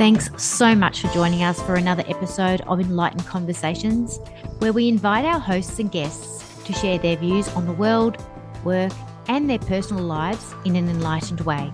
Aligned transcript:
Thanks 0.00 0.30
so 0.42 0.74
much 0.74 1.02
for 1.02 1.08
joining 1.08 1.42
us 1.42 1.60
for 1.60 1.74
another 1.74 2.02
episode 2.08 2.62
of 2.62 2.80
Enlightened 2.80 3.26
Conversations, 3.26 4.16
where 4.58 4.72
we 4.72 4.88
invite 4.88 5.26
our 5.26 5.38
hosts 5.38 5.78
and 5.78 5.92
guests 5.92 6.42
to 6.64 6.72
share 6.72 6.96
their 6.96 7.18
views 7.18 7.46
on 7.50 7.66
the 7.66 7.74
world, 7.74 8.16
work, 8.64 8.92
and 9.28 9.50
their 9.50 9.58
personal 9.58 10.02
lives 10.02 10.54
in 10.64 10.74
an 10.74 10.88
enlightened 10.88 11.42
way. 11.42 11.70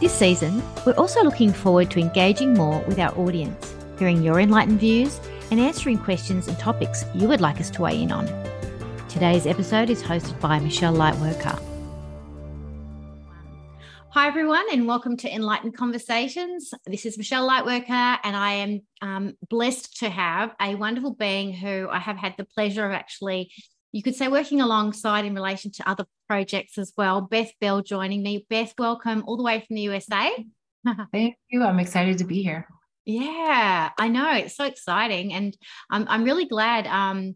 This 0.00 0.12
season, 0.12 0.62
we're 0.86 0.92
also 0.92 1.24
looking 1.24 1.52
forward 1.52 1.90
to 1.90 1.98
engaging 1.98 2.54
more 2.54 2.80
with 2.86 3.00
our 3.00 3.12
audience, 3.18 3.74
hearing 3.98 4.22
your 4.22 4.38
enlightened 4.38 4.78
views, 4.78 5.18
and 5.50 5.58
answering 5.58 5.98
questions 5.98 6.46
and 6.46 6.56
topics 6.60 7.04
you 7.12 7.26
would 7.26 7.40
like 7.40 7.60
us 7.60 7.70
to 7.70 7.82
weigh 7.82 8.00
in 8.00 8.12
on. 8.12 8.28
Today's 9.08 9.48
episode 9.48 9.90
is 9.90 10.00
hosted 10.00 10.38
by 10.38 10.60
Michelle 10.60 10.94
Lightworker. 10.94 11.60
Hi, 14.12 14.26
everyone, 14.26 14.64
and 14.72 14.88
welcome 14.88 15.18
to 15.18 15.32
Enlightened 15.32 15.76
Conversations. 15.76 16.72
This 16.86 17.04
is 17.04 17.18
Michelle 17.18 17.46
Lightworker, 17.46 18.18
and 18.24 18.34
I 18.34 18.52
am 18.52 18.80
um, 19.02 19.34
blessed 19.50 19.98
to 19.98 20.08
have 20.08 20.54
a 20.60 20.74
wonderful 20.76 21.12
being 21.12 21.52
who 21.52 21.88
I 21.90 21.98
have 21.98 22.16
had 22.16 22.34
the 22.38 22.46
pleasure 22.46 22.86
of 22.86 22.92
actually, 22.92 23.52
you 23.92 24.02
could 24.02 24.14
say, 24.14 24.28
working 24.28 24.62
alongside 24.62 25.26
in 25.26 25.34
relation 25.34 25.72
to 25.72 25.88
other 25.88 26.06
projects 26.26 26.78
as 26.78 26.94
well. 26.96 27.20
Beth 27.20 27.52
Bell 27.60 27.82
joining 27.82 28.22
me. 28.22 28.46
Beth, 28.48 28.72
welcome 28.78 29.24
all 29.26 29.36
the 29.36 29.42
way 29.42 29.60
from 29.60 29.76
the 29.76 29.82
USA. 29.82 30.32
Thank 31.12 31.36
you. 31.50 31.62
I'm 31.62 31.78
excited 31.78 32.16
to 32.18 32.24
be 32.24 32.42
here. 32.42 32.66
Yeah, 33.04 33.90
I 33.98 34.08
know. 34.08 34.32
It's 34.36 34.56
so 34.56 34.64
exciting. 34.64 35.34
And 35.34 35.54
I'm, 35.90 36.06
I'm 36.08 36.24
really 36.24 36.46
glad 36.46 36.86
um, 36.86 37.34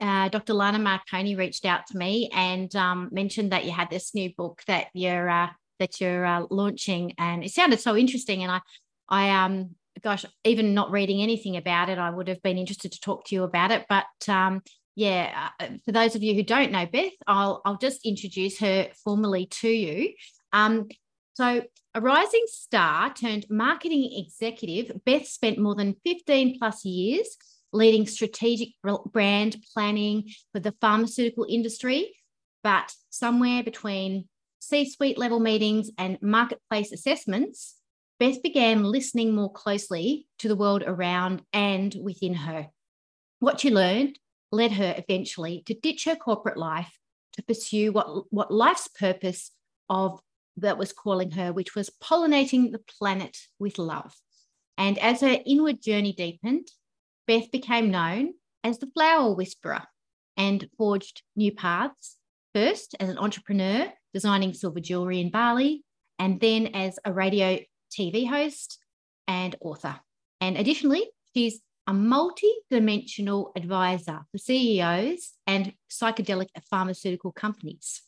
uh, 0.00 0.28
Dr. 0.28 0.54
Lana 0.54 0.80
Marconi 0.80 1.36
reached 1.36 1.64
out 1.64 1.86
to 1.88 1.96
me 1.96 2.30
and 2.32 2.74
um, 2.74 3.10
mentioned 3.12 3.52
that 3.52 3.64
you 3.64 3.70
had 3.70 3.90
this 3.90 4.12
new 4.12 4.32
book 4.36 4.62
that 4.66 4.88
you're 4.92 5.28
uh, 5.28 5.48
that 5.80 6.00
you're 6.00 6.24
uh, 6.24 6.46
launching, 6.50 7.14
and 7.18 7.42
it 7.42 7.50
sounded 7.50 7.80
so 7.80 7.96
interesting. 7.96 8.44
And 8.44 8.52
I, 8.52 8.60
I 9.08 9.44
um, 9.44 9.74
gosh, 10.02 10.24
even 10.44 10.74
not 10.74 10.92
reading 10.92 11.22
anything 11.22 11.56
about 11.56 11.88
it, 11.88 11.98
I 11.98 12.10
would 12.10 12.28
have 12.28 12.42
been 12.42 12.58
interested 12.58 12.92
to 12.92 13.00
talk 13.00 13.24
to 13.26 13.34
you 13.34 13.42
about 13.42 13.72
it. 13.72 13.86
But 13.88 14.06
um, 14.28 14.62
yeah, 14.94 15.48
uh, 15.58 15.66
for 15.84 15.92
those 15.92 16.14
of 16.14 16.22
you 16.22 16.34
who 16.34 16.42
don't 16.42 16.72
know 16.72 16.86
Beth, 16.86 17.12
I'll 17.26 17.60
I'll 17.64 17.78
just 17.78 18.06
introduce 18.06 18.60
her 18.60 18.88
formally 19.04 19.46
to 19.46 19.68
you. 19.68 20.12
Um, 20.52 20.88
so, 21.34 21.62
a 21.94 22.00
rising 22.00 22.44
star 22.46 23.12
turned 23.12 23.46
marketing 23.50 24.10
executive, 24.12 25.04
Beth 25.04 25.26
spent 25.26 25.58
more 25.58 25.74
than 25.74 25.96
15 26.04 26.58
plus 26.58 26.84
years 26.84 27.36
leading 27.72 28.06
strategic 28.06 28.70
brand 29.12 29.56
planning 29.72 30.28
for 30.52 30.60
the 30.60 30.74
pharmaceutical 30.80 31.46
industry. 31.48 32.14
But 32.62 32.92
somewhere 33.10 33.62
between 33.62 34.28
C 34.60 34.88
suite 34.88 35.18
level 35.18 35.40
meetings, 35.40 35.90
and 35.98 36.18
marketplace 36.20 36.92
assessments, 36.92 37.76
Beth 38.18 38.42
began 38.42 38.84
listening 38.84 39.34
more 39.34 39.50
closely 39.50 40.28
to 40.38 40.48
the 40.48 40.56
world 40.56 40.84
around 40.86 41.42
and 41.52 41.96
within 42.00 42.34
her. 42.34 42.68
What 43.38 43.60
she 43.60 43.70
learned 43.70 44.18
led 44.52 44.72
her 44.72 44.94
eventually 44.98 45.62
to 45.66 45.74
ditch 45.74 46.04
her 46.04 46.16
corporate 46.16 46.58
life 46.58 46.98
to 47.32 47.42
pursue 47.42 47.92
what, 47.92 48.30
what 48.32 48.52
life's 48.52 48.88
purpose 48.88 49.50
of 49.88 50.20
that 50.58 50.76
was 50.76 50.92
calling 50.92 51.30
her, 51.30 51.52
which 51.52 51.74
was 51.74 51.90
pollinating 52.02 52.70
the 52.70 52.82
planet 52.98 53.38
with 53.58 53.78
love. 53.78 54.14
And 54.76 54.98
as 54.98 55.22
her 55.22 55.38
inward 55.46 55.80
journey 55.80 56.12
deepened, 56.12 56.68
Beth 57.26 57.50
became 57.50 57.90
known 57.90 58.34
as 58.62 58.78
the 58.78 58.90
flower 58.94 59.34
whisperer 59.34 59.84
and 60.36 60.68
forged 60.76 61.22
new 61.34 61.52
paths, 61.52 62.16
first 62.54 62.94
as 63.00 63.08
an 63.08 63.16
entrepreneur 63.16 63.90
designing 64.12 64.54
silver 64.54 64.80
jewelry 64.80 65.20
in 65.20 65.30
Bali, 65.30 65.84
and 66.18 66.40
then 66.40 66.68
as 66.68 66.98
a 67.04 67.12
radio 67.12 67.58
TV 67.90 68.28
host 68.28 68.78
and 69.26 69.56
author. 69.60 70.00
And 70.40 70.56
additionally, 70.56 71.10
she's 71.34 71.60
a 71.86 71.92
multi 71.92 72.50
dimensional 72.70 73.52
advisor 73.56 74.20
for 74.30 74.38
CEOs 74.38 75.32
and 75.46 75.72
psychedelic 75.90 76.48
pharmaceutical 76.70 77.32
companies. 77.32 78.02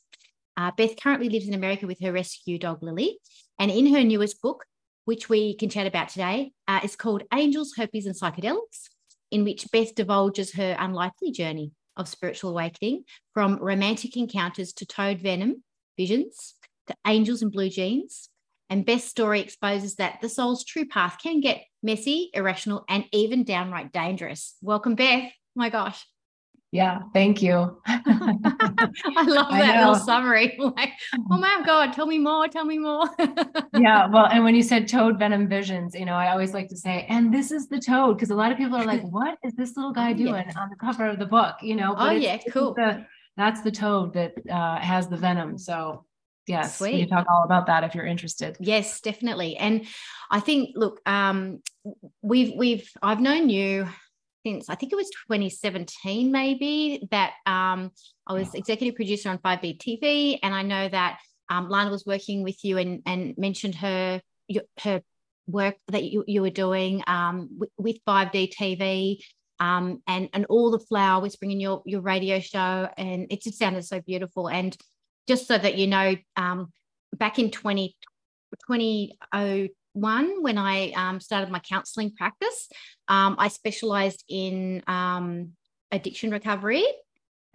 Uh, 0.56 0.70
Beth 0.76 0.96
currently 1.02 1.28
lives 1.28 1.48
in 1.48 1.54
America 1.54 1.86
with 1.86 2.00
her 2.00 2.12
rescue 2.12 2.58
dog, 2.58 2.82
Lily. 2.82 3.18
And 3.58 3.70
in 3.70 3.92
her 3.94 4.04
newest 4.04 4.41
book, 4.42 4.64
which 5.04 5.28
we 5.28 5.56
can 5.56 5.68
chat 5.68 5.86
about 5.86 6.10
today, 6.10 6.52
uh, 6.68 6.80
is 6.84 6.96
called 6.96 7.22
Angels, 7.32 7.72
Herpes, 7.76 8.06
and 8.06 8.14
Psychedelics, 8.14 8.88
in 9.30 9.44
which 9.44 9.70
Beth 9.72 9.94
divulges 9.94 10.52
her 10.54 10.76
unlikely 10.78 11.32
journey 11.32 11.72
of 11.96 12.08
spiritual 12.08 12.50
awakening 12.50 13.04
from 13.34 13.56
romantic 13.56 14.16
encounters 14.16 14.72
to 14.74 14.86
toad 14.86 15.20
venom 15.20 15.62
visions 15.97 16.54
to 16.88 16.97
angels 17.06 17.42
in 17.42 17.50
blue 17.50 17.69
jeans. 17.69 18.28
And 18.70 18.86
Beth's 18.86 19.04
story 19.04 19.41
exposes 19.41 19.97
that 19.97 20.20
the 20.22 20.28
soul's 20.28 20.64
true 20.64 20.86
path 20.86 21.19
can 21.22 21.41
get 21.41 21.62
messy, 21.82 22.30
irrational, 22.32 22.84
and 22.88 23.04
even 23.12 23.44
downright 23.44 23.92
dangerous. 23.92 24.56
Welcome, 24.62 24.94
Beth. 24.94 25.30
My 25.54 25.69
gosh. 25.69 26.06
Yeah, 26.72 27.00
thank 27.12 27.42
you. 27.42 27.82
I 27.86 29.25
love 29.26 29.50
that 29.50 29.76
I 29.76 29.78
little 29.78 29.94
summary. 29.94 30.58
Like, 30.58 30.92
oh 31.30 31.36
my 31.36 31.62
God, 31.66 31.92
tell 31.92 32.06
me 32.06 32.16
more, 32.16 32.48
tell 32.48 32.64
me 32.64 32.78
more. 32.78 33.04
yeah, 33.78 34.06
well, 34.06 34.26
and 34.26 34.42
when 34.42 34.54
you 34.54 34.62
said 34.62 34.88
toad 34.88 35.19
venom 35.19 35.48
visions, 35.48 35.94
you 35.94 36.06
know, 36.06 36.14
I 36.14 36.30
always 36.30 36.54
like 36.54 36.69
to 36.69 36.76
say, 36.76 37.04
and 37.10 37.32
this 37.32 37.53
is 37.53 37.69
the 37.69 37.78
toad, 37.78 38.16
because 38.16 38.30
a 38.30 38.34
lot 38.34 38.53
of 38.53 38.56
people 38.56 38.76
are 38.76 38.86
like, 38.86 39.03
what 39.03 39.36
is 39.44 39.53
this 39.53 39.76
little 39.76 39.92
guy 39.92 40.14
doing 40.14 40.44
yeah. 40.48 40.59
on 40.59 40.70
the 40.70 40.76
cover 40.76 41.06
of 41.06 41.19
the 41.19 41.26
book? 41.26 41.56
You 41.60 41.76
know, 41.76 41.94
oh, 41.98 42.10
yeah, 42.10 42.38
cool. 42.50 42.72
The, 42.72 43.04
that's 43.37 43.62
the 43.62 43.70
toad 43.70 44.15
that 44.15 44.34
uh, 44.50 44.78
has 44.78 45.09
the 45.09 45.16
venom. 45.16 45.59
So 45.59 46.04
yes, 46.47 46.78
Sweet. 46.78 46.94
we 46.94 46.98
can 47.00 47.09
talk 47.09 47.26
all 47.31 47.44
about 47.44 47.66
that 47.66 47.84
if 47.84 47.94
you're 47.94 48.06
interested. 48.06 48.56
Yes, 48.60 49.00
definitely. 49.00 49.56
And 49.56 49.87
I 50.31 50.41
think, 50.41 50.70
look, 50.76 51.00
um, 51.06 51.62
we've 52.22 52.53
we've 52.56 52.88
I've 53.03 53.21
known 53.21 53.48
you 53.48 53.88
since 54.44 54.69
I 54.69 54.75
think 54.75 54.92
it 54.92 54.97
was 54.97 55.09
2017, 55.28 56.32
maybe 56.32 57.06
that 57.10 57.34
um, 57.47 57.91
I 58.26 58.32
was 58.34 58.54
executive 58.54 58.97
producer 58.97 59.31
on 59.31 59.38
5D 59.38 59.78
TV, 59.78 60.38
and 60.42 60.54
I 60.54 60.62
know 60.62 60.88
that 60.88 61.21
um, 61.48 61.69
Lana 61.69 61.91
was 61.91 62.04
working 62.06 62.42
with 62.42 62.65
you 62.65 62.78
and 62.78 63.03
and 63.06 63.34
mentioned 63.38 63.76
her 63.76 64.21
her 64.81 65.03
work 65.47 65.76
that 65.88 66.04
you, 66.04 66.25
you 66.26 66.42
were 66.42 66.50
doing 66.50 67.03
um, 67.06 67.60
with 67.76 67.98
5D 68.06 68.54
TV 68.54 69.19
um, 69.62 70.02
and 70.08 70.28
and 70.32 70.44
all 70.46 70.72
the 70.72 70.80
flower 70.80 71.22
whispering 71.22 71.52
in 71.52 71.60
your 71.60 71.82
your 71.86 72.00
radio 72.00 72.40
show, 72.40 72.88
and 72.96 73.28
it 73.30 73.42
just 73.42 73.58
sounded 73.58 73.84
so 73.84 74.00
beautiful. 74.00 74.48
And 74.48 74.76
just 75.28 75.46
so 75.46 75.56
that 75.56 75.76
you 75.76 75.86
know, 75.86 76.16
um, 76.34 76.72
back 77.16 77.38
in 77.38 77.50
20, 77.52 77.94
2001, 78.68 80.42
when 80.42 80.58
I 80.58 80.90
um, 80.92 81.20
started 81.20 81.50
my 81.50 81.60
counselling 81.60 82.12
practice, 82.12 82.68
um, 83.06 83.36
I 83.38 83.48
specialised 83.48 84.24
in 84.28 84.82
um, 84.88 85.52
addiction 85.92 86.32
recovery. 86.32 86.84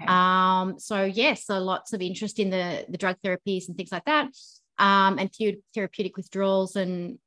Okay. 0.02 0.10
Um, 0.10 0.80
so 0.80 1.04
yes, 1.04 1.18
yeah, 1.18 1.34
so 1.34 1.60
lots 1.60 1.92
of 1.92 2.02
interest 2.02 2.40
in 2.40 2.50
the 2.50 2.86
the 2.88 2.98
drug 2.98 3.18
therapies 3.22 3.68
and 3.68 3.76
things 3.76 3.92
like 3.92 4.06
that, 4.06 4.30
um, 4.78 5.20
and 5.20 5.30
therapeutic 5.74 6.16
withdrawals 6.16 6.78
and 6.78 7.20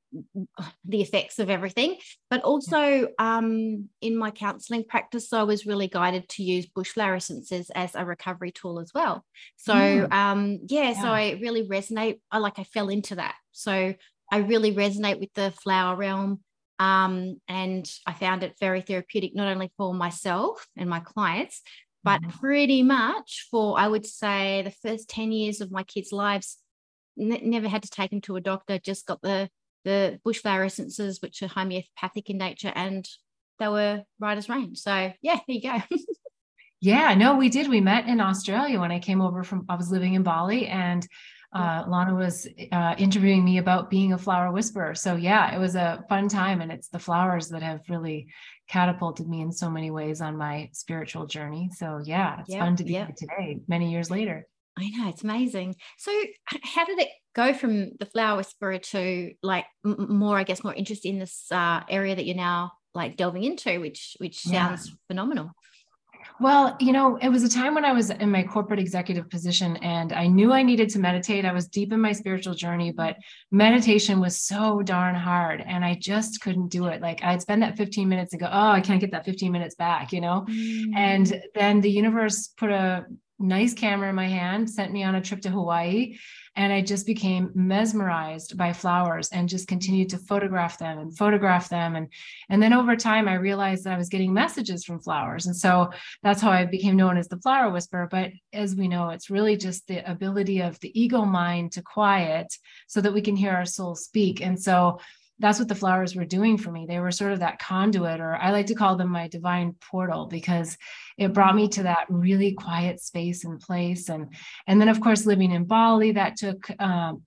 the 0.84 1.00
effects 1.00 1.38
of 1.38 1.50
everything. 1.50 1.96
But 2.30 2.42
also 2.42 3.08
um, 3.18 3.88
in 4.00 4.16
my 4.16 4.30
counselling 4.30 4.84
practice, 4.84 5.32
I 5.32 5.42
was 5.42 5.66
really 5.66 5.88
guided 5.88 6.28
to 6.30 6.42
use 6.42 6.66
bush 6.66 6.90
flower 6.90 7.16
essences 7.16 7.70
as 7.74 7.94
a 7.94 8.04
recovery 8.04 8.52
tool 8.52 8.80
as 8.80 8.92
well. 8.94 9.24
So 9.56 9.74
mm. 9.74 10.12
um, 10.12 10.60
yeah, 10.66 10.90
yeah, 10.90 11.02
so 11.02 11.08
I 11.08 11.38
really 11.40 11.66
resonate. 11.66 12.20
I 12.30 12.38
like 12.38 12.58
I 12.58 12.64
fell 12.64 12.88
into 12.88 13.16
that. 13.16 13.34
So 13.52 13.94
I 14.32 14.38
really 14.38 14.74
resonate 14.74 15.20
with 15.20 15.32
the 15.34 15.50
flower 15.50 15.96
realm. 15.96 16.40
Um, 16.78 17.40
and 17.46 17.90
I 18.06 18.14
found 18.14 18.42
it 18.42 18.54
very 18.58 18.80
therapeutic, 18.80 19.34
not 19.34 19.48
only 19.48 19.70
for 19.76 19.92
myself 19.92 20.66
and 20.76 20.88
my 20.88 21.00
clients, 21.00 21.60
but 22.02 22.22
mm. 22.22 22.30
pretty 22.40 22.82
much 22.82 23.46
for, 23.50 23.78
I 23.78 23.86
would 23.86 24.06
say, 24.06 24.62
the 24.62 24.70
first 24.70 25.10
10 25.10 25.32
years 25.32 25.60
of 25.60 25.70
my 25.70 25.82
kids' 25.82 26.12
lives. 26.12 26.56
Never 27.16 27.68
had 27.68 27.82
to 27.82 27.90
take 27.90 28.10
them 28.10 28.22
to 28.22 28.36
a 28.36 28.40
doctor, 28.40 28.78
just 28.78 29.04
got 29.04 29.20
the 29.20 29.50
the 29.84 30.20
bushflower 30.26 30.66
essences, 30.66 31.20
which 31.22 31.42
are 31.42 31.48
homeopathic 31.48 32.30
in 32.30 32.38
nature, 32.38 32.72
and 32.74 33.08
they 33.58 33.68
were 33.68 34.02
right 34.18 34.38
as 34.38 34.48
rain. 34.48 34.74
So 34.74 35.12
yeah, 35.22 35.38
there 35.46 35.56
you 35.56 35.62
go. 35.62 35.78
yeah, 36.80 37.14
no, 37.14 37.36
we 37.36 37.48
did. 37.48 37.68
We 37.68 37.80
met 37.80 38.08
in 38.08 38.20
Australia 38.20 38.80
when 38.80 38.92
I 38.92 38.98
came 38.98 39.20
over 39.20 39.44
from. 39.44 39.66
I 39.68 39.76
was 39.76 39.90
living 39.90 40.14
in 40.14 40.22
Bali, 40.22 40.66
and 40.66 41.06
uh, 41.52 41.84
Lana 41.88 42.14
was 42.14 42.46
uh, 42.72 42.94
interviewing 42.96 43.44
me 43.44 43.58
about 43.58 43.90
being 43.90 44.12
a 44.12 44.18
flower 44.18 44.52
whisperer. 44.52 44.94
So 44.94 45.16
yeah, 45.16 45.54
it 45.54 45.58
was 45.58 45.74
a 45.74 46.04
fun 46.08 46.28
time, 46.28 46.60
and 46.60 46.70
it's 46.70 46.88
the 46.88 46.98
flowers 46.98 47.48
that 47.48 47.62
have 47.62 47.80
really 47.88 48.28
catapulted 48.68 49.28
me 49.28 49.40
in 49.40 49.50
so 49.50 49.68
many 49.68 49.90
ways 49.90 50.20
on 50.20 50.36
my 50.36 50.70
spiritual 50.72 51.26
journey. 51.26 51.70
So 51.74 52.00
yeah, 52.04 52.40
it's 52.40 52.50
yep, 52.50 52.60
fun 52.60 52.76
to 52.76 52.84
be 52.84 52.92
yep. 52.92 53.06
here 53.08 53.16
today, 53.18 53.60
many 53.66 53.90
years 53.90 54.10
later. 54.10 54.46
I 54.80 54.88
know 54.90 55.08
it's 55.08 55.24
amazing. 55.24 55.76
So, 55.98 56.12
how 56.62 56.84
did 56.84 56.98
it 56.98 57.08
go 57.34 57.54
from 57.54 57.92
the 57.98 58.06
flower 58.06 58.36
whisperer 58.36 58.78
to 58.78 59.32
like 59.42 59.64
more, 59.84 60.36
I 60.36 60.44
guess, 60.44 60.64
more 60.64 60.74
interest 60.74 61.04
in 61.04 61.18
this 61.18 61.46
uh, 61.50 61.82
area 61.88 62.16
that 62.16 62.26
you're 62.26 62.36
now 62.36 62.72
like 62.94 63.16
delving 63.16 63.44
into, 63.44 63.80
which 63.80 64.16
which 64.18 64.40
sounds 64.40 64.88
yeah. 64.88 64.94
phenomenal. 65.08 65.52
Well, 66.38 66.76
you 66.80 66.92
know, 66.92 67.16
it 67.16 67.28
was 67.28 67.44
a 67.44 67.48
time 67.48 67.74
when 67.74 67.84
I 67.84 67.92
was 67.92 68.10
in 68.10 68.30
my 68.30 68.42
corporate 68.42 68.80
executive 68.80 69.28
position 69.28 69.76
and 69.78 70.12
I 70.12 70.26
knew 70.26 70.52
I 70.52 70.62
needed 70.62 70.88
to 70.90 70.98
meditate. 70.98 71.44
I 71.44 71.52
was 71.52 71.68
deep 71.68 71.92
in 71.92 72.00
my 72.00 72.12
spiritual 72.12 72.54
journey, 72.54 72.92
but 72.92 73.16
meditation 73.50 74.20
was 74.20 74.40
so 74.40 74.80
darn 74.80 75.14
hard 75.14 75.62
and 75.66 75.84
I 75.84 75.94
just 75.94 76.40
couldn't 76.40 76.68
do 76.68 76.86
it. 76.86 77.02
Like 77.02 77.22
I'd 77.22 77.42
spend 77.42 77.62
that 77.62 77.76
15 77.76 78.08
minutes 78.08 78.32
and 78.32 78.40
go, 78.40 78.48
oh, 78.50 78.70
I 78.70 78.80
can't 78.80 79.00
get 79.00 79.12
that 79.12 79.26
15 79.26 79.52
minutes 79.52 79.74
back, 79.74 80.12
you 80.12 80.22
know? 80.22 80.46
Mm. 80.48 80.96
And 80.96 81.42
then 81.54 81.80
the 81.82 81.90
universe 81.90 82.48
put 82.56 82.70
a 82.70 83.04
nice 83.40 83.74
camera 83.74 84.08
in 84.08 84.14
my 84.14 84.28
hand, 84.28 84.70
sent 84.70 84.92
me 84.92 85.02
on 85.02 85.14
a 85.14 85.20
trip 85.20 85.40
to 85.42 85.50
Hawaii 85.50 86.16
and 86.56 86.72
I 86.72 86.82
just 86.82 87.06
became 87.06 87.52
mesmerized 87.54 88.56
by 88.56 88.72
flowers 88.72 89.28
and 89.30 89.48
just 89.48 89.68
continued 89.68 90.10
to 90.10 90.18
photograph 90.18 90.78
them 90.78 90.98
and 90.98 91.16
photograph 91.16 91.68
them. 91.68 91.94
And, 91.94 92.08
and 92.48 92.62
then 92.62 92.72
over 92.72 92.96
time, 92.96 93.28
I 93.28 93.34
realized 93.34 93.84
that 93.84 93.94
I 93.94 93.98
was 93.98 94.08
getting 94.08 94.34
messages 94.34 94.84
from 94.84 95.00
flowers. 95.00 95.46
And 95.46 95.56
so 95.56 95.90
that's 96.22 96.40
how 96.40 96.50
I 96.50 96.64
became 96.64 96.96
known 96.96 97.16
as 97.16 97.28
the 97.28 97.38
flower 97.38 97.70
whisperer. 97.70 98.08
But 98.10 98.32
as 98.52 98.74
we 98.74 98.88
know, 98.88 99.10
it's 99.10 99.30
really 99.30 99.56
just 99.56 99.86
the 99.86 100.08
ability 100.10 100.60
of 100.60 100.78
the 100.80 101.00
ego 101.00 101.24
mind 101.24 101.72
to 101.72 101.82
quiet 101.82 102.52
so 102.88 103.00
that 103.00 103.14
we 103.14 103.22
can 103.22 103.36
hear 103.36 103.52
our 103.52 103.66
soul 103.66 103.94
speak. 103.94 104.40
And 104.40 104.60
so 104.60 104.98
that's 105.40 105.58
what 105.58 105.68
the 105.68 105.74
flowers 105.74 106.14
were 106.14 106.24
doing 106.24 106.58
for 106.58 106.70
me. 106.70 106.86
They 106.86 107.00
were 107.00 107.10
sort 107.10 107.32
of 107.32 107.40
that 107.40 107.58
conduit, 107.58 108.20
or 108.20 108.36
I 108.36 108.50
like 108.50 108.66
to 108.66 108.74
call 108.74 108.96
them 108.96 109.08
my 109.08 109.26
divine 109.28 109.74
portal, 109.90 110.26
because 110.26 110.76
it 111.18 111.32
brought 111.32 111.56
me 111.56 111.68
to 111.68 111.82
that 111.84 112.06
really 112.08 112.52
quiet 112.52 113.00
space 113.00 113.44
and 113.44 113.58
place. 113.58 114.08
And 114.08 114.34
and 114.66 114.80
then 114.80 114.88
of 114.88 115.00
course 115.00 115.26
living 115.26 115.52
in 115.52 115.64
Bali, 115.64 116.12
that 116.12 116.36
took 116.36 116.70
um, 116.80 117.22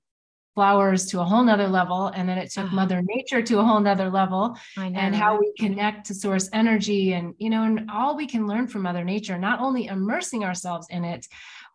flowers 0.55 1.07
to 1.07 1.19
a 1.19 1.23
whole 1.23 1.43
nother 1.43 1.67
level, 1.67 2.07
and 2.07 2.29
then 2.29 2.37
it 2.37 2.51
took 2.51 2.65
uh-huh. 2.65 2.75
Mother 2.75 3.01
Nature 3.03 3.41
to 3.41 3.59
a 3.59 3.63
whole 3.63 3.79
nother 3.79 4.09
level, 4.09 4.55
and 4.77 5.15
how 5.15 5.39
we 5.39 5.51
connect 5.57 6.05
to 6.07 6.13
source 6.13 6.49
energy, 6.53 7.13
and 7.13 7.33
you 7.39 7.49
know, 7.49 7.63
and 7.63 7.89
all 7.89 8.15
we 8.15 8.27
can 8.27 8.47
learn 8.47 8.67
from 8.67 8.83
Mother 8.83 9.03
Nature, 9.03 9.37
not 9.37 9.59
only 9.59 9.87
immersing 9.87 10.43
ourselves 10.43 10.87
in 10.89 11.03
it, 11.03 11.27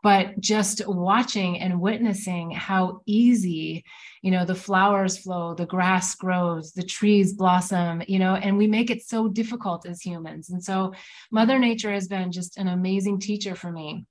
but 0.02 0.38
just 0.40 0.86
watching 0.86 1.58
and 1.58 1.80
witnessing 1.80 2.50
how 2.50 3.00
easy 3.06 3.84
you 4.22 4.30
know 4.30 4.44
the 4.44 4.54
flowers 4.54 5.18
flow 5.18 5.54
the 5.54 5.66
grass 5.66 6.14
grows 6.14 6.72
the 6.72 6.82
trees 6.82 7.32
blossom 7.32 8.02
you 8.06 8.18
know 8.18 8.34
and 8.34 8.56
we 8.56 8.66
make 8.66 8.90
it 8.90 9.02
so 9.02 9.28
difficult 9.28 9.86
as 9.86 10.00
humans 10.00 10.50
and 10.50 10.62
so 10.62 10.92
mother 11.30 11.58
nature 11.58 11.92
has 11.92 12.08
been 12.08 12.30
just 12.32 12.56
an 12.58 12.68
amazing 12.68 13.18
teacher 13.18 13.54
for 13.54 13.70
me 13.70 14.06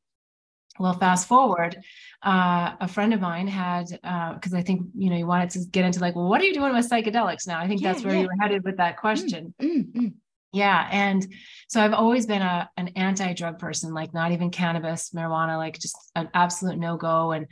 well 0.79 0.93
fast 0.93 1.27
forward 1.27 1.77
uh, 2.23 2.75
a 2.79 2.87
friend 2.87 3.13
of 3.13 3.21
mine 3.21 3.47
had 3.47 3.87
because 4.35 4.53
uh, 4.53 4.57
i 4.57 4.61
think 4.61 4.81
you 4.95 5.09
know 5.09 5.17
you 5.17 5.27
wanted 5.27 5.49
to 5.49 5.59
get 5.71 5.85
into 5.85 5.99
like 5.99 6.15
well 6.15 6.29
what 6.29 6.41
are 6.41 6.45
you 6.45 6.53
doing 6.53 6.73
with 6.73 6.89
psychedelics 6.89 7.47
now 7.47 7.59
i 7.59 7.67
think 7.67 7.81
yeah, 7.81 7.91
that's 7.91 8.03
where 8.03 8.13
yeah. 8.13 8.21
you 8.21 8.27
were 8.27 8.41
headed 8.41 8.63
with 8.63 8.77
that 8.77 8.95
mm, 8.95 8.99
question 8.99 9.53
mm, 9.61 9.69
mm, 9.69 9.93
mm. 9.93 10.13
Yeah. 10.53 10.87
And 10.91 11.27
so 11.67 11.81
I've 11.81 11.93
always 11.93 12.25
been 12.25 12.41
a, 12.41 12.69
an 12.77 12.89
anti 12.89 13.33
drug 13.33 13.59
person, 13.59 13.93
like 13.93 14.13
not 14.13 14.31
even 14.31 14.49
cannabis, 14.49 15.11
marijuana, 15.11 15.57
like 15.57 15.77
just 15.77 15.97
an 16.15 16.29
absolute 16.33 16.77
no 16.77 16.97
go. 16.97 17.31
And 17.31 17.47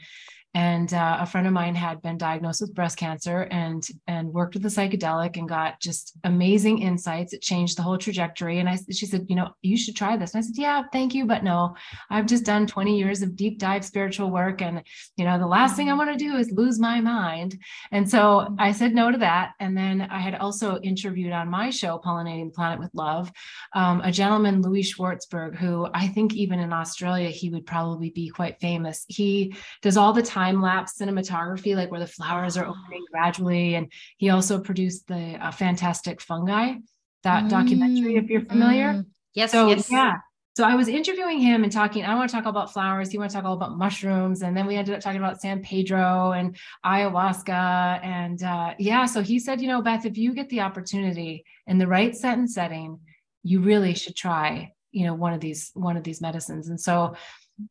and 0.56 0.94
uh, 0.94 1.18
a 1.20 1.26
friend 1.26 1.46
of 1.46 1.54
mine 1.54 1.76
had 1.76 2.02
been 2.02 2.18
diagnosed 2.18 2.62
with 2.62 2.74
breast 2.74 2.98
cancer 2.98 3.42
and 3.52 3.88
and 4.08 4.30
worked 4.30 4.56
with 4.56 4.66
a 4.66 4.70
psychedelic 4.70 5.38
and 5.38 5.48
got 5.48 5.80
just 5.82 6.18
amazing 6.24 6.82
insights. 6.82 7.34
It 7.34 7.42
changed 7.42 7.78
the 7.78 7.84
whole 7.84 7.98
trajectory. 7.98 8.60
And 8.60 8.70
i 8.70 8.78
she 8.92 9.06
said 9.06 9.26
you 9.30 9.36
know 9.36 9.50
you 9.62 9.78
should 9.78 9.96
try 9.96 10.18
this. 10.18 10.34
And 10.34 10.44
i 10.44 10.46
said 10.46 10.58
yeah 10.58 10.84
thank 10.92 11.14
you 11.14 11.26
but 11.26 11.44
no. 11.44 11.76
I've 12.10 12.26
just 12.26 12.46
done 12.46 12.66
20 12.66 12.98
years 12.98 13.22
of 13.22 13.36
deep 13.36 13.60
dive 13.60 13.86
spiritual 13.86 14.32
work 14.32 14.62
and 14.62 14.82
you 15.18 15.26
know 15.26 15.38
the 15.38 15.46
last 15.46 15.76
thing 15.76 15.90
i 15.90 15.94
want 15.94 16.12
to 16.12 16.26
do 16.26 16.36
is 16.38 16.52
lose 16.52 16.80
my 16.80 17.02
mind. 17.02 17.58
And 17.92 18.10
so 18.10 18.56
i 18.58 18.72
said 18.72 18.96
no 18.96 19.12
to 19.12 19.18
that. 19.20 19.52
And 19.60 19.78
then 19.78 20.08
i 20.10 20.20
had 20.20 20.36
also 20.36 20.80
interviewed 20.80 21.34
on 21.34 21.50
my 21.50 21.70
show 21.70 22.00
pollinating 22.04 22.48
the 22.48 22.56
planet 22.56 22.80
with 22.80 22.92
love 22.94 23.32
um, 23.74 24.02
a 24.02 24.12
gentleman 24.12 24.62
louie 24.62 24.84
schwartzberg 24.84 25.56
who 25.56 25.88
i 25.94 26.08
think 26.08 26.34
even 26.34 26.60
in 26.60 26.72
australia 26.72 27.30
he 27.30 27.50
would 27.50 27.66
probably 27.66 28.10
be 28.10 28.30
quite 28.30 28.60
famous. 28.60 29.06
He 29.08 29.56
does 29.82 29.98
all 29.98 30.14
the 30.14 30.22
time 30.22 30.45
time 30.46 30.62
lapse 30.62 30.98
cinematography, 31.00 31.76
like 31.76 31.92
where 31.92 32.00
the 32.00 32.08
flowers 32.08 32.58
are 32.58 32.66
opening 32.66 33.04
gradually. 33.12 33.76
And 33.76 33.92
he 34.18 34.30
also 34.30 34.60
produced 34.60 35.08
the 35.08 35.38
uh, 35.42 35.52
Fantastic 35.52 36.22
Fungi, 36.22 36.76
that 37.24 37.46
mm, 37.46 37.50
documentary, 37.50 38.16
if 38.18 38.30
you're 38.30 38.46
familiar. 38.46 38.94
Mm. 38.94 39.06
Yes. 39.34 39.52
So, 39.52 39.68
yes. 39.68 39.92
yeah. 39.92 40.16
So 40.56 40.64
I 40.64 40.76
was 40.76 40.88
interviewing 40.88 41.40
him 41.40 41.64
and 41.64 41.72
talking. 41.72 42.06
I 42.06 42.16
want 42.16 42.30
to 42.30 42.36
talk 42.36 42.46
about 42.46 42.72
flowers. 42.72 43.12
He 43.12 43.18
want 43.18 43.30
to 43.32 43.36
talk 43.36 43.44
all 43.44 43.56
about 43.56 43.78
mushrooms, 43.78 44.42
and 44.42 44.56
then 44.56 44.68
we 44.68 44.78
ended 44.78 44.96
up 44.96 45.02
talking 45.02 45.20
about 45.20 45.42
San 45.42 45.62
Pedro 45.62 46.32
and 46.32 46.56
ayahuasca. 46.86 48.00
And 48.02 48.42
uh, 48.42 48.74
yeah, 48.80 49.06
so 49.06 49.22
he 49.22 49.38
said, 49.40 49.60
you 49.60 49.68
know, 49.68 49.82
Beth, 49.82 50.06
if 50.06 50.18
you 50.18 50.34
get 50.34 50.48
the 50.48 50.62
opportunity 50.62 51.44
in 51.68 51.78
the 51.78 51.88
right 51.88 52.16
set 52.16 52.38
and 52.38 52.50
setting, 52.50 53.00
you 53.44 53.60
really 53.60 53.96
should 53.96 54.16
try, 54.16 54.72
you 54.94 55.06
know, 55.06 55.14
one 55.14 55.34
of 55.34 55.42
these 55.42 55.72
one 55.74 55.98
of 55.98 56.06
these 56.06 56.22
medicines. 56.22 56.70
And 56.70 56.80
so 56.80 57.16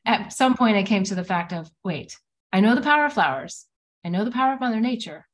at 0.05 0.35
some 0.35 0.55
point, 0.55 0.76
I 0.76 0.82
came 0.82 1.05
to 1.05 1.15
the 1.15 1.25
fact 1.25 1.55
of, 1.55 1.71
wait, 1.85 2.19
I 2.55 2.61
know 2.61 2.77
the 2.77 2.83
power 2.83 3.06
of 3.06 3.12
flowers. 3.12 3.67
I 4.05 4.11
know 4.11 4.25
the 4.25 4.31
power 4.31 4.53
of 4.53 4.61
Mother 4.61 4.79
Nature. 4.79 5.27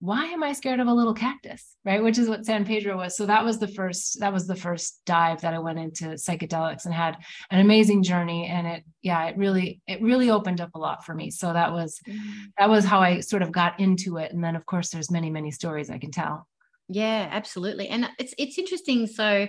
Why 0.00 0.24
am 0.26 0.42
I 0.42 0.54
scared 0.54 0.80
of 0.80 0.86
a 0.86 0.94
little 0.94 1.12
cactus? 1.12 1.76
Right, 1.84 2.02
which 2.02 2.16
is 2.16 2.30
what 2.30 2.46
San 2.46 2.64
Pedro 2.64 2.96
was. 2.96 3.14
So 3.14 3.26
that 3.26 3.44
was 3.44 3.58
the 3.58 3.68
first. 3.68 4.20
That 4.20 4.32
was 4.32 4.46
the 4.46 4.56
first 4.56 5.02
dive 5.04 5.42
that 5.42 5.52
I 5.52 5.58
went 5.58 5.78
into 5.78 6.06
psychedelics 6.14 6.86
and 6.86 6.94
had 6.94 7.18
an 7.50 7.60
amazing 7.60 8.02
journey. 8.02 8.46
And 8.46 8.66
it, 8.66 8.84
yeah, 9.02 9.26
it 9.26 9.36
really, 9.36 9.82
it 9.86 10.00
really 10.00 10.30
opened 10.30 10.62
up 10.62 10.70
a 10.74 10.78
lot 10.78 11.04
for 11.04 11.14
me. 11.14 11.30
So 11.30 11.52
that 11.52 11.72
was, 11.72 12.00
mm-hmm. 12.08 12.44
that 12.58 12.70
was 12.70 12.86
how 12.86 13.00
I 13.00 13.20
sort 13.20 13.42
of 13.42 13.52
got 13.52 13.78
into 13.78 14.16
it. 14.16 14.32
And 14.32 14.42
then, 14.42 14.56
of 14.56 14.64
course, 14.64 14.88
there's 14.88 15.10
many, 15.10 15.28
many 15.28 15.50
stories 15.50 15.90
I 15.90 15.98
can 15.98 16.10
tell. 16.10 16.46
Yeah, 16.88 17.28
absolutely. 17.30 17.88
And 17.88 18.08
it's 18.18 18.34
it's 18.38 18.56
interesting. 18.56 19.06
So, 19.08 19.46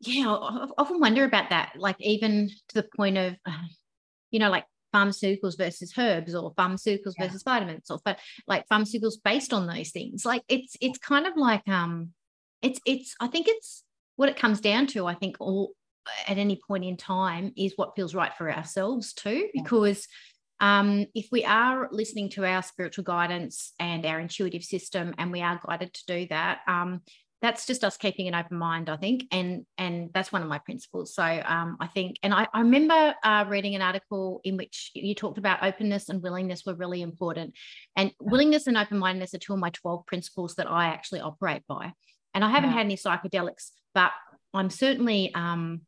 yeah, 0.00 0.32
I 0.32 0.66
often 0.78 0.98
wonder 0.98 1.24
about 1.24 1.50
that. 1.50 1.74
Like 1.76 1.96
even 2.00 2.48
to 2.68 2.74
the 2.74 2.88
point 2.96 3.18
of, 3.18 3.36
you 4.30 4.38
know, 4.38 4.50
like 4.50 4.64
pharmaceuticals 4.94 5.56
versus 5.56 5.92
herbs 5.96 6.34
or 6.34 6.54
pharmaceuticals 6.54 7.14
yeah. 7.18 7.26
versus 7.26 7.42
vitamins 7.42 7.90
or 7.90 7.98
but 8.04 8.18
like 8.46 8.68
pharmaceuticals 8.68 9.14
based 9.24 9.52
on 9.52 9.66
those 9.66 9.90
things. 9.90 10.24
Like 10.24 10.42
it's 10.48 10.76
it's 10.80 10.98
kind 10.98 11.26
of 11.26 11.36
like 11.36 11.66
um 11.68 12.10
it's 12.60 12.80
it's 12.86 13.16
i 13.20 13.26
think 13.26 13.48
it's 13.48 13.82
what 14.14 14.28
it 14.28 14.36
comes 14.36 14.60
down 14.60 14.86
to 14.86 15.04
i 15.04 15.14
think 15.14 15.36
all 15.40 15.72
at 16.26 16.38
any 16.38 16.60
point 16.66 16.84
in 16.84 16.96
time 16.96 17.52
is 17.56 17.74
what 17.76 17.94
feels 17.94 18.14
right 18.14 18.34
for 18.36 18.52
ourselves 18.52 19.12
too. 19.12 19.48
Because 19.52 20.06
um, 20.60 21.06
if 21.14 21.28
we 21.32 21.44
are 21.44 21.88
listening 21.90 22.30
to 22.30 22.44
our 22.44 22.62
spiritual 22.62 23.04
guidance 23.04 23.72
and 23.80 24.06
our 24.06 24.20
intuitive 24.20 24.62
system 24.62 25.14
and 25.18 25.32
we 25.32 25.42
are 25.42 25.60
guided 25.66 25.92
to 25.92 26.02
do 26.06 26.26
that 26.30 26.60
um, 26.68 27.00
that's 27.42 27.66
just 27.66 27.84
us 27.84 27.96
keeping 27.96 28.28
an 28.28 28.34
open 28.34 28.56
mind 28.56 28.88
i 28.88 28.96
think 28.96 29.24
and 29.32 29.66
and 29.76 30.10
that's 30.14 30.32
one 30.32 30.42
of 30.42 30.48
my 30.48 30.58
principles. 30.58 31.14
So 31.14 31.22
um, 31.22 31.76
i 31.80 31.86
think 31.88 32.18
and 32.22 32.32
i, 32.32 32.46
I 32.54 32.60
remember 32.60 33.14
uh, 33.22 33.44
reading 33.48 33.74
an 33.74 33.82
article 33.82 34.40
in 34.44 34.56
which 34.56 34.92
you 34.94 35.14
talked 35.14 35.38
about 35.38 35.62
openness 35.62 36.08
and 36.08 36.22
willingness 36.22 36.64
were 36.64 36.74
really 36.74 37.02
important. 37.02 37.54
And 37.96 38.12
willingness 38.20 38.66
and 38.66 38.78
open-mindedness 38.78 39.34
are 39.34 39.38
two 39.38 39.52
of 39.52 39.58
my 39.58 39.70
12 39.70 40.06
principles 40.06 40.54
that 40.54 40.70
i 40.70 40.86
actually 40.86 41.20
operate 41.20 41.62
by. 41.68 41.92
And 42.32 42.44
i 42.44 42.48
haven't 42.48 42.70
yeah. 42.70 42.76
had 42.76 42.86
any 42.86 42.96
psychedelics 42.96 43.70
but 43.94 44.12
i'm 44.54 44.70
certainly 44.70 45.34
um, 45.34 45.82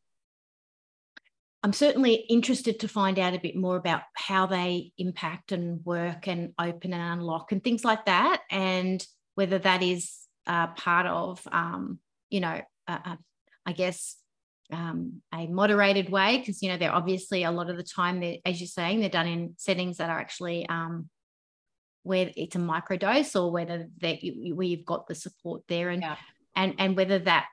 I'm 1.62 1.72
certainly 1.72 2.26
interested 2.28 2.80
to 2.80 2.88
find 2.88 3.18
out 3.18 3.32
a 3.32 3.40
bit 3.40 3.56
more 3.56 3.76
about 3.76 4.02
how 4.12 4.44
they 4.44 4.92
impact 4.98 5.50
and 5.50 5.82
work 5.82 6.28
and 6.28 6.52
open 6.58 6.92
and 6.92 7.20
unlock 7.20 7.52
and 7.52 7.64
things 7.64 7.82
like 7.82 8.04
that, 8.04 8.42
and 8.50 9.02
whether 9.34 9.58
that 9.58 9.82
is 9.82 10.23
uh, 10.46 10.68
part 10.68 11.06
of, 11.06 11.40
um, 11.50 11.98
you 12.30 12.40
know, 12.40 12.60
uh, 12.86 12.98
uh, 13.04 13.16
I 13.66 13.72
guess 13.72 14.16
um, 14.72 15.22
a 15.32 15.46
moderated 15.46 16.10
way 16.10 16.38
because 16.38 16.62
you 16.62 16.68
know 16.68 16.76
they're 16.76 16.92
obviously 16.94 17.44
a 17.44 17.50
lot 17.50 17.70
of 17.70 17.76
the 17.76 17.82
time 17.82 18.20
they 18.20 18.40
as 18.44 18.60
you're 18.60 18.66
saying 18.66 19.00
they're 19.00 19.08
done 19.08 19.26
in 19.26 19.54
settings 19.58 19.98
that 19.98 20.10
are 20.10 20.18
actually 20.18 20.66
um, 20.68 21.08
where 22.02 22.30
it's 22.36 22.56
a 22.56 22.58
microdose 22.58 23.38
or 23.40 23.50
whether 23.50 23.88
that 24.00 24.18
where 24.52 24.66
you've 24.66 24.84
got 24.84 25.06
the 25.06 25.14
support 25.14 25.62
there 25.68 25.90
and 25.90 26.02
yeah. 26.02 26.16
and 26.56 26.74
and 26.78 26.96
whether 26.96 27.18
that 27.18 27.46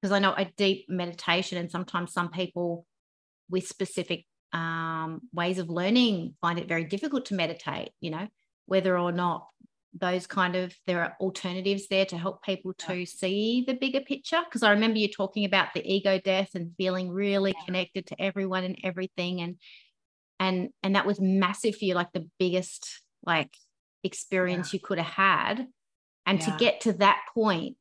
because 0.00 0.12
I 0.12 0.18
know 0.18 0.34
a 0.36 0.46
deep 0.56 0.86
meditation 0.88 1.58
and 1.58 1.70
sometimes 1.70 2.12
some 2.12 2.30
people 2.30 2.84
with 3.48 3.66
specific 3.66 4.24
um, 4.52 5.20
ways 5.32 5.58
of 5.58 5.68
learning 5.68 6.34
find 6.40 6.58
it 6.58 6.68
very 6.68 6.84
difficult 6.84 7.26
to 7.26 7.34
meditate 7.34 7.90
you 8.00 8.10
know 8.10 8.26
whether 8.66 8.98
or 8.98 9.12
not 9.12 9.46
those 9.94 10.26
kind 10.26 10.54
of 10.54 10.74
there 10.86 11.02
are 11.02 11.16
alternatives 11.20 11.88
there 11.88 12.04
to 12.04 12.18
help 12.18 12.42
people 12.42 12.74
to 12.74 13.06
see 13.06 13.64
the 13.66 13.74
bigger 13.74 14.00
picture 14.00 14.40
because 14.44 14.62
i 14.62 14.70
remember 14.70 14.98
you 14.98 15.08
talking 15.08 15.44
about 15.44 15.68
the 15.74 15.92
ego 15.92 16.20
death 16.22 16.50
and 16.54 16.72
feeling 16.76 17.10
really 17.10 17.54
connected 17.64 18.06
to 18.06 18.20
everyone 18.20 18.64
and 18.64 18.78
everything 18.84 19.40
and 19.40 19.56
and 20.38 20.68
and 20.82 20.94
that 20.94 21.06
was 21.06 21.20
massive 21.20 21.76
for 21.76 21.84
you 21.84 21.94
like 21.94 22.12
the 22.12 22.28
biggest 22.38 23.02
like 23.24 23.54
experience 24.04 24.72
yeah. 24.72 24.76
you 24.76 24.80
could 24.80 24.98
have 24.98 25.06
had 25.06 25.66
and 26.26 26.38
yeah. 26.40 26.44
to 26.44 26.56
get 26.58 26.80
to 26.82 26.92
that 26.92 27.20
point 27.34 27.76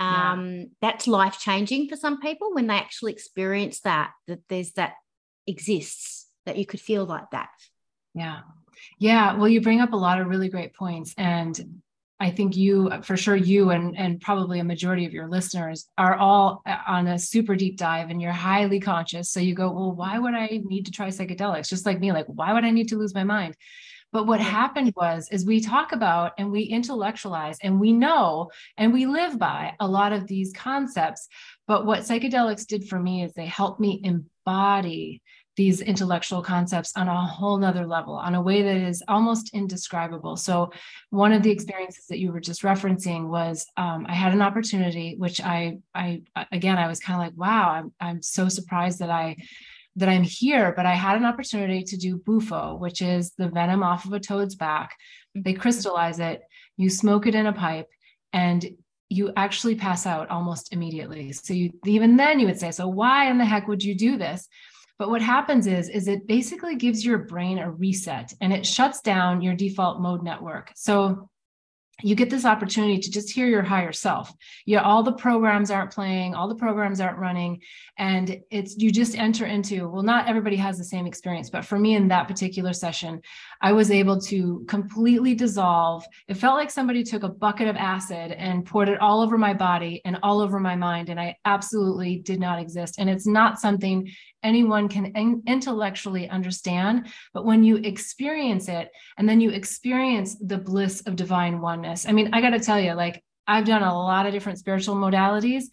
um 0.00 0.50
yeah. 0.50 0.64
that's 0.80 1.06
life 1.06 1.38
changing 1.38 1.88
for 1.88 1.96
some 1.96 2.20
people 2.20 2.52
when 2.54 2.66
they 2.66 2.74
actually 2.74 3.12
experience 3.12 3.80
that 3.80 4.10
that 4.28 4.40
there's 4.48 4.72
that 4.72 4.94
exists 5.46 6.26
that 6.44 6.56
you 6.56 6.66
could 6.66 6.80
feel 6.80 7.04
like 7.04 7.30
that 7.32 7.48
yeah 8.14 8.40
yeah, 8.98 9.36
well, 9.36 9.48
you 9.48 9.60
bring 9.60 9.80
up 9.80 9.92
a 9.92 9.96
lot 9.96 10.20
of 10.20 10.26
really 10.26 10.48
great 10.48 10.74
points. 10.74 11.14
And 11.16 11.82
I 12.20 12.30
think 12.30 12.56
you, 12.56 12.88
uh, 12.88 13.02
for 13.02 13.16
sure, 13.16 13.34
you 13.34 13.70
and 13.70 13.98
and 13.98 14.20
probably 14.20 14.60
a 14.60 14.64
majority 14.64 15.06
of 15.06 15.12
your 15.12 15.28
listeners 15.28 15.88
are 15.98 16.14
all 16.14 16.62
uh, 16.64 16.76
on 16.86 17.08
a 17.08 17.18
super 17.18 17.56
deep 17.56 17.76
dive, 17.76 18.10
and 18.10 18.22
you're 18.22 18.30
highly 18.30 18.78
conscious. 18.78 19.30
So 19.30 19.40
you 19.40 19.54
go, 19.54 19.72
well, 19.72 19.92
why 19.92 20.20
would 20.20 20.34
I 20.34 20.60
need 20.64 20.86
to 20.86 20.92
try 20.92 21.08
psychedelics? 21.08 21.68
Just 21.68 21.84
like 21.84 21.98
me, 21.98 22.12
like 22.12 22.26
why 22.26 22.52
would 22.52 22.64
I 22.64 22.70
need 22.70 22.88
to 22.90 22.96
lose 22.96 23.12
my 23.12 23.24
mind? 23.24 23.56
But 24.12 24.26
what 24.26 24.40
happened 24.40 24.92
was, 24.94 25.28
is 25.32 25.46
we 25.46 25.60
talk 25.60 25.92
about 25.92 26.32
and 26.38 26.52
we 26.52 26.62
intellectualize 26.62 27.56
and 27.62 27.80
we 27.80 27.92
know 27.92 28.50
and 28.76 28.92
we 28.92 29.06
live 29.06 29.38
by 29.38 29.72
a 29.80 29.88
lot 29.88 30.12
of 30.12 30.26
these 30.26 30.52
concepts. 30.52 31.28
But 31.66 31.86
what 31.86 32.00
psychedelics 32.00 32.66
did 32.66 32.86
for 32.88 33.00
me 33.00 33.24
is 33.24 33.32
they 33.32 33.46
helped 33.46 33.80
me 33.80 34.00
embody 34.04 35.22
these 35.56 35.80
intellectual 35.80 36.42
concepts 36.42 36.92
on 36.96 37.08
a 37.08 37.26
whole 37.26 37.58
nother 37.58 37.86
level 37.86 38.14
on 38.14 38.34
a 38.34 38.42
way 38.42 38.62
that 38.62 38.76
is 38.76 39.02
almost 39.08 39.54
indescribable. 39.54 40.36
So 40.36 40.72
one 41.10 41.32
of 41.32 41.42
the 41.42 41.50
experiences 41.50 42.06
that 42.08 42.18
you 42.18 42.32
were 42.32 42.40
just 42.40 42.62
referencing 42.62 43.28
was 43.28 43.66
um, 43.76 44.06
i 44.08 44.14
had 44.14 44.32
an 44.32 44.42
opportunity 44.42 45.14
which 45.18 45.40
i 45.40 45.78
i 45.94 46.22
again 46.50 46.78
i 46.78 46.88
was 46.88 47.00
kind 47.00 47.20
of 47.20 47.26
like 47.26 47.36
wow 47.36 47.70
I'm, 47.70 47.92
I'm 48.00 48.22
so 48.22 48.48
surprised 48.48 48.98
that 49.00 49.10
i 49.10 49.36
that 49.96 50.08
i'm 50.08 50.22
here 50.22 50.72
but 50.74 50.86
i 50.86 50.94
had 50.94 51.16
an 51.16 51.24
opportunity 51.24 51.82
to 51.84 51.96
do 51.96 52.16
bufo 52.16 52.76
which 52.76 53.02
is 53.02 53.32
the 53.36 53.48
venom 53.48 53.82
off 53.82 54.04
of 54.04 54.12
a 54.12 54.20
toad's 54.20 54.54
back. 54.54 54.96
They 55.34 55.52
crystallize 55.52 56.18
it 56.18 56.42
you 56.76 56.90
smoke 56.90 57.26
it 57.26 57.34
in 57.34 57.46
a 57.46 57.52
pipe 57.52 57.88
and 58.32 58.64
you 59.08 59.30
actually 59.36 59.74
pass 59.74 60.06
out 60.06 60.30
almost 60.30 60.72
immediately. 60.72 61.32
So 61.32 61.52
you 61.52 61.72
even 61.84 62.16
then 62.16 62.40
you 62.40 62.46
would 62.46 62.58
say 62.58 62.70
so 62.70 62.88
why 62.88 63.30
in 63.30 63.38
the 63.38 63.44
heck 63.44 63.68
would 63.68 63.84
you 63.84 63.94
do 63.94 64.16
this 64.16 64.48
but 65.02 65.10
what 65.10 65.20
happens 65.20 65.66
is, 65.66 65.88
is 65.88 66.06
it 66.06 66.28
basically 66.28 66.76
gives 66.76 67.04
your 67.04 67.18
brain 67.18 67.58
a 67.58 67.68
reset 67.68 68.32
and 68.40 68.52
it 68.52 68.64
shuts 68.64 69.00
down 69.00 69.42
your 69.42 69.52
default 69.52 70.00
mode 70.00 70.22
network. 70.22 70.70
So 70.76 71.28
you 72.02 72.14
get 72.14 72.30
this 72.30 72.44
opportunity 72.44 72.98
to 72.98 73.10
just 73.10 73.30
hear 73.30 73.46
your 73.46 73.62
higher 73.62 73.92
self. 73.92 74.32
Yeah, 74.64 74.82
all 74.82 75.02
the 75.02 75.12
programs 75.12 75.70
aren't 75.70 75.92
playing, 75.92 76.34
all 76.34 76.48
the 76.48 76.54
programs 76.54 77.00
aren't 77.00 77.18
running, 77.18 77.60
and 77.98 78.40
it's 78.50 78.76
you 78.76 78.90
just 78.90 79.16
enter 79.16 79.46
into. 79.46 79.88
Well, 79.88 80.02
not 80.02 80.28
everybody 80.28 80.56
has 80.56 80.78
the 80.78 80.84
same 80.84 81.06
experience, 81.06 81.50
but 81.50 81.64
for 81.64 81.78
me 81.78 81.94
in 81.94 82.08
that 82.08 82.28
particular 82.28 82.72
session, 82.72 83.20
I 83.60 83.72
was 83.72 83.90
able 83.90 84.20
to 84.22 84.64
completely 84.68 85.34
dissolve. 85.34 86.04
It 86.28 86.34
felt 86.34 86.56
like 86.56 86.70
somebody 86.70 87.04
took 87.04 87.22
a 87.22 87.28
bucket 87.28 87.68
of 87.68 87.76
acid 87.76 88.32
and 88.32 88.64
poured 88.64 88.88
it 88.88 89.00
all 89.00 89.20
over 89.20 89.36
my 89.38 89.54
body 89.54 90.00
and 90.04 90.18
all 90.22 90.40
over 90.40 90.58
my 90.58 90.74
mind, 90.76 91.08
and 91.08 91.20
I 91.20 91.36
absolutely 91.44 92.18
did 92.18 92.40
not 92.40 92.60
exist. 92.60 92.96
And 92.98 93.10
it's 93.10 93.26
not 93.26 93.60
something 93.60 94.10
anyone 94.42 94.88
can 94.88 95.06
in- 95.06 95.42
intellectually 95.46 96.28
understand, 96.28 97.08
but 97.32 97.44
when 97.44 97.64
you 97.64 97.76
experience 97.76 98.68
it 98.68 98.90
and 99.18 99.28
then 99.28 99.40
you 99.40 99.50
experience 99.50 100.36
the 100.40 100.58
bliss 100.58 101.02
of 101.02 101.16
divine 101.16 101.60
oneness. 101.60 102.06
I 102.06 102.12
mean, 102.12 102.30
I 102.32 102.40
got 102.40 102.50
to 102.50 102.60
tell 102.60 102.80
you, 102.80 102.94
like, 102.94 103.22
I've 103.46 103.64
done 103.64 103.82
a 103.82 103.94
lot 103.94 104.26
of 104.26 104.32
different 104.32 104.58
spiritual 104.58 104.96
modalities. 104.96 105.64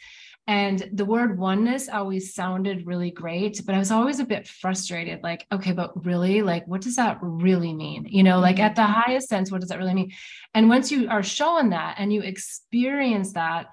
And 0.47 0.89
the 0.93 1.05
word 1.05 1.37
oneness 1.37 1.89
always 1.89 2.33
sounded 2.33 2.87
really 2.87 3.11
great, 3.11 3.61
but 3.67 3.75
I 3.75 3.77
was 3.77 3.91
always 3.91 4.19
a 4.19 4.25
bit 4.25 4.47
frustrated. 4.47 5.21
Like, 5.21 5.45
okay, 5.51 5.73
but 5.73 6.03
really, 6.03 6.41
like, 6.41 6.67
what 6.67 6.81
does 6.81 6.95
that 6.95 7.19
really 7.21 7.71
mean? 7.71 8.07
You 8.09 8.23
know, 8.23 8.39
like 8.39 8.57
at 8.59 8.75
the 8.75 8.81
mm-hmm. 8.81 8.93
highest 8.93 9.29
sense, 9.29 9.51
what 9.51 9.61
does 9.61 9.69
that 9.69 9.77
really 9.77 9.93
mean? 9.93 10.11
And 10.55 10.67
once 10.67 10.91
you 10.91 11.07
are 11.07 11.21
shown 11.21 11.69
that 11.69 11.97
and 11.99 12.11
you 12.11 12.21
experience 12.21 13.33
that, 13.33 13.67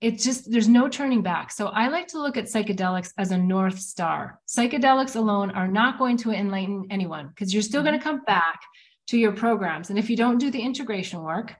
it's 0.00 0.24
just 0.24 0.50
there's 0.50 0.68
no 0.68 0.88
turning 0.88 1.22
back. 1.22 1.50
So 1.50 1.68
I 1.68 1.88
like 1.88 2.06
to 2.08 2.22
look 2.22 2.36
at 2.36 2.44
psychedelics 2.44 3.12
as 3.18 3.32
a 3.32 3.38
north 3.38 3.78
star. 3.78 4.40
Psychedelics 4.46 5.16
alone 5.16 5.50
are 5.50 5.68
not 5.68 5.98
going 5.98 6.16
to 6.18 6.30
enlighten 6.30 6.86
anyone 6.90 7.28
because 7.28 7.52
you're 7.52 7.62
still 7.62 7.80
mm-hmm. 7.80 7.88
going 7.88 7.98
to 7.98 8.04
come 8.04 8.24
back 8.24 8.60
to 9.08 9.18
your 9.18 9.32
programs. 9.32 9.90
And 9.90 9.98
if 9.98 10.08
you 10.08 10.16
don't 10.16 10.38
do 10.38 10.50
the 10.50 10.60
integration 10.60 11.22
work 11.22 11.54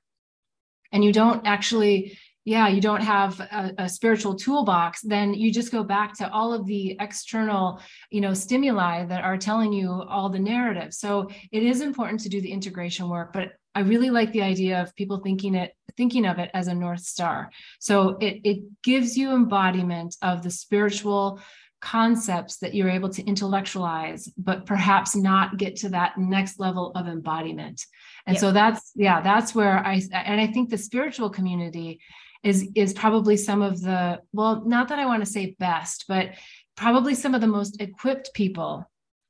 and 0.93 1.05
you 1.05 1.13
don't 1.13 1.47
actually 1.47 2.17
yeah, 2.45 2.69
you 2.69 2.81
don't 2.81 3.03
have 3.03 3.39
a, 3.41 3.75
a, 3.77 3.89
spiritual 3.91 4.35
toolbox, 4.35 5.03
then 5.03 5.35
you 5.35 5.53
just 5.53 5.71
go 5.71 5.85
back 5.85 6.15
to 6.15 6.33
all 6.33 6.55
of 6.55 6.65
the 6.65 6.97
external, 6.99 7.83
you 8.11 8.23
know, 8.23 8.33
stimuli 8.33 9.05
that 9.05 9.23
are 9.23 9.37
telling 9.37 9.71
you 9.71 9.91
all 10.09 10.31
the 10.31 10.39
narrative. 10.39 10.95
So 10.95 11.29
it 11.53 11.63
is 11.63 11.83
important 11.83 12.21
to 12.21 12.31
do 12.31 12.41
the 12.41 12.51
integration 12.51 13.11
work, 13.11 13.35
but 13.35 13.53
I 13.75 13.81
really 13.81 14.09
like 14.09 14.33
the 14.33 14.41
idea 14.41 14.81
of 14.81 14.95
people 14.95 15.21
thinking 15.23 15.55
it 15.57 15.75
thinking 15.99 16.25
of 16.25 16.39
it 16.39 16.51
as 16.55 16.69
a 16.69 16.75
north 16.75 17.01
star. 17.01 17.51
So 17.79 18.17
it 18.21 18.41
it 18.45 18.59
gives 18.83 19.19
you 19.19 19.35
embodiment 19.35 20.17
of 20.23 20.43
the 20.43 20.51
spiritual 20.51 21.41
concepts 21.81 22.57
that 22.59 22.75
you're 22.75 22.89
able 22.89 23.09
to 23.09 23.23
intellectualize 23.25 24.29
but 24.37 24.67
perhaps 24.67 25.15
not 25.15 25.59
get 25.59 25.77
to 25.77 25.89
that 25.91 26.19
next 26.19 26.59
level 26.59 26.91
of 26.97 27.07
embodiment. 27.07 27.85
And 28.27 28.35
yep. 28.35 28.41
so 28.41 28.53
that's 28.53 28.93
yeah, 28.95 29.21
that's 29.21 29.55
where 29.55 29.79
I 29.87 30.01
and 30.13 30.41
I 30.41 30.47
think 30.47 30.71
the 30.71 30.79
spiritual 30.79 31.31
community 31.31 32.01
is 32.43 32.69
is 32.75 32.93
probably 32.93 33.37
some 33.37 33.63
of 33.63 33.81
the 33.81 34.21
well 34.33 34.63
not 34.65 34.89
that 34.89 34.99
I 34.99 35.07
want 35.07 35.25
to 35.25 35.31
say 35.31 35.57
best, 35.59 36.05
but 36.09 36.31
probably 36.77 37.15
some 37.15 37.35
of 37.35 37.41
the 37.41 37.47
most 37.59 37.81
equipped 37.81 38.33
people 38.35 38.89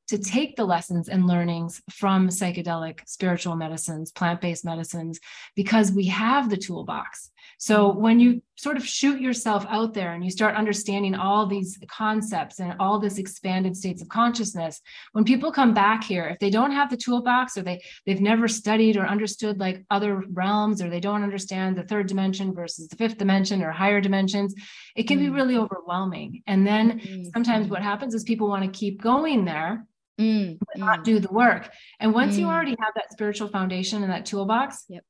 to 0.09 0.19
take 0.19 0.57
the 0.57 0.65
lessons 0.65 1.09
and 1.09 1.27
learnings 1.27 1.83
from 1.91 2.29
psychedelic 2.29 3.01
spiritual 3.07 3.57
medicines, 3.57 4.11
plant 4.11 4.41
based 4.41 4.65
medicines, 4.65 5.21
because 5.55 5.93
we 5.93 6.07
have 6.07 6.49
the 6.49 6.57
toolbox. 6.57 7.31
So 7.59 7.91
mm-hmm. 7.91 8.01
when 8.01 8.21
you 8.21 8.43
sort 8.57 8.77
of 8.77 8.87
shoot 8.87 9.21
yourself 9.21 9.67
out 9.69 9.95
there 9.95 10.13
and 10.15 10.25
you 10.25 10.31
start 10.31 10.57
understanding 10.57 11.15
all 11.15 11.47
these 11.47 11.79
concepts 11.89 12.59
and 12.59 12.75
all 12.81 12.99
this 12.99 13.19
expanded 13.19 13.77
states 13.77 14.01
of 14.01 14.09
consciousness, 14.09 14.81
when 15.13 15.25
people 15.25 15.53
come 15.53 15.75
back 15.75 16.05
here, 16.05 16.27
if 16.29 16.39
they 16.39 16.51
don't 16.51 16.73
have 16.73 16.91
the 16.91 16.97
toolbox 16.97 17.57
or 17.59 17.63
they 17.63 17.83
they've 18.07 18.21
never 18.21 18.49
studied 18.49 18.97
or 18.97 19.07
understood 19.07 19.61
like 19.61 19.85
other 19.91 20.25
realms 20.33 20.81
or 20.81 20.89
they 20.89 21.01
don't 21.01 21.23
understand 21.23 21.77
the 21.77 21.85
third 21.85 22.07
dimension 22.07 22.55
versus 22.55 22.89
the 22.89 22.97
fifth 22.97 23.19
dimension 23.19 23.63
or 23.63 23.73
higher 23.73 24.01
dimensions, 24.01 24.55
it 24.97 25.05
can 25.05 25.19
mm. 25.19 25.23
be 25.23 25.31
really 25.31 25.57
overwhelming. 25.57 26.43
And 26.47 26.67
then 26.67 27.01
mm. 27.01 27.27
sometimes 27.35 27.69
what 27.69 27.83
happens 27.83 28.15
is 28.15 28.23
people 28.23 28.49
want 28.49 28.65
to 28.65 28.79
keep 28.79 29.03
going 29.03 29.45
there 29.45 29.85
mm, 30.19 30.59
but 30.59 30.77
not 30.79 31.01
mm. 31.01 31.05
do 31.05 31.21
the 31.21 31.33
work. 31.33 31.71
And 32.01 32.13
once 32.13 32.37
mm. 32.37 32.41
you 32.41 32.47
already 32.47 32.77
have 32.79 32.95
that 32.95 33.13
spiritual 33.13 33.49
foundation 33.49 34.03
and 34.03 34.13
that 34.13 34.27
toolbox, 34.27 34.85
yep. 34.89 35.05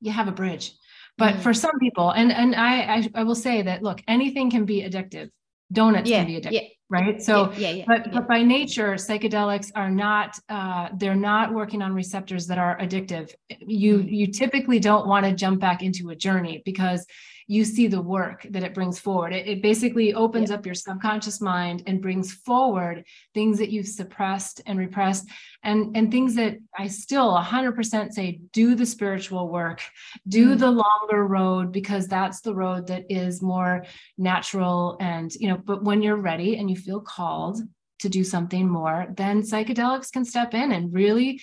you 0.00 0.12
have 0.12 0.28
a 0.28 0.32
bridge. 0.32 0.72
But 1.16 1.36
mm. 1.36 1.40
for 1.40 1.54
some 1.54 1.78
people, 1.80 2.10
and 2.10 2.30
and 2.30 2.54
I, 2.54 2.96
I, 2.96 3.10
I 3.14 3.22
will 3.24 3.34
say 3.34 3.62
that 3.62 3.82
look, 3.82 4.00
anything 4.06 4.50
can 4.50 4.64
be 4.64 4.82
addictive. 4.82 5.30
Donuts 5.70 6.08
yeah, 6.08 6.18
can 6.18 6.26
be 6.26 6.40
addictive. 6.40 6.52
Yeah. 6.52 6.68
Right. 6.90 7.20
So, 7.20 7.52
yeah, 7.52 7.70
yeah, 7.70 7.84
but, 7.86 8.10
but 8.12 8.26
by 8.26 8.42
nature, 8.42 8.94
psychedelics 8.94 9.70
are 9.74 9.90
not, 9.90 10.38
uh, 10.48 10.88
they're 10.96 11.14
not 11.14 11.52
working 11.52 11.82
on 11.82 11.92
receptors 11.92 12.46
that 12.46 12.56
are 12.56 12.78
addictive. 12.78 13.30
You, 13.60 13.98
mm. 13.98 14.10
you 14.10 14.28
typically 14.28 14.78
don't 14.78 15.06
want 15.06 15.26
to 15.26 15.34
jump 15.34 15.60
back 15.60 15.82
into 15.82 16.08
a 16.08 16.16
journey 16.16 16.62
because 16.64 17.04
you 17.48 17.64
see 17.64 17.86
the 17.86 18.00
work 18.00 18.46
that 18.50 18.62
it 18.62 18.74
brings 18.74 18.98
forward. 18.98 19.32
It, 19.32 19.48
it 19.48 19.62
basically 19.62 20.12
opens 20.12 20.50
up 20.50 20.66
your 20.66 20.74
subconscious 20.74 21.40
mind 21.40 21.82
and 21.86 22.02
brings 22.02 22.32
forward 22.32 23.04
things 23.32 23.58
that 23.58 23.70
you've 23.70 23.88
suppressed 23.88 24.60
and 24.66 24.78
repressed 24.78 25.26
and, 25.64 25.96
and 25.96 26.12
things 26.12 26.34
that 26.34 26.58
I 26.78 26.88
still 26.88 27.34
100% 27.34 28.12
say 28.12 28.40
do 28.52 28.74
the 28.74 28.86
spiritual 28.86 29.48
work, 29.48 29.80
do 30.28 30.54
mm. 30.54 30.58
the 30.58 30.70
longer 30.70 31.26
road, 31.26 31.72
because 31.72 32.06
that's 32.06 32.42
the 32.42 32.54
road 32.54 32.86
that 32.88 33.06
is 33.08 33.40
more 33.40 33.84
natural. 34.18 34.98
And, 35.00 35.34
you 35.34 35.48
know, 35.48 35.56
but 35.56 35.82
when 35.82 36.02
you're 36.02 36.16
ready 36.16 36.58
and 36.58 36.70
you 36.70 36.76
feel 36.76 37.00
called, 37.00 37.60
to 38.00 38.08
do 38.08 38.22
something 38.22 38.68
more, 38.68 39.08
then 39.16 39.42
psychedelics 39.42 40.12
can 40.12 40.24
step 40.24 40.54
in 40.54 40.70
and 40.70 40.92
really 40.92 41.40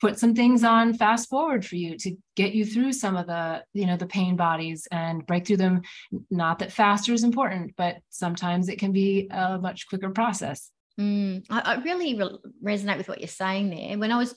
put 0.00 0.18
some 0.18 0.34
things 0.34 0.64
on 0.64 0.94
fast 0.94 1.28
forward 1.28 1.64
for 1.64 1.76
you 1.76 1.96
to 1.98 2.16
get 2.36 2.52
you 2.54 2.64
through 2.64 2.92
some 2.92 3.16
of 3.16 3.26
the 3.26 3.62
you 3.72 3.86
know 3.86 3.96
the 3.96 4.06
pain 4.06 4.36
bodies 4.36 4.88
and 4.90 5.26
break 5.26 5.46
through 5.46 5.58
them. 5.58 5.82
Not 6.30 6.58
that 6.60 6.72
faster 6.72 7.12
is 7.12 7.24
important 7.24 7.74
but 7.76 7.96
sometimes 8.08 8.68
it 8.68 8.78
can 8.78 8.92
be 8.92 9.28
a 9.30 9.58
much 9.58 9.88
quicker 9.88 10.10
process. 10.10 10.70
Mm, 10.98 11.44
I, 11.48 11.60
I, 11.60 11.74
really 11.82 12.14
re- 12.18 12.38
resonate 12.76 12.98
with 12.98 13.08
what 13.08 13.20
you're 13.20 13.28
saying 13.28 13.70
there. 13.70 13.98
When 13.98 14.12
i 14.12 14.18
was 14.18 14.34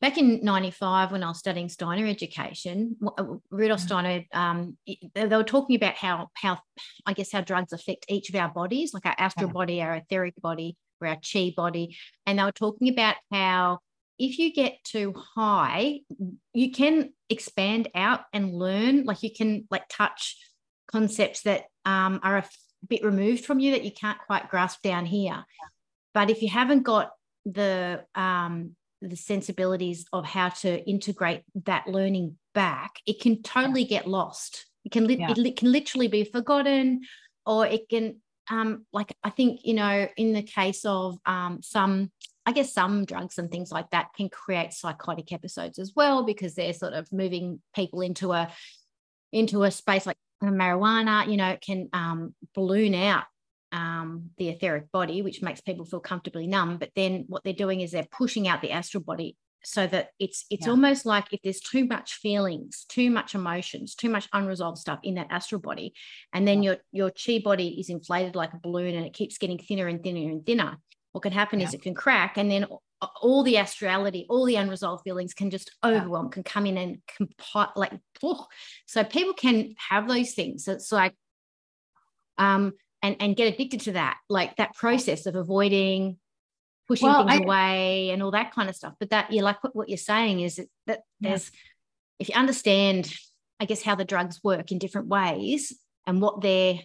back 0.00 0.18
in 0.18 0.40
95 0.42 1.12
when 1.12 1.22
i 1.22 1.28
was 1.28 1.38
studying 1.38 1.68
steiner 1.68 2.06
education 2.06 2.96
uh, 3.06 3.24
rudolf 3.50 3.80
steiner 3.80 4.24
um, 4.34 4.76
they 5.14 5.26
were 5.26 5.44
talking 5.44 5.76
about 5.76 5.94
how 5.94 6.28
how 6.34 6.58
i 7.06 7.12
guess 7.12 7.30
how 7.30 7.40
drugs 7.40 7.72
affect 7.72 8.06
each 8.08 8.28
of 8.28 8.34
our 8.34 8.48
bodies 8.48 8.92
like 8.92 9.06
our 9.06 9.14
astral 9.16 9.46
yeah. 9.46 9.52
body 9.52 9.80
our 9.80 9.94
etheric 9.94 10.34
body 10.42 10.76
or 11.02 11.08
our 11.08 11.16
chi 11.16 11.52
body. 11.56 11.96
And 12.26 12.38
they 12.38 12.44
were 12.44 12.52
talking 12.52 12.88
about 12.88 13.16
how 13.30 13.80
if 14.18 14.38
you 14.38 14.52
get 14.52 14.82
too 14.84 15.14
high, 15.34 16.00
you 16.52 16.70
can 16.70 17.12
expand 17.28 17.88
out 17.94 18.20
and 18.32 18.54
learn. 18.54 19.04
Like 19.04 19.22
you 19.22 19.30
can 19.32 19.66
like 19.70 19.84
touch 19.88 20.36
concepts 20.86 21.42
that 21.42 21.64
um, 21.84 22.20
are 22.22 22.38
a 22.38 22.44
bit 22.88 23.04
removed 23.04 23.44
from 23.44 23.58
you 23.58 23.72
that 23.72 23.84
you 23.84 23.92
can't 23.92 24.18
quite 24.26 24.48
grasp 24.48 24.82
down 24.82 25.06
here. 25.06 25.44
But 26.14 26.30
if 26.30 26.42
you 26.42 26.48
haven't 26.48 26.82
got 26.82 27.10
the 27.44 28.04
um, 28.14 28.76
the 29.00 29.16
sensibilities 29.16 30.06
of 30.12 30.24
how 30.24 30.50
to 30.50 30.88
integrate 30.88 31.42
that 31.64 31.88
learning 31.88 32.36
back, 32.54 32.96
it 33.06 33.20
can 33.20 33.42
totally 33.42 33.84
get 33.84 34.06
lost. 34.06 34.66
It 34.84 34.92
can 34.92 35.06
li- 35.06 35.18
yeah. 35.18 35.34
it 35.36 35.56
can 35.56 35.72
literally 35.72 36.08
be 36.08 36.24
forgotten, 36.24 37.02
or 37.46 37.66
it 37.66 37.88
can 37.88 38.20
um, 38.50 38.84
like 38.92 39.16
I 39.24 39.30
think 39.30 39.60
you 39.64 39.74
know 39.74 40.08
in 40.16 40.32
the 40.32 40.42
case 40.42 40.84
of 40.84 41.18
um, 41.24 41.60
some 41.62 42.10
I 42.44 42.52
guess 42.52 42.72
some 42.72 43.04
drugs 43.04 43.38
and 43.38 43.50
things 43.50 43.70
like 43.70 43.90
that 43.90 44.14
can 44.16 44.28
create 44.28 44.72
psychotic 44.72 45.32
episodes 45.32 45.78
as 45.78 45.92
well 45.94 46.24
because 46.24 46.54
they're 46.54 46.72
sort 46.72 46.92
of 46.92 47.10
moving 47.12 47.60
people 47.74 48.00
into 48.00 48.32
a 48.32 48.50
into 49.32 49.62
a 49.62 49.70
space 49.70 50.06
like 50.06 50.16
marijuana. 50.42 51.28
You 51.28 51.36
know, 51.36 51.50
it 51.50 51.60
can 51.60 51.88
um, 51.92 52.34
balloon 52.54 52.94
out 52.94 53.24
um, 53.70 54.30
the 54.38 54.48
etheric 54.48 54.90
body, 54.90 55.22
which 55.22 55.40
makes 55.42 55.60
people 55.60 55.84
feel 55.84 56.00
comfortably 56.00 56.46
numb. 56.46 56.78
But 56.78 56.90
then 56.96 57.24
what 57.28 57.44
they're 57.44 57.52
doing 57.52 57.80
is 57.80 57.92
they're 57.92 58.06
pushing 58.10 58.48
out 58.48 58.60
the 58.60 58.72
astral 58.72 59.02
body 59.02 59.36
so 59.64 59.86
that 59.86 60.10
it's 60.18 60.44
it's 60.50 60.66
yeah. 60.66 60.70
almost 60.70 61.06
like 61.06 61.26
if 61.32 61.40
there's 61.42 61.60
too 61.60 61.84
much 61.86 62.14
feelings 62.14 62.84
too 62.88 63.10
much 63.10 63.34
emotions 63.34 63.94
too 63.94 64.08
much 64.08 64.28
unresolved 64.32 64.78
stuff 64.78 64.98
in 65.02 65.14
that 65.14 65.28
astral 65.30 65.60
body 65.60 65.94
and 66.32 66.46
then 66.46 66.62
yeah. 66.62 66.72
your 66.92 67.06
your 67.06 67.10
chi 67.10 67.38
body 67.38 67.78
is 67.78 67.88
inflated 67.88 68.34
like 68.34 68.52
a 68.52 68.58
balloon 68.58 68.94
and 68.94 69.06
it 69.06 69.12
keeps 69.14 69.38
getting 69.38 69.58
thinner 69.58 69.86
and 69.86 70.02
thinner 70.02 70.30
and 70.30 70.44
thinner 70.44 70.78
what 71.12 71.22
can 71.22 71.32
happen 71.32 71.60
yeah. 71.60 71.66
is 71.66 71.74
it 71.74 71.82
can 71.82 71.94
crack 71.94 72.36
and 72.36 72.50
then 72.50 72.66
all 73.20 73.42
the 73.42 73.56
astrality 73.56 74.26
all 74.28 74.44
the 74.44 74.56
unresolved 74.56 75.02
feelings 75.02 75.34
can 75.34 75.50
just 75.50 75.70
overwhelm 75.84 76.30
can 76.30 76.42
come 76.42 76.66
in 76.66 76.76
and 76.76 76.98
compile 77.16 77.72
like 77.76 77.92
oh. 78.22 78.46
so 78.86 79.02
people 79.02 79.34
can 79.34 79.74
have 79.76 80.08
those 80.08 80.32
things 80.32 80.68
it's 80.68 80.92
like 80.92 81.14
um 82.38 82.72
and 83.02 83.16
and 83.20 83.36
get 83.36 83.52
addicted 83.52 83.80
to 83.80 83.92
that 83.92 84.18
like 84.28 84.56
that 84.56 84.74
process 84.74 85.26
of 85.26 85.34
avoiding 85.34 86.16
pushing 86.88 87.08
well, 87.08 87.26
things 87.26 87.40
I, 87.40 87.44
away 87.44 88.10
and 88.10 88.22
all 88.22 88.30
that 88.32 88.52
kind 88.52 88.68
of 88.68 88.76
stuff. 88.76 88.94
But 88.98 89.10
that 89.10 89.32
you 89.32 89.42
like 89.42 89.62
what, 89.62 89.74
what 89.74 89.88
you're 89.88 89.98
saying 89.98 90.40
is 90.40 90.56
that, 90.56 90.68
that 90.86 91.00
there's 91.20 91.50
if 92.18 92.28
you 92.28 92.34
understand, 92.34 93.12
I 93.58 93.64
guess, 93.64 93.82
how 93.82 93.94
the 93.94 94.04
drugs 94.04 94.40
work 94.44 94.70
in 94.70 94.78
different 94.78 95.08
ways 95.08 95.76
and 96.06 96.20
what 96.20 96.40
they're 96.40 96.80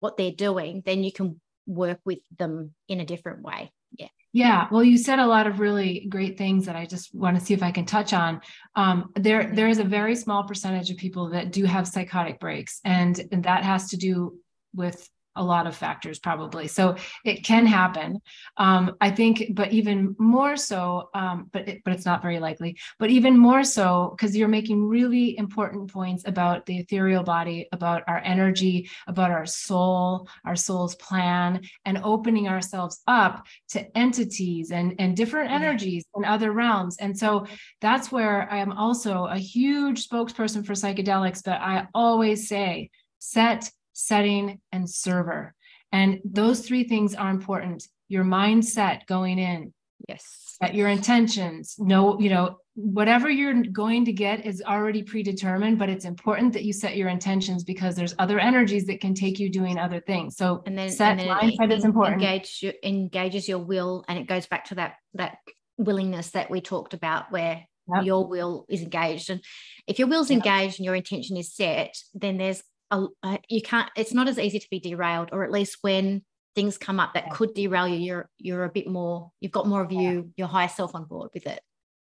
what 0.00 0.16
they're 0.16 0.32
doing, 0.32 0.82
then 0.84 1.04
you 1.04 1.12
can 1.12 1.40
work 1.66 2.00
with 2.04 2.18
them 2.38 2.72
in 2.88 3.00
a 3.00 3.04
different 3.04 3.42
way. 3.42 3.72
Yeah. 3.98 4.08
Yeah, 4.34 4.68
well, 4.70 4.82
you 4.82 4.96
said 4.96 5.18
a 5.18 5.26
lot 5.26 5.46
of 5.46 5.60
really 5.60 6.06
great 6.08 6.38
things 6.38 6.64
that 6.64 6.74
I 6.74 6.86
just 6.86 7.14
want 7.14 7.38
to 7.38 7.44
see 7.44 7.52
if 7.52 7.62
I 7.62 7.70
can 7.70 7.84
touch 7.84 8.14
on. 8.14 8.40
Um, 8.74 9.10
there, 9.14 9.52
there 9.54 9.68
is 9.68 9.78
a 9.78 9.84
very 9.84 10.16
small 10.16 10.44
percentage 10.44 10.90
of 10.90 10.96
people 10.96 11.30
that 11.30 11.52
do 11.52 11.64
have 11.64 11.86
psychotic 11.86 12.40
breaks, 12.40 12.80
and, 12.82 13.20
and 13.30 13.44
that 13.44 13.62
has 13.62 13.90
to 13.90 13.98
do 13.98 14.38
with 14.74 15.06
a 15.36 15.42
lot 15.42 15.66
of 15.66 15.76
factors 15.76 16.18
probably. 16.18 16.68
So 16.68 16.96
it 17.24 17.44
can 17.44 17.66
happen. 17.66 18.20
Um, 18.56 18.96
i 19.00 19.10
think 19.10 19.54
but 19.54 19.72
even 19.72 20.14
more 20.18 20.56
so 20.56 21.10
um, 21.14 21.48
but 21.52 21.68
it, 21.68 21.82
but 21.84 21.94
it's 21.94 22.04
not 22.04 22.22
very 22.22 22.38
likely 22.38 22.76
but 22.98 23.10
even 23.10 23.36
more 23.36 23.64
so 23.64 24.14
because 24.14 24.36
you're 24.36 24.48
making 24.48 24.86
really 24.86 25.36
important 25.38 25.90
points 25.92 26.22
about 26.26 26.66
the 26.66 26.78
ethereal 26.78 27.22
body 27.22 27.68
about 27.72 28.02
our 28.06 28.20
energy 28.24 28.88
about 29.06 29.30
our 29.30 29.46
soul 29.46 30.28
our 30.44 30.56
soul's 30.56 30.94
plan 30.96 31.60
and 31.84 31.98
opening 32.04 32.48
ourselves 32.48 33.02
up 33.06 33.46
to 33.68 33.96
entities 33.96 34.70
and 34.70 34.94
and 34.98 35.16
different 35.16 35.50
energies 35.50 36.04
and 36.14 36.24
other 36.24 36.52
realms. 36.52 36.96
And 36.98 37.16
so 37.16 37.46
that's 37.80 38.10
where 38.10 38.50
i 38.50 38.58
am 38.58 38.72
also 38.72 39.26
a 39.26 39.36
huge 39.36 40.08
spokesperson 40.08 40.64
for 40.64 40.72
psychedelics 40.72 41.42
but 41.44 41.60
i 41.60 41.86
always 41.94 42.48
say 42.48 42.90
set 43.18 43.70
setting, 43.92 44.60
and 44.70 44.88
server. 44.88 45.54
And 45.92 46.20
those 46.24 46.60
three 46.66 46.84
things 46.84 47.14
are 47.14 47.30
important. 47.30 47.86
Your 48.08 48.24
mindset 48.24 49.06
going 49.06 49.38
in. 49.38 49.72
Yes. 50.08 50.56
Set 50.62 50.74
your 50.74 50.88
intentions. 50.88 51.76
No, 51.78 52.18
you 52.18 52.30
know, 52.30 52.58
whatever 52.74 53.30
you're 53.30 53.62
going 53.64 54.04
to 54.06 54.12
get 54.12 54.46
is 54.46 54.62
already 54.62 55.02
predetermined, 55.02 55.78
but 55.78 55.88
it's 55.88 56.04
important 56.04 56.54
that 56.54 56.64
you 56.64 56.72
set 56.72 56.96
your 56.96 57.08
intentions 57.08 57.64
because 57.64 57.94
there's 57.94 58.14
other 58.18 58.38
energies 58.38 58.86
that 58.86 59.00
can 59.00 59.14
take 59.14 59.38
you 59.38 59.50
doing 59.50 59.78
other 59.78 60.00
things. 60.00 60.36
So 60.36 60.62
and 60.66 60.76
then 60.76 60.90
set 60.90 61.18
and 61.18 61.20
then 61.20 61.28
mindset 61.28 61.76
is 61.76 61.84
important. 61.84 62.22
Engage 62.22 62.60
your, 62.62 62.72
engages 62.82 63.48
your 63.48 63.58
will, 63.58 64.04
and 64.08 64.18
it 64.18 64.26
goes 64.26 64.46
back 64.46 64.66
to 64.66 64.76
that 64.76 64.94
that 65.14 65.38
willingness 65.76 66.30
that 66.30 66.50
we 66.50 66.60
talked 66.60 66.94
about, 66.94 67.30
where 67.30 67.66
Yep. 67.92 68.04
your 68.04 68.28
will 68.28 68.64
is 68.68 68.80
engaged 68.80 69.28
and 69.28 69.42
if 69.88 69.98
your 69.98 70.06
will's 70.06 70.30
yep. 70.30 70.36
engaged 70.36 70.78
and 70.78 70.84
your 70.84 70.94
intention 70.94 71.36
is 71.36 71.52
set 71.52 71.96
then 72.14 72.38
there's 72.38 72.62
a, 72.92 73.38
you 73.48 73.62
can't 73.62 73.90
it's 73.96 74.12
not 74.12 74.28
as 74.28 74.38
easy 74.38 74.58
to 74.58 74.70
be 74.70 74.80
derailed 74.80 75.30
or 75.32 75.44
at 75.44 75.50
least 75.50 75.78
when 75.80 76.22
things 76.54 76.76
come 76.76 77.00
up 77.00 77.14
that 77.14 77.30
could 77.30 77.54
derail 77.54 77.88
you 77.88 77.96
you're 77.96 78.30
you're 78.38 78.64
a 78.64 78.68
bit 78.68 78.86
more 78.86 79.30
you've 79.40 79.52
got 79.52 79.66
more 79.66 79.82
of 79.82 79.90
you 79.90 80.30
your 80.36 80.48
higher 80.48 80.68
self 80.68 80.94
on 80.94 81.04
board 81.04 81.30
with 81.32 81.46
it 81.46 81.60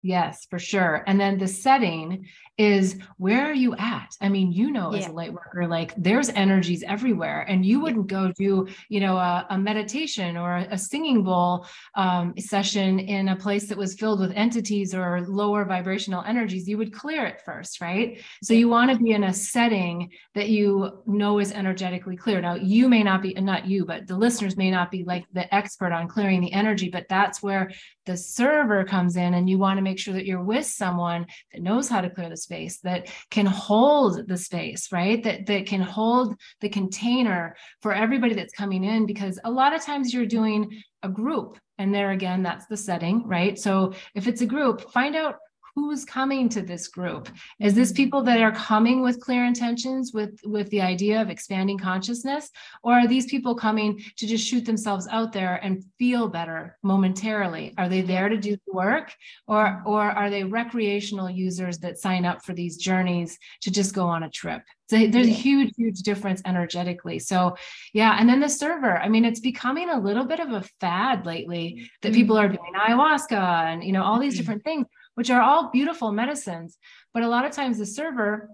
Yes, 0.07 0.47
for 0.49 0.57
sure. 0.57 1.03
And 1.05 1.19
then 1.19 1.37
the 1.37 1.49
setting 1.49 2.27
is 2.57 2.97
where 3.17 3.45
are 3.45 3.53
you 3.53 3.75
at? 3.75 4.15
I 4.21 4.29
mean, 4.29 4.53
you 4.53 4.71
know, 4.71 4.93
yeah. 4.93 4.99
as 4.99 5.07
a 5.07 5.11
light 5.11 5.33
worker, 5.33 5.67
like 5.67 5.93
there's 5.97 6.29
energies 6.29 6.81
everywhere, 6.87 7.41
and 7.41 7.65
you 7.65 7.81
wouldn't 7.81 8.07
go 8.07 8.31
do, 8.31 8.69
you 8.87 9.01
know, 9.01 9.17
a, 9.17 9.45
a 9.49 9.57
meditation 9.57 10.37
or 10.37 10.55
a, 10.55 10.67
a 10.71 10.77
singing 10.77 11.23
bowl 11.23 11.67
um, 11.95 12.33
session 12.39 12.99
in 12.99 13.27
a 13.27 13.35
place 13.35 13.67
that 13.67 13.77
was 13.77 13.95
filled 13.95 14.21
with 14.21 14.31
entities 14.31 14.95
or 14.95 15.25
lower 15.27 15.65
vibrational 15.65 16.23
energies. 16.25 16.69
You 16.69 16.77
would 16.77 16.93
clear 16.93 17.25
it 17.25 17.41
first, 17.43 17.81
right? 17.81 18.21
So 18.41 18.53
you 18.53 18.69
want 18.69 18.89
to 18.91 18.97
be 18.97 19.11
in 19.11 19.25
a 19.25 19.33
setting 19.33 20.09
that 20.35 20.47
you 20.47 21.03
know 21.05 21.39
is 21.39 21.51
energetically 21.51 22.15
clear. 22.15 22.39
Now, 22.39 22.55
you 22.55 22.87
may 22.87 23.03
not 23.03 23.21
be, 23.21 23.33
not 23.33 23.67
you, 23.67 23.85
but 23.85 24.07
the 24.07 24.15
listeners 24.17 24.55
may 24.55 24.71
not 24.71 24.89
be 24.89 25.03
like 25.03 25.25
the 25.33 25.53
expert 25.53 25.91
on 25.91 26.07
clearing 26.07 26.39
the 26.39 26.53
energy, 26.53 26.89
but 26.89 27.07
that's 27.09 27.43
where 27.43 27.69
the 28.07 28.17
server 28.17 28.83
comes 28.83 29.15
in, 29.15 29.35
and 29.35 29.47
you 29.47 29.59
want 29.59 29.77
to 29.77 29.83
make 29.83 29.99
sure 29.99 30.15
that 30.15 30.25
you're 30.25 30.43
with 30.43 30.65
someone 30.65 31.27
that 31.53 31.61
knows 31.61 31.87
how 31.87 32.01
to 32.01 32.09
clear 32.09 32.29
the 32.29 32.37
space, 32.37 32.79
that 32.79 33.11
can 33.29 33.45
hold 33.45 34.27
the 34.27 34.37
space, 34.37 34.91
right? 34.91 35.21
That 35.23 35.45
that 35.45 35.67
can 35.67 35.81
hold 35.81 36.35
the 36.61 36.69
container 36.69 37.55
for 37.83 37.93
everybody 37.93 38.33
that's 38.33 38.53
coming 38.53 38.83
in 38.83 39.05
because 39.05 39.39
a 39.43 39.51
lot 39.51 39.75
of 39.75 39.83
times 39.83 40.11
you're 40.11 40.25
doing 40.25 40.81
a 41.03 41.09
group 41.09 41.59
and 41.77 41.93
there 41.93 42.11
again 42.11 42.41
that's 42.41 42.65
the 42.65 42.77
setting, 42.77 43.27
right? 43.27 43.59
So 43.59 43.93
if 44.15 44.27
it's 44.27 44.41
a 44.41 44.47
group, 44.47 44.91
find 44.91 45.15
out 45.15 45.35
who's 45.77 46.03
coming 46.03 46.49
to 46.49 46.63
this 46.63 46.87
group? 46.87 47.29
Is 47.59 47.75
this 47.75 47.89
mm-hmm. 47.89 47.97
people 47.97 48.23
that 48.23 48.41
are 48.41 48.51
coming 48.51 49.03
with 49.03 49.19
clear 49.19 49.45
intentions 49.45 50.11
with 50.11 50.39
with 50.43 50.67
the 50.71 50.81
idea 50.81 51.21
of 51.21 51.29
expanding 51.29 51.77
consciousness? 51.77 52.49
Or 52.81 52.93
are 52.93 53.07
these 53.07 53.27
people 53.27 53.53
coming 53.53 54.01
to 54.17 54.25
just 54.25 54.43
shoot 54.43 54.65
themselves 54.65 55.07
out 55.11 55.31
there 55.33 55.55
and 55.63 55.83
feel 55.99 56.29
better 56.29 56.77
momentarily? 56.81 57.75
Are 57.77 57.89
they 57.89 58.01
there 58.01 58.27
to 58.27 58.37
do 58.37 58.55
the 58.55 58.73
work? 58.73 59.13
Or 59.47 59.83
or 59.85 60.01
are 60.01 60.31
they 60.31 60.43
recreational 60.43 61.29
users 61.29 61.77
that 61.79 61.99
sign 61.99 62.25
up 62.25 62.43
for 62.43 62.53
these 62.53 62.77
journeys 62.77 63.37
to 63.61 63.69
just 63.69 63.93
go 63.93 64.07
on 64.07 64.23
a 64.23 64.31
trip? 64.31 64.63
So 64.89 65.05
there's 65.05 65.27
a 65.27 65.31
huge, 65.31 65.73
huge 65.77 65.99
difference 65.99 66.41
energetically. 66.45 67.19
So, 67.19 67.57
yeah. 67.93 68.15
And 68.17 68.29
then 68.29 68.39
the 68.39 68.47
server, 68.47 68.97
I 68.97 69.09
mean, 69.09 69.25
it's 69.25 69.41
becoming 69.41 69.89
a 69.89 69.99
little 69.99 70.23
bit 70.23 70.39
of 70.39 70.53
a 70.53 70.63
fad 70.79 71.25
lately 71.25 71.91
that 72.01 72.09
mm-hmm. 72.09 72.15
people 72.15 72.37
are 72.37 72.47
doing 72.47 72.71
ayahuasca 72.73 73.33
and, 73.33 73.83
you 73.83 73.91
know, 73.91 74.01
all 74.01 74.17
these 74.17 74.33
mm-hmm. 74.33 74.39
different 74.39 74.63
things 74.63 74.87
which 75.17 75.31
are 75.31 75.41
all 75.41 75.71
beautiful 75.71 76.11
medicines. 76.11 76.77
But 77.11 77.23
a 77.23 77.27
lot 77.27 77.43
of 77.43 77.51
times 77.51 77.79
the 77.79 77.87
server 77.87 78.49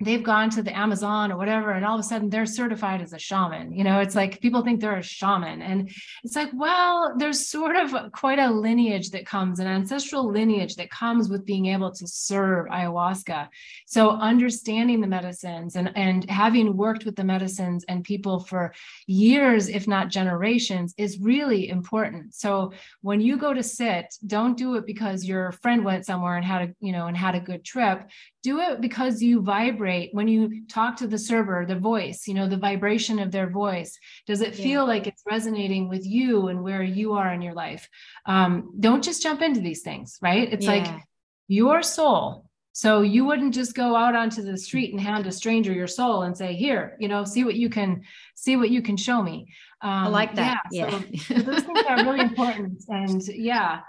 they've 0.00 0.22
gone 0.22 0.48
to 0.50 0.62
the 0.62 0.76
Amazon 0.76 1.32
or 1.32 1.36
whatever, 1.36 1.72
and 1.72 1.84
all 1.84 1.94
of 1.94 2.00
a 2.00 2.04
sudden 2.04 2.30
they're 2.30 2.46
certified 2.46 3.02
as 3.02 3.12
a 3.12 3.18
shaman. 3.18 3.72
You 3.72 3.82
know, 3.82 4.00
it's 4.00 4.14
like 4.14 4.40
people 4.40 4.62
think 4.62 4.80
they're 4.80 4.98
a 4.98 5.02
shaman. 5.02 5.60
And 5.60 5.90
it's 6.22 6.36
like, 6.36 6.50
well, 6.54 7.14
there's 7.18 7.48
sort 7.48 7.76
of 7.76 8.12
quite 8.12 8.38
a 8.38 8.50
lineage 8.50 9.10
that 9.10 9.26
comes, 9.26 9.58
an 9.58 9.66
ancestral 9.66 10.30
lineage 10.30 10.76
that 10.76 10.90
comes 10.90 11.28
with 11.28 11.44
being 11.44 11.66
able 11.66 11.90
to 11.90 12.06
serve 12.06 12.66
ayahuasca. 12.66 13.48
So 13.86 14.10
understanding 14.10 15.00
the 15.00 15.08
medicines 15.08 15.74
and, 15.74 15.90
and 15.96 16.28
having 16.30 16.76
worked 16.76 17.04
with 17.04 17.16
the 17.16 17.24
medicines 17.24 17.84
and 17.88 18.04
people 18.04 18.38
for 18.38 18.72
years, 19.08 19.68
if 19.68 19.88
not 19.88 20.10
generations, 20.10 20.94
is 20.96 21.18
really 21.18 21.68
important. 21.68 22.34
So 22.34 22.72
when 23.00 23.20
you 23.20 23.36
go 23.36 23.52
to 23.52 23.62
sit, 23.64 24.14
don't 24.26 24.56
do 24.56 24.76
it 24.76 24.86
because 24.86 25.24
your 25.24 25.50
friend 25.50 25.84
went 25.84 26.06
somewhere 26.06 26.36
and 26.36 26.44
had 26.44 26.62
a, 26.62 26.74
you 26.80 26.92
know, 26.92 27.06
and 27.06 27.16
had 27.16 27.34
a 27.34 27.40
good 27.40 27.64
trip 27.64 28.08
do 28.42 28.60
it 28.60 28.80
because 28.80 29.20
you 29.20 29.42
vibrate 29.42 30.10
when 30.12 30.28
you 30.28 30.66
talk 30.68 30.96
to 30.96 31.06
the 31.06 31.18
server 31.18 31.64
the 31.66 31.78
voice 31.78 32.28
you 32.28 32.34
know 32.34 32.48
the 32.48 32.56
vibration 32.56 33.18
of 33.18 33.30
their 33.30 33.50
voice. 33.50 33.98
Does 34.26 34.40
it 34.40 34.54
feel 34.54 34.86
like 34.86 35.06
it's 35.06 35.22
resonating 35.28 35.88
with 35.88 36.06
you 36.06 36.48
and 36.48 36.62
where 36.62 36.82
you 36.82 37.14
are 37.14 37.32
in 37.32 37.42
your 37.42 37.54
life? 37.54 37.88
Um, 38.26 38.72
don't 38.78 39.02
just 39.02 39.22
jump 39.22 39.42
into 39.42 39.60
these 39.60 39.82
things 39.82 40.18
right? 40.22 40.52
It's 40.52 40.64
yeah. 40.64 40.72
like 40.72 41.02
your 41.48 41.82
soul. 41.82 42.44
So 42.72 43.00
you 43.00 43.24
wouldn't 43.24 43.54
just 43.54 43.74
go 43.74 43.96
out 43.96 44.14
onto 44.14 44.40
the 44.40 44.56
street 44.56 44.92
and 44.92 45.00
hand 45.00 45.26
a 45.26 45.32
stranger 45.32 45.72
your 45.72 45.88
soul 45.88 46.22
and 46.22 46.36
say 46.36 46.54
here 46.54 46.96
you 47.00 47.08
know 47.08 47.24
see 47.24 47.44
what 47.44 47.56
you 47.56 47.68
can 47.68 48.02
see 48.36 48.56
what 48.56 48.70
you 48.70 48.82
can 48.82 48.96
show 48.96 49.20
me. 49.20 49.52
Um, 49.80 49.90
i 49.90 50.08
like 50.08 50.34
that. 50.36 50.62
yeah, 50.70 51.00
yeah. 51.10 51.18
So 51.18 51.34
those 51.34 51.62
things 51.62 51.82
are 51.88 52.04
really 52.04 52.20
important. 52.20 52.84
And 52.88 53.22
yeah 53.28 53.80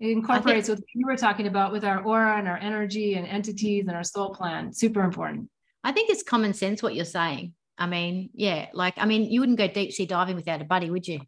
it 0.00 0.10
incorporates 0.10 0.66
think, 0.66 0.80
what 0.80 0.86
you 0.94 1.06
were 1.06 1.16
talking 1.16 1.46
about 1.46 1.72
with 1.72 1.84
our 1.84 2.02
aura 2.02 2.38
and 2.38 2.48
our 2.48 2.58
energy 2.58 3.14
and 3.14 3.26
entities 3.26 3.86
and 3.86 3.96
our 3.96 4.04
soul 4.04 4.34
plan. 4.34 4.72
Super 4.72 5.02
important. 5.02 5.48
I 5.82 5.92
think 5.92 6.10
it's 6.10 6.22
common 6.22 6.52
sense 6.52 6.82
what 6.82 6.94
you're 6.94 7.04
saying. 7.04 7.54
I 7.78 7.86
mean, 7.86 8.30
yeah, 8.34 8.66
like, 8.72 8.94
I 8.96 9.06
mean, 9.06 9.30
you 9.30 9.40
wouldn't 9.40 9.58
go 9.58 9.68
deep 9.68 9.92
sea 9.92 10.06
diving 10.06 10.36
without 10.36 10.62
a 10.62 10.64
buddy, 10.64 10.90
would 10.90 11.06
you? 11.06 11.20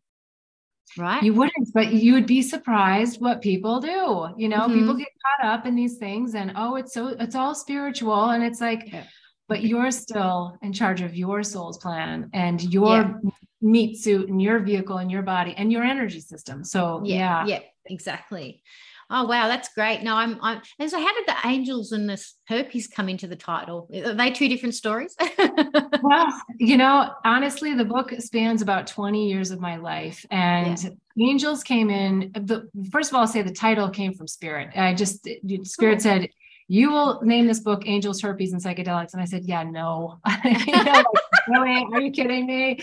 Right. 0.96 1.22
You 1.22 1.34
wouldn't, 1.34 1.72
but 1.74 1.92
you 1.92 2.14
would 2.14 2.26
be 2.26 2.40
surprised 2.40 3.20
what 3.20 3.42
people 3.42 3.80
do. 3.80 4.28
You 4.36 4.48
know, 4.48 4.60
mm-hmm. 4.60 4.78
people 4.78 4.94
get 4.94 5.08
caught 5.38 5.46
up 5.46 5.66
in 5.66 5.74
these 5.74 5.98
things 5.98 6.34
and, 6.34 6.52
oh, 6.56 6.76
it's 6.76 6.94
so, 6.94 7.08
it's 7.08 7.34
all 7.34 7.54
spiritual. 7.54 8.30
And 8.30 8.42
it's 8.42 8.60
like, 8.60 8.84
yeah. 8.86 9.04
but 9.48 9.62
you're 9.62 9.90
still 9.90 10.56
in 10.62 10.72
charge 10.72 11.02
of 11.02 11.14
your 11.14 11.42
soul's 11.42 11.78
plan 11.78 12.30
and 12.32 12.62
your 12.62 12.96
yeah. 12.96 13.30
Meat 13.60 13.98
suit 13.98 14.28
and 14.28 14.40
your 14.40 14.60
vehicle 14.60 14.98
and 14.98 15.10
your 15.10 15.22
body 15.22 15.54
and 15.56 15.72
your 15.72 15.84
energy 15.84 16.20
system. 16.20 16.64
So 16.64 17.02
yeah, 17.04 17.44
yeah, 17.44 17.46
yeah 17.46 17.60
exactly. 17.86 18.62
Oh 19.10 19.24
wow, 19.24 19.48
that's 19.48 19.70
great. 19.72 20.02
No, 20.02 20.16
I'm 20.16 20.38
I'm 20.42 20.60
and 20.78 20.90
so 20.90 21.00
how 21.00 21.14
did 21.14 21.26
the 21.26 21.34
angels 21.46 21.92
and 21.92 22.08
this 22.08 22.34
herpes 22.46 22.86
come 22.86 23.08
into 23.08 23.26
the 23.26 23.36
title? 23.36 23.88
Are 24.04 24.12
they 24.12 24.30
two 24.30 24.50
different 24.50 24.74
stories? 24.74 25.16
well, 26.02 26.42
you 26.58 26.76
know, 26.76 27.12
honestly, 27.24 27.72
the 27.72 27.86
book 27.86 28.12
spans 28.18 28.60
about 28.60 28.86
20 28.86 29.26
years 29.26 29.50
of 29.50 29.60
my 29.60 29.76
life. 29.76 30.26
And 30.30 30.82
yeah. 30.82 30.90
angels 31.26 31.62
came 31.62 31.88
in. 31.88 32.32
The 32.34 32.68
first 32.92 33.10
of 33.10 33.14
all, 33.14 33.22
I'll 33.22 33.26
say 33.26 33.40
the 33.40 33.50
title 33.50 33.88
came 33.88 34.12
from 34.12 34.28
spirit. 34.28 34.76
I 34.76 34.92
just 34.92 35.26
spirit 35.64 36.02
said, 36.02 36.28
you 36.68 36.90
will 36.90 37.20
name 37.22 37.46
this 37.46 37.60
book 37.60 37.84
Angels, 37.86 38.20
Herpes, 38.20 38.52
and 38.52 38.62
Psychedelics. 38.62 39.14
And 39.14 39.22
I 39.22 39.24
said, 39.24 39.44
yeah, 39.44 39.62
no. 39.62 40.20
you 40.44 40.84
know, 40.84 40.92
like, 40.92 41.06
really? 41.48 41.86
Are 41.92 42.00
you 42.00 42.10
kidding 42.10 42.46
me? 42.46 42.78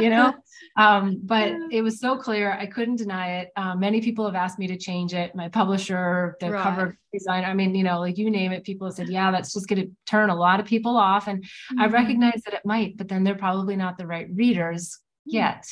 You 0.00 0.10
know, 0.10 0.34
um, 0.76 1.20
but 1.22 1.52
it 1.70 1.82
was 1.82 2.00
so 2.00 2.16
clear. 2.16 2.52
I 2.52 2.66
couldn't 2.66 2.96
deny 2.96 3.40
it. 3.40 3.50
Um, 3.56 3.78
many 3.78 4.00
people 4.00 4.26
have 4.26 4.34
asked 4.34 4.58
me 4.58 4.66
to 4.66 4.76
change 4.76 5.14
it. 5.14 5.36
My 5.36 5.48
publisher, 5.48 6.36
the 6.40 6.50
right. 6.50 6.62
cover 6.62 6.98
designer, 7.12 7.46
I 7.46 7.54
mean, 7.54 7.76
you 7.76 7.84
know, 7.84 8.00
like 8.00 8.18
you 8.18 8.28
name 8.28 8.50
it, 8.50 8.64
people 8.64 8.88
have 8.88 8.94
said, 8.94 9.08
yeah, 9.08 9.30
that's 9.30 9.52
just 9.52 9.68
going 9.68 9.82
to 9.82 9.90
turn 10.04 10.30
a 10.30 10.36
lot 10.36 10.58
of 10.58 10.66
people 10.66 10.96
off. 10.96 11.28
And 11.28 11.44
mm-hmm. 11.44 11.80
I 11.80 11.86
recognize 11.86 12.42
that 12.44 12.54
it 12.54 12.66
might, 12.66 12.96
but 12.96 13.08
then 13.08 13.22
they're 13.22 13.36
probably 13.36 13.76
not 13.76 13.98
the 13.98 14.06
right 14.06 14.26
readers 14.34 14.98
mm-hmm. 15.28 15.36
yet 15.36 15.64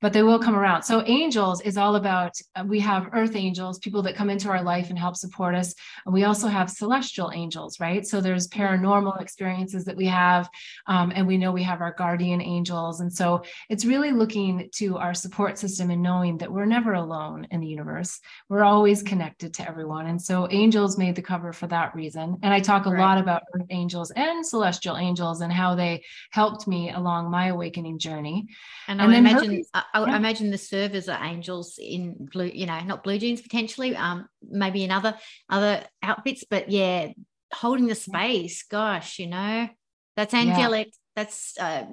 but 0.00 0.12
they 0.12 0.22
will 0.22 0.38
come 0.38 0.56
around. 0.56 0.82
So 0.82 1.02
angels 1.06 1.60
is 1.60 1.76
all 1.76 1.96
about 1.96 2.32
uh, 2.56 2.64
we 2.66 2.80
have 2.80 3.10
earth 3.12 3.36
angels, 3.36 3.78
people 3.78 4.02
that 4.02 4.16
come 4.16 4.30
into 4.30 4.48
our 4.48 4.62
life 4.62 4.90
and 4.90 4.98
help 4.98 5.16
support 5.16 5.54
us. 5.54 5.74
And 6.06 6.14
we 6.14 6.24
also 6.24 6.48
have 6.48 6.70
celestial 6.70 7.30
angels, 7.32 7.80
right? 7.80 8.06
So 8.06 8.20
there's 8.20 8.48
paranormal 8.48 9.20
experiences 9.20 9.84
that 9.84 9.96
we 9.96 10.06
have, 10.06 10.48
um, 10.86 11.12
and 11.14 11.26
we 11.26 11.38
know 11.38 11.52
we 11.52 11.62
have 11.62 11.80
our 11.80 11.94
guardian 11.96 12.40
angels. 12.40 13.00
And 13.00 13.12
so 13.12 13.42
it's 13.68 13.84
really 13.84 14.10
looking 14.10 14.70
to 14.76 14.96
our 14.96 15.14
support 15.14 15.58
system 15.58 15.90
and 15.90 16.02
knowing 16.02 16.38
that 16.38 16.52
we're 16.52 16.64
never 16.64 16.94
alone 16.94 17.46
in 17.50 17.60
the 17.60 17.66
universe. 17.66 18.20
We're 18.48 18.64
always 18.64 19.02
connected 19.02 19.54
to 19.54 19.68
everyone. 19.68 20.06
And 20.06 20.20
so 20.20 20.48
angels 20.50 20.98
made 20.98 21.16
the 21.16 21.22
cover 21.22 21.52
for 21.52 21.66
that 21.68 21.94
reason. 21.94 22.38
And 22.42 22.54
I 22.54 22.60
talk 22.60 22.86
a 22.86 22.90
right. 22.90 23.00
lot 23.00 23.18
about 23.18 23.42
earth 23.54 23.66
angels 23.70 24.10
and 24.12 24.44
celestial 24.46 24.96
angels 24.96 25.40
and 25.40 25.52
how 25.52 25.74
they 25.74 26.02
helped 26.30 26.66
me 26.66 26.90
along 26.90 27.30
my 27.30 27.48
awakening 27.48 27.98
journey. 27.98 28.46
And, 28.88 29.00
and 29.00 29.12
I 29.12 29.18
imagine 29.18 29.50
Herpes, 29.50 29.70
I, 29.92 30.00
yeah. 30.00 30.16
imagine 30.16 30.50
the 30.50 30.58
servers 30.58 31.08
are 31.08 31.22
angels 31.24 31.78
in 31.80 32.28
blue, 32.32 32.50
you 32.52 32.66
know, 32.66 32.80
not 32.80 33.02
blue 33.02 33.18
jeans 33.18 33.40
potentially, 33.40 33.96
um, 33.96 34.28
maybe 34.42 34.84
in 34.84 34.90
other 34.90 35.16
other 35.48 35.84
outfits, 36.02 36.44
but 36.48 36.70
yeah, 36.70 37.08
holding 37.52 37.86
the 37.86 37.94
space. 37.94 38.64
Gosh, 38.64 39.18
you 39.18 39.26
know, 39.26 39.68
that's 40.16 40.34
angelic. 40.34 40.88
Yeah. 40.88 40.92
That's 41.16 41.58
uh, 41.58 41.84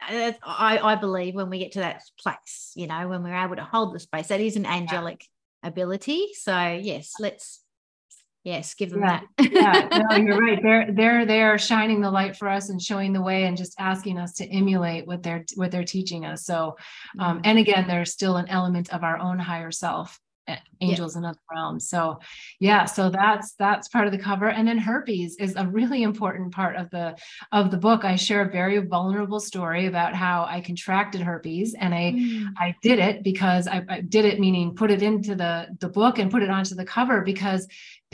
I, 0.00 0.78
I 0.78 0.94
believe 0.96 1.34
when 1.34 1.50
we 1.50 1.58
get 1.58 1.72
to 1.72 1.80
that 1.80 2.02
place, 2.18 2.72
you 2.74 2.86
know, 2.86 3.08
when 3.08 3.22
we're 3.22 3.34
able 3.34 3.56
to 3.56 3.64
hold 3.64 3.94
the 3.94 4.00
space, 4.00 4.28
that 4.28 4.40
is 4.40 4.56
an 4.56 4.66
angelic 4.66 5.24
yeah. 5.62 5.68
ability. 5.70 6.28
So 6.34 6.78
yes, 6.80 7.14
let's 7.18 7.62
yes 8.46 8.74
give 8.74 8.90
them 8.90 9.00
yeah. 9.00 9.20
that 9.38 9.52
yeah 9.52 10.04
no 10.08 10.16
you're 10.24 10.38
right 10.38 10.60
they're 10.62 10.92
they're 10.92 11.26
they're 11.26 11.58
shining 11.58 12.00
the 12.00 12.10
light 12.10 12.36
for 12.36 12.48
us 12.48 12.70
and 12.70 12.80
showing 12.80 13.12
the 13.12 13.20
way 13.20 13.44
and 13.44 13.56
just 13.56 13.74
asking 13.80 14.18
us 14.18 14.32
to 14.34 14.46
emulate 14.46 15.04
what 15.06 15.22
they're 15.22 15.44
what 15.56 15.72
they're 15.72 15.84
teaching 15.84 16.24
us 16.24 16.46
so 16.46 16.76
um, 17.18 17.38
mm-hmm. 17.38 17.40
and 17.44 17.58
again 17.58 17.86
there's 17.88 18.12
still 18.12 18.36
an 18.36 18.48
element 18.48 18.88
of 18.94 19.02
our 19.02 19.18
own 19.18 19.38
higher 19.38 19.72
self 19.72 20.20
angels 20.80 21.14
yeah. 21.14 21.18
in 21.18 21.24
other 21.24 21.38
realms 21.52 21.88
so 21.88 22.20
yeah 22.60 22.84
so 22.84 23.10
that's 23.10 23.54
that's 23.54 23.88
part 23.88 24.06
of 24.06 24.12
the 24.12 24.18
cover 24.18 24.48
and 24.48 24.68
then 24.68 24.78
herpes 24.78 25.36
is 25.40 25.56
a 25.56 25.66
really 25.66 26.02
important 26.02 26.52
part 26.52 26.76
of 26.76 26.88
the 26.90 27.16
of 27.50 27.70
the 27.70 27.76
book 27.76 28.04
i 28.04 28.14
share 28.14 28.42
a 28.42 28.50
very 28.50 28.78
vulnerable 28.78 29.40
story 29.40 29.86
about 29.86 30.14
how 30.14 30.46
i 30.48 30.60
contracted 30.60 31.20
herpes 31.20 31.74
and 31.74 31.94
i 31.94 32.12
mm. 32.12 32.46
i 32.58 32.74
did 32.82 32.98
it 32.98 33.24
because 33.24 33.66
I, 33.66 33.84
I 33.88 34.00
did 34.02 34.24
it 34.24 34.38
meaning 34.38 34.74
put 34.74 34.90
it 34.90 35.02
into 35.02 35.34
the 35.34 35.66
the 35.80 35.88
book 35.88 36.18
and 36.18 36.30
put 36.30 36.42
it 36.42 36.50
onto 36.50 36.74
the 36.74 36.84
cover 36.84 37.22
because 37.22 37.66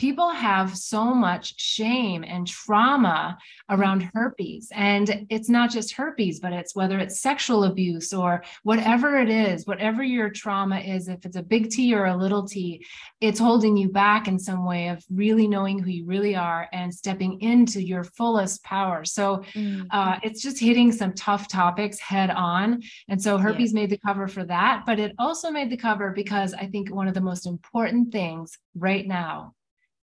people 0.03 0.31
have 0.31 0.77
so 0.77 1.15
much 1.15 1.55
shame 1.61 2.25
and 2.27 2.45
trauma 2.45 3.39
around 3.71 4.11
herpes. 4.13 4.69
And 4.75 5.25
it's 5.31 5.49
not 5.49 5.71
just 5.71 5.93
herpes, 5.93 6.41
but 6.41 6.53
it's 6.53 6.75
whether 6.75 6.99
it's 6.99 7.21
sexual 7.21 7.63
abuse 7.63 8.13
or 8.13 8.43
whatever 8.65 9.17
it 9.21 9.31
is, 9.31 9.65
whatever 9.65 10.03
your 10.03 10.29
trauma 10.29 10.81
is, 10.81 11.07
if 11.07 11.25
it's 11.25 11.37
a 11.37 11.43
big 11.43 11.71
T 11.71 11.95
or 11.95 12.07
a 12.07 12.17
little 12.17 12.45
t, 12.45 12.85
it's 13.21 13.39
holding 13.39 13.77
you 13.77 13.91
back 13.91 14.27
in 14.27 14.41
some 14.41 14.67
way 14.67 14.89
of 14.89 15.05
really 15.09 15.47
knowing 15.47 15.79
who 15.79 15.91
you 15.91 16.05
really 16.05 16.35
are 16.35 16.69
and 16.73 16.93
stepping 16.93 17.41
into 17.41 17.81
your 17.81 18.03
fullest 18.03 18.65
power. 18.65 19.05
So 19.05 19.45
mm. 19.55 19.87
uh, 19.93 20.19
it's 20.25 20.43
just 20.43 20.59
hitting 20.59 20.91
some 20.91 21.13
tough 21.13 21.47
topics 21.47 22.01
head 22.01 22.31
on. 22.31 22.83
And 23.09 23.23
so 23.23 23.39
herpes 23.39 23.73
yeah. 23.73 23.83
made 23.83 23.91
the 23.91 23.99
cover 23.99 24.27
for 24.27 24.43
that, 24.47 24.83
but 24.85 24.99
it 24.99 25.15
also 25.21 25.53
made 25.53 25.71
the 25.71 25.77
cover 25.77 26.11
because 26.11 26.55
I 26.55 26.67
think 26.67 26.93
one 26.93 27.07
of 27.07 27.15
the 27.15 27.21
most 27.21 27.47
important 27.47 28.11
things 28.11 28.59
right 28.75 29.07
now 29.07 29.55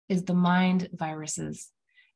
is 0.09 0.23
the 0.23 0.33
mind 0.33 0.89
viruses. 0.93 1.69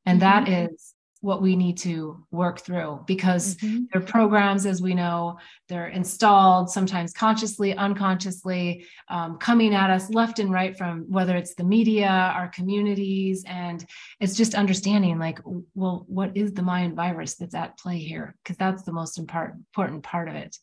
And 0.06 0.20
mm-hmm. 0.20 0.44
that 0.44 0.70
is 0.72 0.94
what 1.22 1.40
we 1.40 1.54
need 1.54 1.78
to 1.78 2.26
work 2.32 2.58
through 2.60 3.00
because 3.06 3.54
mm-hmm. 3.54 3.84
they're 3.92 4.02
programs, 4.02 4.66
as 4.66 4.82
we 4.82 4.92
know, 4.92 5.38
they're 5.68 5.86
installed 5.86 6.68
sometimes 6.68 7.12
consciously, 7.12 7.76
unconsciously, 7.76 8.84
um, 9.08 9.38
coming 9.38 9.72
at 9.72 9.88
us 9.88 10.10
left 10.10 10.40
and 10.40 10.52
right 10.52 10.76
from 10.76 11.08
whether 11.08 11.36
it's 11.36 11.54
the 11.54 11.62
media, 11.62 12.08
our 12.08 12.48
communities. 12.48 13.44
And 13.46 13.86
it's 14.18 14.36
just 14.36 14.56
understanding 14.56 15.20
like, 15.20 15.38
well, 15.74 16.04
what 16.08 16.36
is 16.36 16.54
the 16.54 16.62
mind 16.62 16.96
virus 16.96 17.36
that's 17.36 17.54
at 17.54 17.78
play 17.78 17.98
here? 17.98 18.34
Because 18.42 18.56
that's 18.56 18.82
the 18.82 18.92
most 18.92 19.16
important, 19.16 20.02
part 20.02 20.28
of 20.28 20.34
it. 20.34 20.56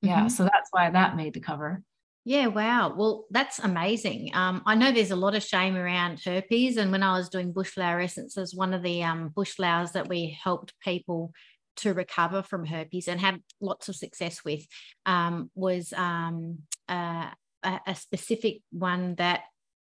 Yeah. 0.00 0.20
Mm-hmm. 0.20 0.28
So 0.28 0.44
that's 0.44 0.68
why 0.70 0.90
that 0.90 1.16
made 1.16 1.34
the 1.34 1.40
cover. 1.40 1.82
Yeah, 2.28 2.48
wow. 2.48 2.92
Well, 2.92 3.26
that's 3.30 3.60
amazing. 3.60 4.32
Um, 4.34 4.60
I 4.66 4.74
know 4.74 4.90
there's 4.90 5.12
a 5.12 5.16
lot 5.16 5.36
of 5.36 5.44
shame 5.44 5.76
around 5.76 6.20
herpes, 6.24 6.76
and 6.76 6.90
when 6.90 7.04
I 7.04 7.16
was 7.16 7.28
doing 7.28 7.52
bush 7.52 7.68
flower 7.68 8.00
essences, 8.00 8.52
one 8.52 8.74
of 8.74 8.82
the 8.82 9.04
um, 9.04 9.28
bush 9.28 9.52
flowers 9.52 9.92
that 9.92 10.08
we 10.08 10.36
helped 10.42 10.74
people 10.82 11.32
to 11.76 11.94
recover 11.94 12.42
from 12.42 12.66
herpes 12.66 13.06
and 13.06 13.20
had 13.20 13.40
lots 13.60 13.88
of 13.88 13.94
success 13.94 14.44
with 14.44 14.66
um, 15.06 15.52
was 15.54 15.92
um, 15.92 16.58
uh, 16.88 17.30
a, 17.62 17.80
a, 17.86 17.94
specific 17.94 18.62
one 18.72 19.14
that 19.18 19.42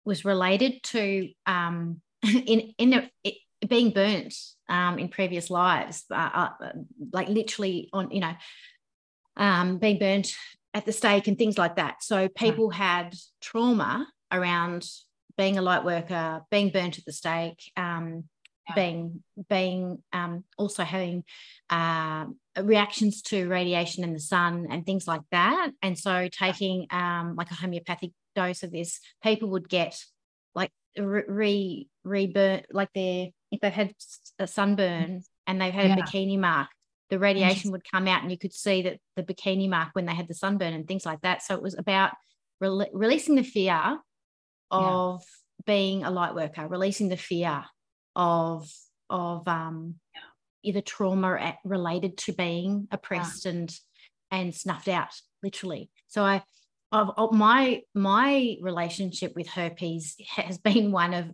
was 0.03 0.25
related 0.25 0.83
to 0.83 1.29
um, 1.45 2.01
in 2.23 2.73
in 2.77 2.93
a, 2.95 3.09
it, 3.23 3.35
being 3.65 3.91
burnt 3.91 4.35
um, 4.67 4.99
in 4.99 5.07
previous 5.07 5.49
lives, 5.49 6.03
uh, 6.11 6.15
uh, 6.33 6.49
like 7.13 7.29
literally 7.29 7.89
on 7.93 8.11
you 8.11 8.19
know 8.19 8.33
um, 9.37 9.77
being 9.77 9.99
burnt 9.99 10.35
at 10.75 10.85
the 10.85 10.91
stake 10.91 11.27
and 11.27 11.37
things 11.37 11.57
like 11.57 11.77
that. 11.77 12.03
So 12.03 12.27
people 12.27 12.69
had 12.69 13.15
trauma 13.41 14.07
around 14.31 14.85
being 15.37 15.57
a 15.57 15.61
light 15.61 15.85
worker, 15.85 16.41
being 16.51 16.69
burnt 16.69 16.99
at 16.99 17.05
the 17.05 17.13
stake, 17.13 17.71
um, 17.77 18.25
yeah. 18.67 18.75
being 18.75 19.23
being 19.49 20.03
um, 20.11 20.43
also 20.57 20.83
having 20.83 21.23
uh, 21.69 22.25
reactions 22.61 23.21
to 23.23 23.47
radiation 23.47 24.03
in 24.03 24.13
the 24.13 24.19
sun 24.19 24.67
and 24.69 24.85
things 24.85 25.07
like 25.07 25.21
that. 25.31 25.71
And 25.81 25.97
so 25.97 26.27
taking 26.29 26.87
um, 26.91 27.35
like 27.37 27.51
a 27.51 27.55
homeopathic 27.55 28.11
dose 28.35 28.61
of 28.61 28.71
this, 28.71 28.99
people 29.23 29.51
would 29.51 29.69
get 29.69 29.97
like 30.55 30.71
re 30.97 31.87
reburn 32.03 32.63
like 32.71 32.89
their 32.93 33.27
if 33.49 33.61
they've 33.61 33.71
had 33.71 33.93
a 34.39 34.47
sunburn 34.47 35.21
and 35.47 35.61
they've 35.61 35.73
had 35.73 35.87
yeah. 35.87 35.95
a 35.95 36.01
bikini 36.01 36.37
mark 36.37 36.67
the 37.09 37.19
radiation 37.19 37.71
would 37.71 37.89
come 37.89 38.07
out 38.07 38.23
and 38.23 38.31
you 38.31 38.37
could 38.37 38.53
see 38.53 38.81
that 38.83 38.99
the 39.15 39.23
bikini 39.23 39.69
mark 39.69 39.89
when 39.93 40.05
they 40.05 40.15
had 40.15 40.27
the 40.27 40.33
sunburn 40.33 40.73
and 40.73 40.87
things 40.87 41.05
like 41.05 41.21
that. 41.21 41.41
So 41.43 41.53
it 41.53 41.61
was 41.61 41.77
about 41.77 42.11
re- 42.59 42.89
releasing 42.93 43.35
the 43.35 43.43
fear 43.43 43.99
of 44.71 45.21
yeah. 45.21 45.63
being 45.65 46.03
a 46.03 46.11
light 46.11 46.35
worker, 46.35 46.67
releasing 46.67 47.09
the 47.09 47.17
fear 47.17 47.63
of 48.15 48.71
of 49.09 49.47
um, 49.47 49.95
either 50.63 50.81
trauma 50.81 51.35
at, 51.35 51.57
related 51.63 52.17
to 52.17 52.33
being 52.33 52.87
oppressed 52.91 53.45
yeah. 53.45 53.51
and 53.51 53.79
and 54.31 54.55
snuffed 54.55 54.87
out, 54.87 55.13
literally. 55.43 55.89
So 56.07 56.23
I 56.23 56.43
of, 56.91 57.11
of, 57.17 57.33
my 57.33 57.81
my 57.93 58.57
relationship 58.61 59.33
with 59.35 59.47
herpes 59.47 60.15
has 60.35 60.57
been 60.57 60.91
one 61.03 61.13
of 61.13 61.31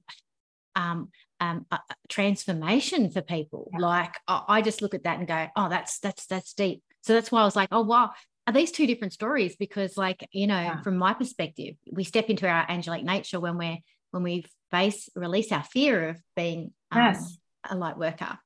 um, 0.76 1.10
um, 1.42 1.66
transformation 2.08 3.10
for 3.10 3.22
people. 3.22 3.70
Yeah. 3.74 3.80
Like 3.80 4.16
I 4.28 4.62
just 4.62 4.82
look 4.82 4.94
at 4.94 5.04
that 5.04 5.20
and 5.20 5.28
go, 5.28 5.48
oh, 5.56 5.68
that's 5.68 6.00
that's 6.00 6.28
that's 6.28 6.54
deep. 6.54 6.84
So 7.02 7.14
that's 7.14 7.32
why 7.32 7.42
I 7.42 7.46
was 7.46 7.56
like, 7.56 7.70
oh 7.72 7.82
wow, 7.82 8.12
are 8.48 8.54
these 8.54 8.72
two 8.72 8.88
different 8.88 9.12
stories? 9.12 9.56
Because 9.56 9.98
like 9.98 10.26
you 10.32 10.48
know, 10.48 10.60
yeah. 10.60 10.82
from 10.82 10.98
my 10.98 11.14
perspective, 11.14 11.76
we 11.92 12.04
step 12.04 12.30
into 12.30 12.48
our 12.48 12.66
angelic 12.70 13.04
nature 13.04 13.40
when 13.40 13.58
we're 13.58 13.80
when 14.12 14.24
we 14.24 14.46
face 14.70 15.10
release 15.16 15.52
our 15.52 15.64
fear 15.64 16.10
of 16.10 16.22
being 16.36 16.72
um, 16.92 17.02
yes. 17.02 17.38
a 17.70 17.76
light 17.76 17.98
worker. 17.98 18.38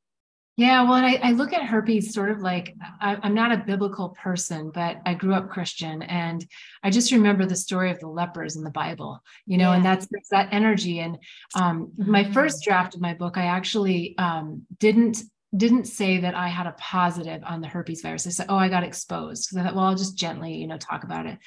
Yeah, 0.58 0.84
well, 0.84 0.94
I, 0.94 1.20
I, 1.22 1.32
look 1.34 1.52
at 1.52 1.64
herpes 1.64 2.14
sort 2.14 2.32
of 2.32 2.40
like 2.40 2.76
I, 3.02 3.18
am 3.28 3.34
not 3.34 3.52
a 3.52 3.58
biblical 3.58 4.10
person, 4.10 4.72
but 4.74 5.02
I 5.06 5.14
grew 5.14 5.34
up 5.34 5.50
Christian, 5.50 6.02
and 6.04 6.46
I 6.82 6.92
just 6.92 7.12
remember 7.12 7.46
the 7.46 7.58
story 7.58 7.92
of 7.92 8.00
the 8.00 8.08
lepers 8.08 8.56
in 8.56 8.64
the 8.64 8.70
Bible, 8.70 9.22
you 9.46 9.58
know, 9.58 9.72
yeah. 9.72 9.76
and 9.76 9.86
that's, 9.86 10.08
that's 10.10 10.30
that 10.30 10.50
energy. 10.54 11.00
And 11.00 11.18
um, 11.56 11.92
my 11.98 12.24
mm-hmm. 12.24 12.32
first 12.32 12.64
draft 12.64 12.96
of 12.96 13.02
my 13.02 13.14
book, 13.14 13.38
I 13.38 13.46
actually 13.46 14.18
um, 14.18 14.62
didn't 14.80 15.18
didn't 15.56 15.86
say 15.86 16.20
that 16.20 16.36
I 16.36 16.50
had 16.50 16.68
a 16.68 16.76
positive 16.78 17.42
on 17.46 17.62
the 17.62 17.68
herpes 17.68 18.02
virus. 18.02 18.28
I 18.28 18.30
said, 18.30 18.48
"Oh, 18.48 18.58
I 18.58 18.70
got 18.70 18.84
exposed." 18.84 19.48
Because 19.50 19.58
I 19.58 19.64
thought, 19.64 19.76
well, 19.76 19.86
I'll 19.86 19.96
just 19.96 20.18
gently, 20.18 20.56
you 20.56 20.68
know, 20.68 20.78
talk 20.78 21.04
about 21.04 21.26
it. 21.26 21.38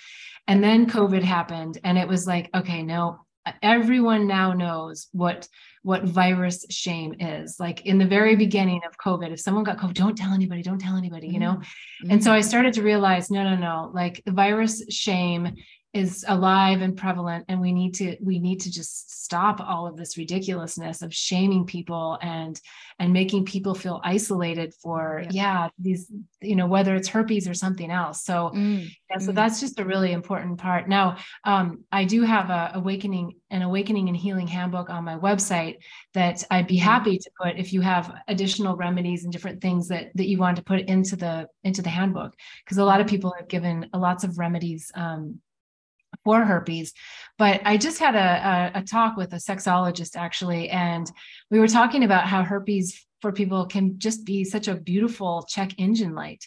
And 0.47 0.63
then 0.63 0.89
COVID 0.89 1.23
happened, 1.23 1.79
and 1.83 1.97
it 1.99 2.09
was 2.09 2.27
like, 2.27 2.51
okay, 2.55 2.83
no, 2.83 3.21
everyone 3.63 4.27
now 4.27 4.53
knows 4.53 5.09
what 5.13 5.49
what 5.83 6.05
virus 6.05 6.67
shame 6.71 7.15
is. 7.21 7.57
Like 7.59 7.87
in 7.87 7.99
the 7.99 8.07
very 8.07 8.37
beginning 8.37 8.83
of 8.87 8.99
COVID, 8.99 9.33
if 9.33 9.41
someone 9.41 9.65
got 9.65 9.79
COVID, 9.79 9.95
don't 9.95 10.17
tell 10.17 10.33
anybody, 10.33 10.63
don't 10.63 10.81
tell 10.81 10.97
anybody, 10.97 11.29
you 11.29 11.39
know. 11.39 11.55
Mm-hmm. 11.55 12.11
And 12.11 12.25
so 12.25 12.33
I 12.33 12.43
started 12.43 12.75
to 12.75 12.83
realize, 12.83 13.31
no, 13.31 13.43
no, 13.43 13.57
no, 13.57 13.91
like 13.95 14.23
the 14.27 14.33
virus 14.33 14.85
shame 14.91 15.55
is 15.95 16.23
alive 16.29 16.83
and 16.83 16.99
prevalent 16.99 17.47
and 17.49 17.61
we 17.61 17.73
need 17.73 17.95
to 17.95 18.15
we 18.21 18.39
need 18.39 18.61
to 18.61 18.71
just 18.71 19.25
stop 19.25 19.59
all 19.59 19.87
of 19.87 19.97
this 19.97 20.19
ridiculousness 20.19 21.01
of 21.01 21.15
shaming 21.15 21.65
people 21.65 22.19
and 22.21 22.61
and 22.99 23.11
making 23.11 23.43
people 23.45 23.75
feel 23.75 23.99
isolated 24.05 24.75
for 24.83 25.23
yeah, 25.31 25.65
yeah 25.65 25.69
these 25.79 26.13
you 26.43 26.57
know 26.57 26.67
whether 26.67 26.95
it's 26.95 27.09
herpes 27.09 27.49
or 27.49 27.55
something 27.55 27.91
else 27.91 28.23
so 28.23 28.51
mm, 28.55 28.87
yeah, 29.11 29.19
so 29.19 29.33
mm. 29.33 29.35
that's 29.35 29.61
just 29.61 29.81
a 29.81 29.85
really 29.85 30.13
important 30.13 30.59
part 30.59 30.91
now 30.91 31.17
um, 31.45 31.83
i 31.91 32.05
do 32.05 32.23
have 32.23 32.51
a 32.51 32.73
awakening 32.75 33.33
an 33.51 33.63
awakening 33.63 34.09
and 34.09 34.17
healing 34.17 34.47
handbook 34.47 34.91
on 34.91 35.05
my 35.05 35.17
website 35.17 35.77
that 36.13 36.45
i'd 36.51 36.67
be 36.67 36.79
mm. 36.79 36.83
happy 36.83 37.17
to 37.17 37.31
put 37.43 37.57
if 37.57 37.73
you 37.73 37.81
have 37.81 38.13
additional 38.29 38.77
remedies 38.77 39.25
and 39.25 39.33
different 39.33 39.63
things 39.63 39.89
that 39.89 40.11
that 40.15 40.29
you 40.29 40.37
want 40.37 40.57
to 40.57 40.63
put 40.63 40.81
into 40.81 41.17
the 41.17 41.49
into 41.65 41.81
the 41.81 41.89
handbook 41.89 42.35
because 42.63 42.77
a 42.77 42.85
lot 42.85 43.01
of 43.01 43.07
people 43.07 43.35
have 43.39 43.49
given 43.49 43.89
lots 43.95 44.23
of 44.23 44.39
remedies 44.39 44.93
um, 44.95 45.41
for 46.29 46.45
herpes. 46.45 46.93
But 47.39 47.63
I 47.65 47.79
just 47.79 47.99
had 47.99 48.15
a, 48.15 48.75
a, 48.77 48.81
a, 48.81 48.83
talk 48.83 49.17
with 49.17 49.33
a 49.33 49.37
sexologist 49.37 50.15
actually, 50.15 50.69
and 50.69 51.11
we 51.51 51.59
were 51.59 51.69
talking 51.69 52.05
about 52.05 52.27
how 52.27 52.43
herpes 52.43 53.07
for 53.23 53.33
people 53.33 53.65
can 53.65 53.99
just 53.99 54.27
be 54.27 54.45
such 54.45 54.69
a 54.69 54.75
beautiful 54.75 55.47
check 55.49 55.71
engine 55.79 56.15
light. 56.15 56.45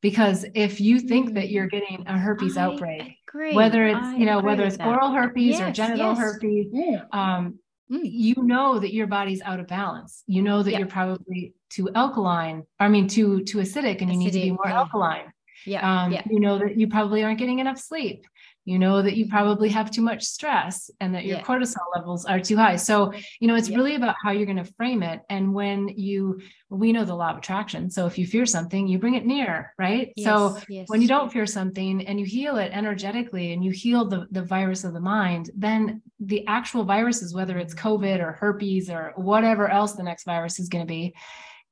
Because 0.00 0.46
if 0.54 0.80
you 0.80 0.98
think 1.00 1.34
that 1.34 1.50
you're 1.50 1.66
getting 1.66 2.04
a 2.06 2.16
herpes 2.16 2.56
I 2.56 2.62
outbreak, 2.62 3.02
agree. 3.28 3.52
whether 3.54 3.84
it's 3.84 3.98
I 3.98 4.16
you 4.16 4.24
know 4.24 4.40
whether 4.40 4.64
it's 4.64 4.78
oral 4.78 5.10
herpes 5.10 5.58
yes, 5.58 5.60
or 5.60 5.72
genital 5.72 6.12
yes. 6.12 6.18
herpes, 6.18 6.66
yeah. 6.72 7.02
um, 7.12 7.58
mm. 7.92 8.00
you 8.04 8.36
know 8.38 8.78
that 8.78 8.94
your 8.94 9.08
body's 9.08 9.42
out 9.42 9.60
of 9.60 9.66
balance. 9.66 10.22
You 10.26 10.40
know 10.40 10.62
that 10.62 10.78
you're 10.78 10.86
probably 10.86 11.52
too 11.68 11.90
alkaline. 11.94 12.62
I 12.78 12.88
mean, 12.88 13.08
too 13.08 13.42
too 13.42 13.58
acidic, 13.58 14.00
and 14.00 14.10
you 14.10 14.16
need 14.16 14.32
to 14.32 14.40
be 14.40 14.52
more 14.52 14.68
yeah. 14.68 14.78
alkaline. 14.78 15.32
Yeah. 15.66 15.82
Um, 16.04 16.12
yeah. 16.12 16.22
You 16.30 16.40
know 16.40 16.58
that 16.60 16.78
you 16.78 16.86
probably 16.86 17.24
aren't 17.24 17.40
getting 17.40 17.58
enough 17.58 17.78
sleep 17.78 18.24
you 18.68 18.78
know 18.78 19.00
that 19.00 19.16
you 19.16 19.26
probably 19.26 19.70
have 19.70 19.90
too 19.90 20.02
much 20.02 20.22
stress 20.22 20.90
and 21.00 21.14
that 21.14 21.24
your 21.24 21.38
yeah. 21.38 21.42
cortisol 21.42 21.86
levels 21.96 22.26
are 22.26 22.38
too 22.38 22.56
high 22.56 22.76
so 22.76 23.10
you 23.40 23.48
know 23.48 23.54
it's 23.54 23.70
yeah. 23.70 23.76
really 23.78 23.94
about 23.94 24.14
how 24.22 24.30
you're 24.30 24.44
going 24.44 24.62
to 24.62 24.72
frame 24.74 25.02
it 25.02 25.22
and 25.30 25.54
when 25.54 25.88
you 25.88 26.38
we 26.68 26.92
know 26.92 27.04
the 27.04 27.14
law 27.14 27.30
of 27.30 27.38
attraction 27.38 27.90
so 27.90 28.04
if 28.04 28.18
you 28.18 28.26
fear 28.26 28.44
something 28.44 28.86
you 28.86 28.98
bring 28.98 29.14
it 29.14 29.24
near 29.24 29.72
right 29.78 30.12
yes, 30.16 30.26
so 30.26 30.58
yes. 30.68 30.86
when 30.88 31.00
you 31.00 31.08
don't 31.08 31.32
fear 31.32 31.46
something 31.46 32.06
and 32.06 32.20
you 32.20 32.26
heal 32.26 32.58
it 32.58 32.70
energetically 32.74 33.54
and 33.54 33.64
you 33.64 33.70
heal 33.70 34.04
the, 34.04 34.26
the 34.32 34.42
virus 34.42 34.84
of 34.84 34.92
the 34.92 35.00
mind 35.00 35.50
then 35.56 36.02
the 36.20 36.46
actual 36.46 36.84
viruses 36.84 37.34
whether 37.34 37.56
it's 37.56 37.74
covid 37.74 38.20
or 38.20 38.32
herpes 38.32 38.90
or 38.90 39.14
whatever 39.16 39.70
else 39.70 39.92
the 39.92 40.02
next 40.02 40.24
virus 40.24 40.60
is 40.60 40.68
going 40.68 40.84
to 40.84 40.88
be 40.88 41.14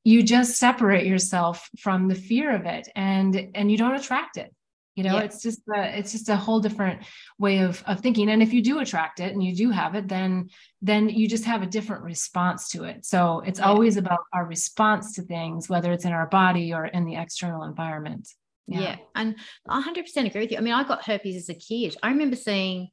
you 0.02 0.22
just 0.22 0.56
separate 0.56 1.04
yourself 1.04 1.68
from 1.78 2.08
the 2.08 2.14
fear 2.14 2.54
of 2.54 2.64
it 2.64 2.88
and 2.96 3.50
and 3.54 3.70
you 3.70 3.76
don't 3.76 3.96
attract 3.96 4.38
it 4.38 4.54
you 4.96 5.04
know 5.04 5.16
yeah. 5.18 5.22
it's 5.22 5.42
just 5.42 5.60
a, 5.72 5.98
it's 5.98 6.10
just 6.10 6.28
a 6.28 6.36
whole 6.36 6.58
different 6.58 7.02
way 7.38 7.58
of, 7.58 7.84
of 7.86 8.00
thinking 8.00 8.30
and 8.30 8.42
if 8.42 8.52
you 8.52 8.62
do 8.62 8.80
attract 8.80 9.20
it 9.20 9.32
and 9.32 9.44
you 9.44 9.54
do 9.54 9.70
have 9.70 9.94
it 9.94 10.08
then 10.08 10.48
then 10.82 11.08
you 11.08 11.28
just 11.28 11.44
have 11.44 11.62
a 11.62 11.66
different 11.66 12.02
response 12.02 12.70
to 12.70 12.84
it 12.84 13.04
so 13.04 13.40
it's 13.46 13.60
yeah. 13.60 13.66
always 13.66 13.96
about 13.96 14.20
our 14.32 14.46
response 14.46 15.14
to 15.14 15.22
things 15.22 15.68
whether 15.68 15.92
it's 15.92 16.04
in 16.04 16.12
our 16.12 16.26
body 16.26 16.72
or 16.72 16.86
in 16.86 17.04
the 17.04 17.14
external 17.14 17.62
environment 17.62 18.28
yeah, 18.66 18.80
yeah. 18.80 18.96
and 19.14 19.36
100% 19.68 20.26
agree 20.26 20.40
with 20.40 20.50
you 20.50 20.58
i 20.58 20.60
mean 20.60 20.74
i 20.74 20.82
got 20.82 21.04
herpes 21.04 21.36
as 21.36 21.48
a 21.48 21.54
kid 21.54 21.96
i 22.02 22.08
remember 22.08 22.34
seeing 22.34 22.88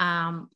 um 0.00 0.50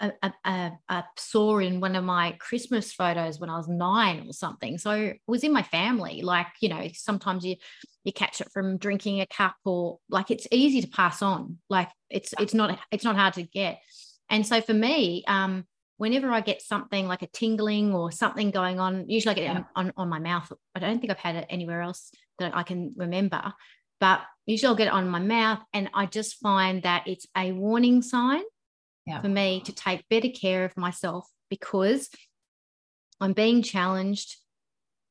a, 0.00 0.32
a, 0.44 0.72
a, 0.88 1.04
sore 1.16 1.62
in 1.62 1.80
one 1.80 1.96
of 1.96 2.04
my 2.04 2.36
Christmas 2.38 2.92
photos 2.92 3.40
when 3.40 3.50
I 3.50 3.56
was 3.56 3.68
nine 3.68 4.26
or 4.28 4.32
something. 4.32 4.78
So 4.78 4.92
it 4.92 5.20
was 5.26 5.44
in 5.44 5.52
my 5.52 5.62
family. 5.62 6.22
Like, 6.22 6.48
you 6.60 6.68
know, 6.68 6.88
sometimes 6.94 7.44
you 7.44 7.56
you 8.04 8.12
catch 8.12 8.40
it 8.40 8.50
from 8.52 8.78
drinking 8.78 9.20
a 9.20 9.26
cup 9.26 9.56
or 9.64 9.98
like 10.08 10.30
it's 10.30 10.46
easy 10.50 10.80
to 10.80 10.88
pass 10.88 11.20
on. 11.20 11.58
Like 11.68 11.90
it's 12.10 12.32
it's 12.38 12.54
not 12.54 12.78
it's 12.90 13.04
not 13.04 13.16
hard 13.16 13.34
to 13.34 13.42
get. 13.42 13.80
And 14.30 14.46
so 14.46 14.60
for 14.60 14.74
me, 14.74 15.24
um, 15.26 15.64
whenever 15.96 16.30
I 16.30 16.40
get 16.40 16.62
something 16.62 17.06
like 17.06 17.22
a 17.22 17.26
tingling 17.28 17.94
or 17.94 18.12
something 18.12 18.50
going 18.50 18.78
on, 18.78 19.08
usually 19.08 19.32
I 19.32 19.34
get 19.34 19.56
it 19.56 19.64
on, 19.74 19.92
on 19.96 20.08
my 20.08 20.18
mouth. 20.18 20.50
I 20.74 20.80
don't 20.80 21.00
think 21.00 21.10
I've 21.10 21.18
had 21.18 21.36
it 21.36 21.46
anywhere 21.50 21.82
else 21.82 22.10
that 22.38 22.56
I 22.56 22.62
can 22.62 22.94
remember, 22.96 23.52
but 24.00 24.20
usually 24.46 24.68
I'll 24.68 24.76
get 24.76 24.88
it 24.88 24.92
on 24.92 25.08
my 25.08 25.18
mouth. 25.18 25.60
And 25.72 25.90
I 25.92 26.06
just 26.06 26.36
find 26.36 26.82
that 26.84 27.06
it's 27.06 27.26
a 27.36 27.52
warning 27.52 28.02
sign 28.02 28.42
yeah. 29.08 29.20
for 29.20 29.28
me 29.28 29.60
to 29.64 29.72
take 29.72 30.08
better 30.08 30.28
care 30.28 30.64
of 30.64 30.76
myself 30.76 31.26
because 31.48 32.10
I'm 33.20 33.32
being 33.32 33.62
challenged 33.62 34.36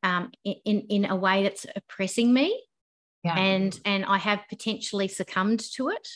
um, 0.04 0.32
in, 0.44 0.82
in 0.90 1.06
a 1.06 1.16
way 1.16 1.44
that's 1.44 1.66
oppressing 1.76 2.34
me. 2.34 2.64
Yeah. 3.24 3.38
And, 3.38 3.78
and 3.84 4.06
I 4.06 4.18
have 4.18 4.42
potentially 4.50 5.08
succumbed 5.08 5.62
to 5.74 5.90
it 5.90 6.08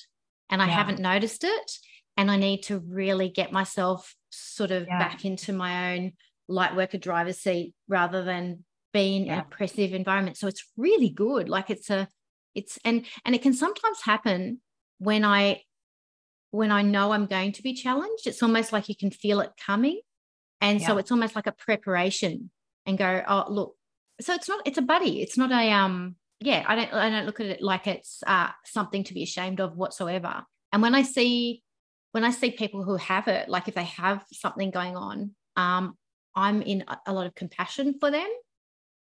and 0.49 0.61
I 0.61 0.67
yeah. 0.67 0.73
haven't 0.73 0.99
noticed 0.99 1.43
it. 1.43 1.71
And 2.17 2.29
I 2.29 2.37
need 2.37 2.63
to 2.63 2.79
really 2.79 3.29
get 3.29 3.51
myself 3.51 4.15
sort 4.29 4.71
of 4.71 4.85
back 4.85 5.25
into 5.25 5.53
my 5.53 5.95
own 5.95 6.11
light 6.47 6.75
worker 6.75 6.97
driver's 6.97 7.39
seat 7.39 7.73
rather 7.87 8.23
than 8.23 8.63
being 8.93 9.29
an 9.29 9.39
oppressive 9.39 9.93
environment. 9.93 10.37
So 10.37 10.47
it's 10.47 10.65
really 10.77 11.09
good. 11.09 11.49
Like 11.49 11.69
it's 11.69 11.89
a, 11.89 12.07
it's, 12.53 12.77
and, 12.83 13.05
and 13.25 13.33
it 13.33 13.41
can 13.41 13.53
sometimes 13.53 14.01
happen 14.01 14.59
when 14.99 15.23
I 15.23 15.61
when 16.51 16.71
I 16.71 16.81
know 16.81 17.11
I'm 17.11 17.25
going 17.25 17.53
to 17.53 17.63
be 17.63 17.73
challenged, 17.73 18.27
it's 18.27 18.43
almost 18.43 18.71
like 18.71 18.89
you 18.89 18.95
can 18.95 19.09
feel 19.09 19.39
it 19.39 19.51
coming. 19.65 20.01
And 20.59 20.79
yeah. 20.79 20.87
so 20.87 20.97
it's 20.97 21.11
almost 21.11 21.35
like 21.35 21.47
a 21.47 21.53
preparation 21.53 22.51
and 22.85 22.97
go, 22.97 23.23
oh, 23.27 23.45
look. 23.49 23.75
So 24.19 24.33
it's 24.33 24.47
not, 24.47 24.61
it's 24.65 24.77
a 24.77 24.83
buddy. 24.83 25.21
It's 25.21 25.37
not 25.37 25.51
a, 25.51 25.71
um, 25.71 26.15
yeah, 26.39 26.63
I 26.67 26.75
don't, 26.75 26.93
I 26.93 27.09
don't 27.09 27.25
look 27.25 27.39
at 27.39 27.47
it 27.47 27.61
like 27.61 27.87
it's 27.87 28.21
uh, 28.27 28.49
something 28.65 29.03
to 29.05 29.13
be 29.13 29.23
ashamed 29.23 29.59
of 29.59 29.75
whatsoever. 29.75 30.43
And 30.71 30.81
when 30.81 30.93
I 30.93 31.01
see, 31.01 31.63
when 32.11 32.23
I 32.23 32.31
see 32.31 32.51
people 32.51 32.83
who 32.83 32.97
have 32.97 33.27
it, 33.27 33.49
like 33.49 33.67
if 33.67 33.75
they 33.75 33.85
have 33.85 34.23
something 34.31 34.69
going 34.69 34.95
on, 34.95 35.31
um, 35.55 35.97
I'm 36.35 36.61
in 36.61 36.83
a 37.05 37.13
lot 37.13 37.25
of 37.25 37.35
compassion 37.35 37.95
for 37.99 38.11
them. 38.11 38.29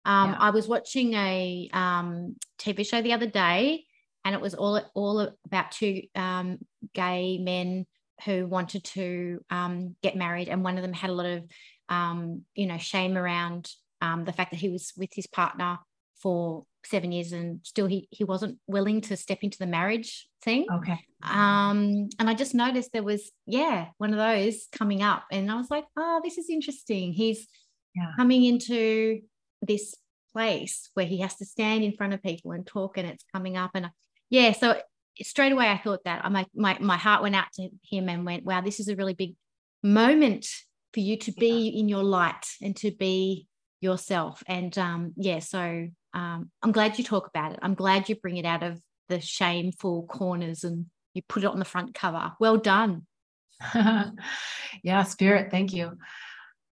Um, 0.03 0.31
yeah. 0.31 0.37
I 0.39 0.49
was 0.49 0.67
watching 0.67 1.13
a 1.13 1.69
um, 1.73 2.35
TV 2.59 2.85
show 2.85 3.01
the 3.01 3.13
other 3.13 3.27
day 3.27 3.85
and 4.25 4.33
it 4.33 4.41
was 4.41 4.55
all 4.55 4.81
all 4.95 5.29
about 5.45 5.71
two 5.71 6.01
um, 6.15 6.57
gay 6.93 7.37
men 7.37 7.85
who 8.25 8.47
wanted 8.47 8.83
to 8.83 9.39
um, 9.49 9.95
get 10.01 10.17
married, 10.17 10.49
and 10.49 10.63
one 10.63 10.77
of 10.77 10.81
them 10.81 10.93
had 10.93 11.11
a 11.11 11.13
lot 11.13 11.27
of 11.27 11.43
um, 11.87 12.41
you 12.55 12.65
know 12.65 12.79
shame 12.79 13.15
around 13.15 13.69
um, 14.01 14.25
the 14.25 14.33
fact 14.33 14.51
that 14.51 14.59
he 14.59 14.69
was 14.69 14.91
with 14.97 15.11
his 15.13 15.27
partner 15.27 15.77
for 16.21 16.65
seven 16.85 17.11
years 17.11 17.31
and 17.31 17.59
still 17.63 17.87
he 17.87 18.07
he 18.11 18.23
wasn't 18.23 18.57
willing 18.67 19.01
to 19.01 19.15
step 19.15 19.39
into 19.41 19.59
the 19.59 19.67
marriage 19.67 20.27
thing. 20.41 20.65
Okay. 20.71 20.99
Um, 21.23 22.09
and 22.19 22.29
I 22.29 22.33
just 22.33 22.55
noticed 22.55 22.91
there 22.91 23.03
was 23.03 23.31
yeah 23.45 23.87
one 23.99 24.11
of 24.11 24.17
those 24.17 24.67
coming 24.71 25.03
up, 25.03 25.25
and 25.31 25.51
I 25.51 25.55
was 25.55 25.69
like, 25.69 25.85
oh, 25.95 26.19
this 26.23 26.39
is 26.39 26.49
interesting. 26.49 27.13
He's 27.13 27.47
yeah. 27.95 28.11
coming 28.17 28.43
into 28.43 29.21
this 29.61 29.93
place 30.33 30.89
where 30.95 31.05
he 31.05 31.19
has 31.19 31.35
to 31.35 31.45
stand 31.45 31.83
in 31.83 31.93
front 31.93 32.13
of 32.13 32.21
people 32.21 32.51
and 32.51 32.67
talk 32.67 32.97
and 32.97 33.07
it's 33.07 33.23
coming 33.33 33.55
up 33.55 33.71
and 33.73 33.89
yeah, 34.29 34.51
so 34.51 34.79
straight 35.21 35.51
away 35.51 35.69
I 35.69 35.77
thought 35.77 36.03
that. 36.05 36.23
I 36.23 36.29
my 36.29 36.45
my 36.55 36.77
my 36.79 36.97
heart 36.97 37.21
went 37.21 37.35
out 37.35 37.51
to 37.53 37.69
him 37.89 38.09
and 38.09 38.25
went, 38.25 38.45
wow, 38.45 38.61
this 38.61 38.79
is 38.79 38.87
a 38.87 38.95
really 38.95 39.13
big 39.13 39.35
moment 39.83 40.47
for 40.93 40.99
you 40.99 41.17
to 41.17 41.31
be 41.31 41.69
yeah. 41.69 41.79
in 41.79 41.89
your 41.89 42.03
light 42.03 42.45
and 42.61 42.75
to 42.77 42.91
be 42.91 43.47
yourself. 43.81 44.43
And 44.47 44.75
um, 44.77 45.13
yeah, 45.15 45.39
so 45.39 45.87
um, 46.13 46.49
I'm 46.61 46.71
glad 46.71 46.97
you 46.97 47.03
talk 47.03 47.27
about 47.27 47.51
it. 47.51 47.59
I'm 47.61 47.75
glad 47.75 48.09
you 48.09 48.15
bring 48.15 48.37
it 48.37 48.45
out 48.45 48.63
of 48.63 48.81
the 49.09 49.21
shameful 49.21 50.03
corners 50.07 50.63
and 50.63 50.87
you 51.13 51.21
put 51.27 51.43
it 51.43 51.47
on 51.47 51.59
the 51.59 51.65
front 51.65 51.93
cover. 51.93 52.31
Well 52.39 52.57
done. 52.57 53.05
yeah, 54.83 55.03
spirit. 55.03 55.51
Thank 55.51 55.73
you. 55.73 55.97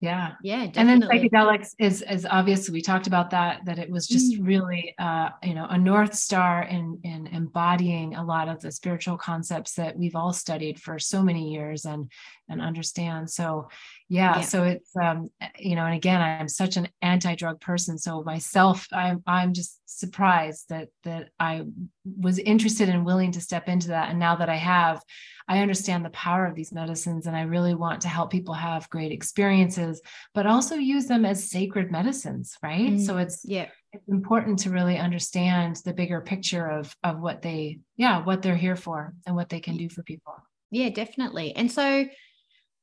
Yeah. 0.01 0.33
Yeah. 0.43 0.67
Definitely. 0.67 0.81
And 0.81 1.03
then 1.03 1.11
psychedelics 1.31 1.75
is 1.79 2.03
is 2.03 2.25
obvious. 2.25 2.71
We 2.71 2.81
talked 2.81 3.07
about 3.07 3.31
that, 3.31 3.67
that 3.67 3.79
it 3.79 3.91
was 3.91 4.07
just 4.07 4.33
mm. 4.33 4.47
really 4.47 4.95
uh, 4.99 5.29
you 5.43 5.55
know, 5.55 5.67
a 5.69 5.77
North 5.77 6.15
Star 6.15 6.63
in 6.63 6.99
in 7.05 7.27
embodying 7.27 8.15
a 8.15 8.25
lot 8.25 8.49
of 8.49 8.61
the 8.61 8.73
spiritual 8.73 9.19
concepts 9.19 9.75
that 9.75 9.99
we've 9.99 10.17
all 10.17 10.33
studied 10.33 10.81
for 10.81 10.99
so 10.99 11.23
many 11.23 11.53
years 11.53 11.85
and 11.85 12.11
and 12.49 12.63
understand. 12.63 13.31
So 13.31 13.69
yeah, 14.09 14.37
yeah. 14.37 14.41
so 14.41 14.65
it's 14.65 14.91
um, 14.97 15.29
you 15.59 15.77
know, 15.77 15.85
and 15.85 15.95
again, 15.95 16.23
I'm 16.23 16.49
such 16.49 16.79
an 16.79 16.89
anti-drug 17.03 17.61
person. 17.61 17.99
So 17.99 18.23
myself, 18.23 18.87
I'm 18.93 19.23
I'm 19.27 19.53
just 19.53 19.81
surprised 19.85 20.71
that 20.71 20.89
that 21.05 21.29
I 21.39 21.65
was 22.19 22.39
interested 22.39 22.89
and 22.89 23.05
willing 23.05 23.33
to 23.33 23.41
step 23.41 23.69
into 23.69 23.89
that 23.89 24.09
and 24.09 24.19
now 24.19 24.35
that 24.37 24.49
i 24.49 24.57
have 24.57 25.03
i 25.51 25.59
understand 25.59 26.05
the 26.05 26.11
power 26.11 26.47
of 26.47 26.55
these 26.55 26.73
medicines 26.73 27.27
and 27.27 27.37
i 27.37 27.43
really 27.43 27.75
want 27.75 28.01
to 28.01 28.09
help 28.09 28.31
people 28.31 28.55
have 28.55 28.89
great 28.89 29.13
experiences 29.13 30.01
but 30.35 30.47
also 30.47 30.77
use 30.77 31.07
them 31.07 31.27
as 31.27 31.51
sacred 31.51 31.91
medicines 31.91 32.57
right? 32.63 32.93
Mm, 32.93 33.05
so 33.05 33.19
it's 33.19 33.43
yeah. 33.45 33.67
it's 33.93 34.09
important 34.09 34.59
to 34.61 34.71
really 34.71 34.99
understand 34.99 35.77
the 35.85 35.93
bigger 35.93 36.21
picture 36.21 36.67
of 36.67 36.95
of 37.03 37.21
what 37.21 37.43
they 37.43 37.81
yeah 37.97 38.23
what 38.25 38.43
they're 38.43 38.57
here 38.57 38.77
for 38.77 39.15
and 39.27 39.37
what 39.37 39.49
they 39.49 39.61
can 39.61 39.77
do 39.77 39.89
for 39.89 40.03
people. 40.03 40.35
Yeah 40.71 40.91
definitely. 40.91 41.55
And 41.55 41.71
so 41.71 42.07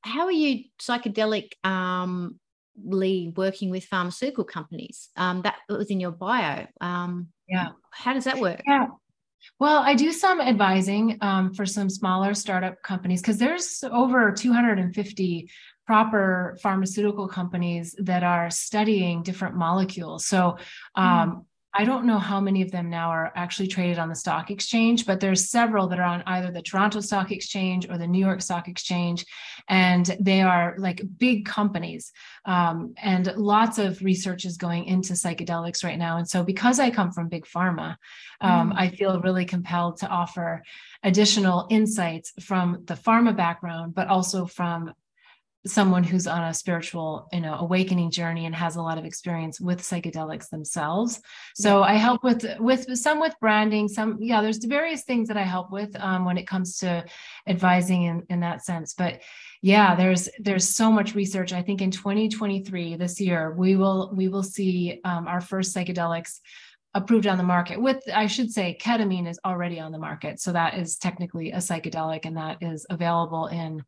how 0.01 0.25
are 0.25 0.31
you 0.31 0.65
psychedelic 0.79 1.51
um 1.63 2.39
working 2.75 3.69
with 3.69 3.85
pharmaceutical 3.85 4.43
companies? 4.43 5.09
Um 5.15 5.41
that 5.41 5.55
was 5.69 5.89
in 5.89 5.99
your 5.99 6.11
bio. 6.11 6.67
Um 6.81 7.27
yeah. 7.47 7.69
how 7.91 8.13
does 8.13 8.25
that 8.25 8.39
work? 8.39 8.61
Yeah 8.65 8.87
well, 9.59 9.79
I 9.79 9.95
do 9.95 10.11
some 10.11 10.39
advising 10.39 11.17
um, 11.21 11.53
for 11.53 11.65
some 11.65 11.89
smaller 11.89 12.33
startup 12.33 12.81
companies 12.83 13.21
because 13.21 13.37
there's 13.37 13.83
over 13.83 14.31
250 14.31 15.49
proper 15.85 16.57
pharmaceutical 16.61 17.27
companies 17.27 17.95
that 17.99 18.23
are 18.23 18.49
studying 18.49 19.23
different 19.23 19.55
molecules. 19.55 20.25
So 20.25 20.57
um, 20.95 21.29
mm. 21.31 21.45
I 21.73 21.83
don't 21.83 22.05
know 22.05 22.17
how 22.17 22.39
many 22.39 22.61
of 22.61 22.71
them 22.71 22.89
now 22.89 23.09
are 23.09 23.31
actually 23.35 23.67
traded 23.67 23.99
on 23.99 24.09
the 24.09 24.15
stock 24.15 24.49
exchange, 24.49 25.05
but 25.05 25.19
there's 25.19 25.49
several 25.49 25.87
that 25.89 25.99
are 25.99 26.03
on 26.03 26.23
either 26.25 26.51
the 26.51 26.61
Toronto 26.61 27.01
Stock 27.01 27.31
Exchange 27.31 27.87
or 27.89 27.97
the 27.97 28.07
New 28.07 28.23
York 28.23 28.41
Stock 28.41 28.67
Exchange, 28.67 29.25
and 29.67 30.15
they 30.19 30.41
are 30.41 30.75
like 30.77 31.01
big 31.17 31.45
companies. 31.45 32.11
Um, 32.45 32.95
and 32.97 33.31
lots 33.35 33.77
of 33.77 34.01
research 34.01 34.45
is 34.45 34.57
going 34.57 34.85
into 34.85 35.13
psychedelics 35.13 35.83
right 35.83 35.99
now. 35.99 36.17
And 36.17 36.27
so, 36.27 36.43
because 36.43 36.79
I 36.79 36.89
come 36.89 37.11
from 37.11 37.27
big 37.27 37.45
pharma, 37.45 37.97
um, 38.41 38.71
mm. 38.71 38.75
I 38.75 38.89
feel 38.89 39.21
really 39.21 39.45
compelled 39.45 39.97
to 39.97 40.07
offer 40.07 40.63
additional 41.03 41.67
insights 41.69 42.31
from 42.41 42.83
the 42.85 42.95
pharma 42.95 43.35
background, 43.35 43.93
but 43.93 44.07
also 44.07 44.45
from 44.45 44.93
someone 45.65 46.03
who's 46.03 46.27
on 46.27 46.43
a 46.43 46.53
spiritual 46.53 47.27
you 47.33 47.41
know 47.41 47.55
awakening 47.55 48.11
journey 48.11 48.45
and 48.45 48.55
has 48.55 48.75
a 48.75 48.81
lot 48.81 48.97
of 48.97 49.05
experience 49.05 49.59
with 49.59 49.81
psychedelics 49.81 50.49
themselves. 50.49 51.19
So 51.55 51.83
i 51.83 51.93
help 51.93 52.23
with 52.23 52.45
with 52.59 52.97
some 52.97 53.19
with 53.19 53.35
branding 53.39 53.87
some 53.87 54.17
yeah 54.19 54.41
there's 54.41 54.63
various 54.63 55.03
things 55.03 55.27
that 55.27 55.37
i 55.37 55.43
help 55.43 55.71
with 55.71 55.95
um, 55.99 56.25
when 56.25 56.37
it 56.37 56.47
comes 56.47 56.77
to 56.77 57.05
advising 57.47 58.03
in, 58.03 58.23
in 58.29 58.39
that 58.41 58.63
sense. 58.63 58.93
But 58.93 59.21
yeah 59.61 59.95
there's 59.95 60.29
there's 60.39 60.67
so 60.67 60.91
much 60.91 61.15
research. 61.15 61.53
I 61.53 61.61
think 61.61 61.81
in 61.81 61.91
2023 61.91 62.95
this 62.95 63.19
year 63.19 63.53
we 63.57 63.75
will 63.75 64.13
we 64.15 64.27
will 64.27 64.43
see 64.43 65.01
um, 65.03 65.27
our 65.27 65.41
first 65.41 65.75
psychedelics 65.75 66.39
approved 66.93 67.27
on 67.27 67.37
the 67.37 67.43
market 67.43 67.79
with 67.79 68.01
i 68.13 68.25
should 68.25 68.51
say 68.51 68.75
ketamine 68.81 69.29
is 69.29 69.39
already 69.45 69.79
on 69.79 69.91
the 69.91 69.97
market. 69.97 70.39
So 70.39 70.51
that 70.53 70.75
is 70.75 70.97
technically 70.97 71.51
a 71.51 71.57
psychedelic 71.57 72.25
and 72.25 72.37
that 72.37 72.57
is 72.61 72.85
available 72.89 73.47
in 73.47 73.83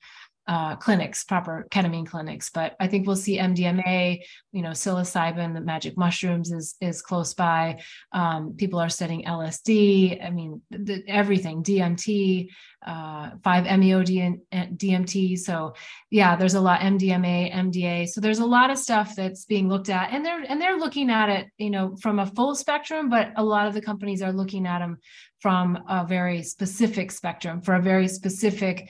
uh, 0.50 0.76
clinics, 0.78 1.24
proper 1.24 1.68
ketamine 1.70 2.08
clinics. 2.08 2.50
But 2.50 2.76
I 2.80 2.88
think 2.88 3.06
we'll 3.06 3.16
see 3.16 3.38
MDMA, 3.38 4.20
you 4.52 4.64
know, 4.64 4.72
psilocybin, 4.72 5.54
the 5.54 5.62
magic 5.62 5.96
mushrooms 5.96 6.52
is 6.52 6.76
is 6.82 7.04
close 7.04 7.36
by. 7.36 7.82
Um, 8.14 8.56
people 8.58 8.80
are 8.80 8.90
studying 8.90 9.26
LSD. 9.26 10.26
I 10.26 10.32
mean, 10.32 10.64
the, 10.72 11.04
everything, 11.08 11.62
DMT, 11.62 12.50
uh, 12.84 13.30
5-MeO 13.46 14.04
DMT. 14.04 15.38
So 15.38 15.76
yeah, 16.10 16.36
there's 16.36 16.56
a 16.56 16.62
lot 16.62 16.80
MDMA, 16.80 17.54
MDA. 17.54 18.10
So 18.10 18.20
there's 18.20 18.40
a 18.40 18.46
lot 18.46 18.72
of 18.72 18.80
stuff 18.80 19.16
that's 19.16 19.46
being 19.46 19.70
looked 19.70 19.90
at, 19.90 20.12
and 20.12 20.26
they're 20.26 20.44
and 20.50 20.60
they're 20.60 20.78
looking 20.78 21.12
at 21.12 21.30
it, 21.30 21.46
you 21.60 21.70
know, 21.70 21.96
from 22.02 22.18
a 22.18 22.26
full 22.26 22.56
spectrum. 22.56 23.08
But 23.08 23.34
a 23.36 23.44
lot 23.44 23.68
of 23.68 23.76
the 23.76 23.82
companies 23.82 24.24
are 24.24 24.34
looking 24.34 24.66
at 24.66 24.80
them 24.80 24.98
from 25.42 25.78
a 25.88 26.08
very 26.08 26.42
specific 26.42 27.12
spectrum 27.12 27.62
for 27.62 27.76
a 27.76 27.82
very 27.82 28.08
specific 28.08 28.90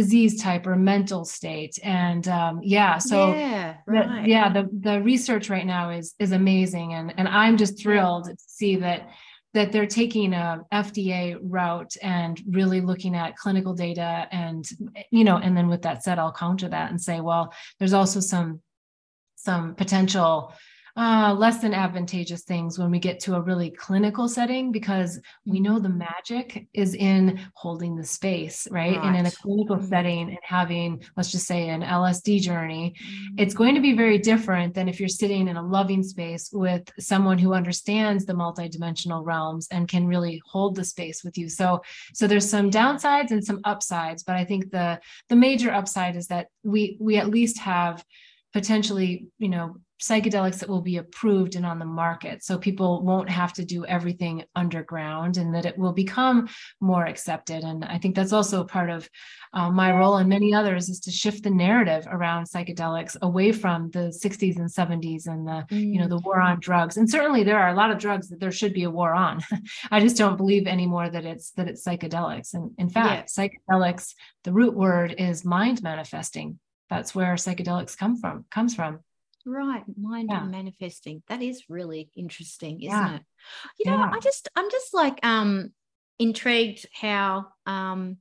disease 0.00 0.40
type 0.40 0.64
or 0.66 0.76
mental 0.76 1.24
state. 1.24 1.76
And 1.82 2.24
um, 2.28 2.60
yeah 2.62 2.98
so 2.98 3.32
yeah, 3.32 3.78
right. 3.86 4.22
the, 4.22 4.28
yeah 4.30 4.52
the 4.52 4.68
the 4.88 5.02
research 5.02 5.50
right 5.50 5.66
now 5.66 5.90
is 5.90 6.14
is 6.18 6.32
amazing. 6.32 6.94
And 6.94 7.12
and 7.18 7.26
i'm 7.28 7.56
just 7.56 7.74
thrilled 7.82 8.24
to 8.26 8.36
see 8.38 8.76
that 8.76 9.00
that 9.54 9.72
they're 9.72 9.86
taking 10.02 10.34
a 10.34 10.60
fda 10.86 11.38
route 11.42 11.94
and 12.02 12.40
really 12.58 12.80
looking 12.80 13.14
at 13.16 13.36
clinical 13.36 13.74
data 13.74 14.28
and 14.30 14.68
you 15.10 15.24
know 15.24 15.38
and 15.38 15.56
then 15.56 15.68
with 15.68 15.82
that 15.82 16.04
said 16.04 16.18
i'll 16.18 16.38
counter 16.44 16.68
that 16.68 16.90
and 16.90 17.00
say 17.00 17.20
well 17.20 17.52
there's 17.78 17.96
also 18.00 18.20
some 18.20 18.60
some 19.36 19.74
potential 19.74 20.52
uh, 20.98 21.32
less 21.32 21.58
than 21.58 21.72
advantageous 21.72 22.42
things 22.42 22.76
when 22.76 22.90
we 22.90 22.98
get 22.98 23.20
to 23.20 23.36
a 23.36 23.40
really 23.40 23.70
clinical 23.70 24.28
setting 24.28 24.72
because 24.72 25.20
we 25.46 25.60
know 25.60 25.78
the 25.78 25.88
magic 25.88 26.66
is 26.74 26.94
in 26.94 27.38
holding 27.54 27.94
the 27.94 28.04
space, 28.04 28.66
right? 28.72 28.96
right. 28.96 29.06
And 29.06 29.16
in 29.16 29.26
a 29.26 29.30
clinical 29.30 29.76
mm-hmm. 29.76 29.86
setting 29.86 30.28
and 30.30 30.38
having, 30.42 31.00
let's 31.16 31.30
just 31.30 31.46
say, 31.46 31.68
an 31.68 31.82
LSD 31.82 32.40
journey, 32.40 32.96
mm-hmm. 33.00 33.34
it's 33.38 33.54
going 33.54 33.76
to 33.76 33.80
be 33.80 33.92
very 33.92 34.18
different 34.18 34.74
than 34.74 34.88
if 34.88 34.98
you're 34.98 35.08
sitting 35.08 35.46
in 35.46 35.56
a 35.56 35.62
loving 35.62 36.02
space 36.02 36.50
with 36.52 36.90
someone 36.98 37.38
who 37.38 37.54
understands 37.54 38.26
the 38.26 38.32
multidimensional 38.32 39.24
realms 39.24 39.68
and 39.70 39.86
can 39.86 40.04
really 40.04 40.42
hold 40.46 40.74
the 40.74 40.84
space 40.84 41.22
with 41.22 41.38
you. 41.38 41.48
So, 41.48 41.80
so 42.12 42.26
there's 42.26 42.50
some 42.50 42.72
downsides 42.72 43.30
and 43.30 43.44
some 43.44 43.60
upsides, 43.62 44.24
but 44.24 44.34
I 44.34 44.44
think 44.44 44.72
the 44.72 44.98
the 45.28 45.36
major 45.36 45.70
upside 45.70 46.16
is 46.16 46.26
that 46.26 46.48
we 46.64 46.96
we 47.00 47.18
at 47.18 47.28
least 47.28 47.58
have 47.58 48.04
potentially, 48.52 49.28
you 49.38 49.48
know, 49.48 49.76
psychedelics 50.00 50.60
that 50.60 50.68
will 50.68 50.80
be 50.80 50.98
approved 50.98 51.56
and 51.56 51.66
on 51.66 51.78
the 51.78 51.84
market. 51.84 52.44
So 52.44 52.58
people 52.58 53.02
won't 53.02 53.28
have 53.28 53.52
to 53.54 53.64
do 53.64 53.84
everything 53.86 54.44
underground 54.54 55.36
and 55.36 55.54
that 55.54 55.66
it 55.66 55.76
will 55.76 55.92
become 55.92 56.48
more 56.80 57.06
accepted. 57.06 57.64
And 57.64 57.84
I 57.84 57.98
think 57.98 58.14
that's 58.14 58.32
also 58.32 58.60
a 58.60 58.66
part 58.66 58.90
of 58.90 59.08
uh, 59.52 59.70
my 59.70 59.96
role 59.96 60.18
and 60.18 60.28
many 60.28 60.54
others 60.54 60.88
is 60.88 61.00
to 61.00 61.10
shift 61.10 61.42
the 61.42 61.50
narrative 61.50 62.06
around 62.08 62.44
psychedelics 62.44 63.16
away 63.22 63.52
from 63.52 63.90
the 63.90 64.12
60s 64.24 64.56
and 64.56 64.68
70s 64.68 65.26
and 65.26 65.46
the, 65.46 65.66
mm. 65.70 65.92
you 65.92 65.98
know, 65.98 66.08
the 66.08 66.18
war 66.18 66.40
on 66.40 66.60
drugs. 66.60 66.96
And 66.96 67.10
certainly 67.10 67.42
there 67.42 67.58
are 67.58 67.70
a 67.70 67.74
lot 67.74 67.90
of 67.90 67.98
drugs 67.98 68.28
that 68.28 68.40
there 68.40 68.52
should 68.52 68.74
be 68.74 68.84
a 68.84 68.90
war 68.90 69.14
on. 69.14 69.40
I 69.90 70.00
just 70.00 70.16
don't 70.16 70.36
believe 70.36 70.66
anymore 70.66 71.08
that 71.08 71.24
it's 71.24 71.50
that 71.52 71.68
it's 71.68 71.84
psychedelics. 71.84 72.54
And 72.54 72.72
in 72.78 72.88
fact, 72.88 73.32
yeah. 73.36 73.48
psychedelics, 73.48 74.14
the 74.44 74.52
root 74.52 74.74
word 74.74 75.14
is 75.18 75.44
mind 75.44 75.82
manifesting. 75.82 76.58
That's 76.90 77.14
where 77.14 77.34
psychedelics 77.34 77.96
come 77.96 78.16
from, 78.16 78.44
comes 78.50 78.74
from. 78.74 79.00
Right, 79.48 79.82
mind 79.96 80.28
yeah. 80.30 80.44
manifesting. 80.44 81.22
That 81.28 81.40
is 81.40 81.64
really 81.70 82.10
interesting, 82.14 82.82
isn't 82.82 82.90
yeah. 82.90 83.16
it? 83.16 83.22
You 83.78 83.90
know, 83.90 83.96
yeah. 83.96 84.10
I 84.12 84.20
just 84.20 84.46
I'm 84.54 84.70
just 84.70 84.92
like 84.92 85.24
um 85.24 85.72
intrigued 86.18 86.86
how 86.92 87.46
um 87.64 88.18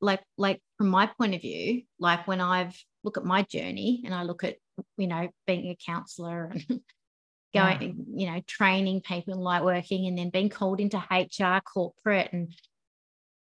like 0.00 0.22
like 0.38 0.62
from 0.78 0.88
my 0.88 1.06
point 1.06 1.34
of 1.34 1.42
view, 1.42 1.82
like 1.98 2.26
when 2.26 2.40
I've 2.40 2.74
look 3.02 3.18
at 3.18 3.26
my 3.26 3.42
journey 3.42 4.02
and 4.06 4.14
I 4.14 4.22
look 4.22 4.42
at 4.42 4.56
you 4.96 5.06
know 5.06 5.28
being 5.46 5.68
a 5.68 5.76
counselor 5.84 6.46
and 6.46 6.80
going 7.54 8.06
you 8.14 8.30
know 8.30 8.40
training 8.46 9.02
people 9.02 9.34
in 9.34 9.40
light 9.40 9.64
working 9.64 10.06
and 10.06 10.16
then 10.16 10.30
being 10.30 10.48
called 10.48 10.80
into 10.80 10.96
HR 10.96 11.60
corporate 11.60 12.30
and 12.32 12.54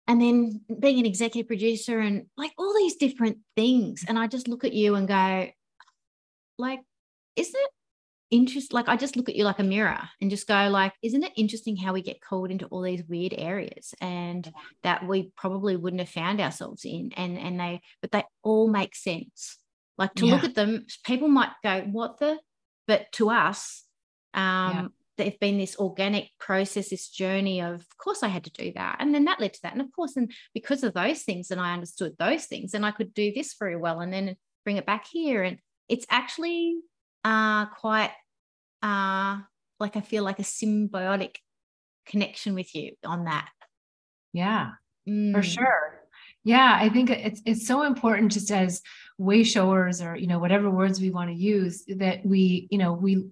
and 0.09 0.23
then 0.23 0.63
being 0.81 0.99
an 1.01 1.07
executive 1.07 1.49
producer 1.49 2.01
and 2.01 2.27
like 2.39 2.53
all 2.57 2.75
these 2.75 2.97
different 2.97 3.39
things 3.57 4.07
and 4.09 4.19
I 4.19 4.27
just 4.27 4.49
look 4.49 4.65
at 4.65 4.73
you 4.73 4.95
and 4.95 5.07
go 5.07 5.51
like 6.59 6.81
isn't 7.37 7.55
it 7.55 7.71
interesting? 8.31 8.75
Like 8.75 8.89
I 8.89 8.97
just 8.97 9.17
look 9.17 9.29
at 9.29 9.37
you 9.37 9.45
like 9.45 9.59
a 9.59 9.65
mirror 9.65 10.01
and 10.21 10.31
just 10.31 10.47
go 10.47 10.69
like, 10.69 10.93
isn't 11.03 11.23
it 11.23 11.33
interesting 11.37 11.77
how 11.77 11.93
we 11.93 12.03
get 12.03 12.21
called 12.21 12.51
into 12.51 12.67
all 12.67 12.83
these 12.83 13.05
weird 13.09 13.35
areas 13.37 13.95
and 14.01 14.51
that 14.83 15.07
we 15.07 15.33
probably 15.37 15.77
wouldn't 15.77 16.01
have 16.01 16.09
found 16.09 16.41
ourselves 16.41 16.85
in? 16.85 17.11
And 17.17 17.39
and 17.39 17.59
they 17.59 17.81
but 18.01 18.13
they 18.13 18.25
all 18.43 18.69
make 18.69 18.95
sense. 18.95 19.59
Like 19.99 20.15
to 20.15 20.27
yeah. 20.27 20.35
look 20.35 20.45
at 20.45 20.55
them, 20.55 20.87
people 21.05 21.29
might 21.29 21.53
go, 21.63 21.83
what 21.83 22.19
the? 22.19 22.39
But 22.87 23.13
to 23.13 23.31
us, 23.31 23.85
um, 24.35 24.43
yeah 24.43 24.87
they've 25.21 25.39
been 25.39 25.59
this 25.59 25.77
organic 25.77 26.31
process, 26.39 26.89
this 26.89 27.09
journey 27.09 27.61
of, 27.61 27.75
of 27.75 27.99
course, 27.99 28.23
I 28.23 28.29
had 28.29 28.45
to 28.45 28.51
do 28.51 28.73
that. 28.75 28.97
And 29.01 29.15
then 29.15 29.27
that 29.27 29.39
led 29.39 29.53
to 29.53 29.61
that. 29.63 29.73
And 29.73 29.83
of 29.83 29.93
course, 29.93 30.17
and 30.17 30.33
because 30.55 30.83
of 30.83 30.95
those 30.95 31.23
things, 31.23 31.51
and 31.51 31.61
I 31.61 31.75
understood 31.75 32.17
those 32.19 32.47
things, 32.47 32.73
and 32.73 32.87
I 32.87 32.91
could 32.91 33.13
do 33.13 33.31
this 33.33 33.55
very 33.59 33.77
well 33.77 34.01
and 34.01 34.13
then 34.13 34.37
bring 34.65 34.79
it 34.79 34.87
back 34.87 35.07
here. 35.11 35.43
And 35.43 35.59
it's 35.89 36.07
actually 36.09 36.77
uh, 37.25 37.67
quite 37.67 38.13
uh, 38.83 39.39
like 39.79 39.97
I 39.97 40.01
feel 40.01 40.25
like 40.25 40.39
a 40.39 40.43
symbiotic 40.43 41.37
connection 42.07 42.55
with 42.55 42.75
you 42.75 42.93
on 43.05 43.25
that. 43.25 43.49
Yeah, 44.33 44.73
mm. 45.09 45.33
for 45.33 45.43
sure. 45.43 46.01
Yeah, 46.45 46.79
I 46.81 46.89
think 46.89 47.11
it's 47.11 47.43
it's 47.45 47.67
so 47.67 47.83
important 47.83 48.33
just 48.33 48.51
as 48.51 48.83
way 49.19 49.45
showers 49.45 50.01
or 50.01 50.17
you 50.17 50.27
know 50.27 50.39
whatever 50.39 50.71
words 50.71 51.01
we 51.01 51.11
want 51.11 51.31
to 51.31 51.37
use 51.37 51.85
that 51.97 52.25
we 52.25 52.69
you 52.71 52.79
know 52.79 52.95
we 52.95 53.27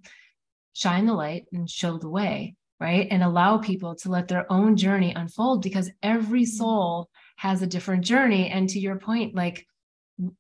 shine 0.74 1.06
the 1.06 1.14
light 1.14 1.46
and 1.52 1.68
show 1.68 1.96
the 1.96 2.08
way 2.08 2.54
right 2.78 3.08
and 3.10 3.22
allow 3.22 3.56
people 3.56 3.94
to 3.96 4.10
let 4.10 4.28
their 4.28 4.50
own 4.52 4.76
journey 4.76 5.12
unfold 5.16 5.62
because 5.62 5.90
every 6.02 6.42
mm. 6.42 6.48
soul 6.48 7.08
has 7.36 7.62
a 7.62 7.66
different 7.66 8.04
journey 8.04 8.50
and 8.50 8.68
to 8.68 8.78
your 8.78 8.96
point 8.96 9.34
like 9.34 9.66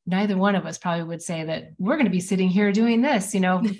neither 0.06 0.36
one 0.36 0.54
of 0.54 0.66
us 0.66 0.78
probably 0.78 1.04
would 1.04 1.22
say 1.22 1.44
that 1.44 1.70
we're 1.78 1.96
going 1.96 2.06
to 2.06 2.10
be 2.10 2.20
sitting 2.20 2.48
here 2.48 2.72
doing 2.72 3.00
this 3.00 3.34
you 3.34 3.40
know 3.40 3.62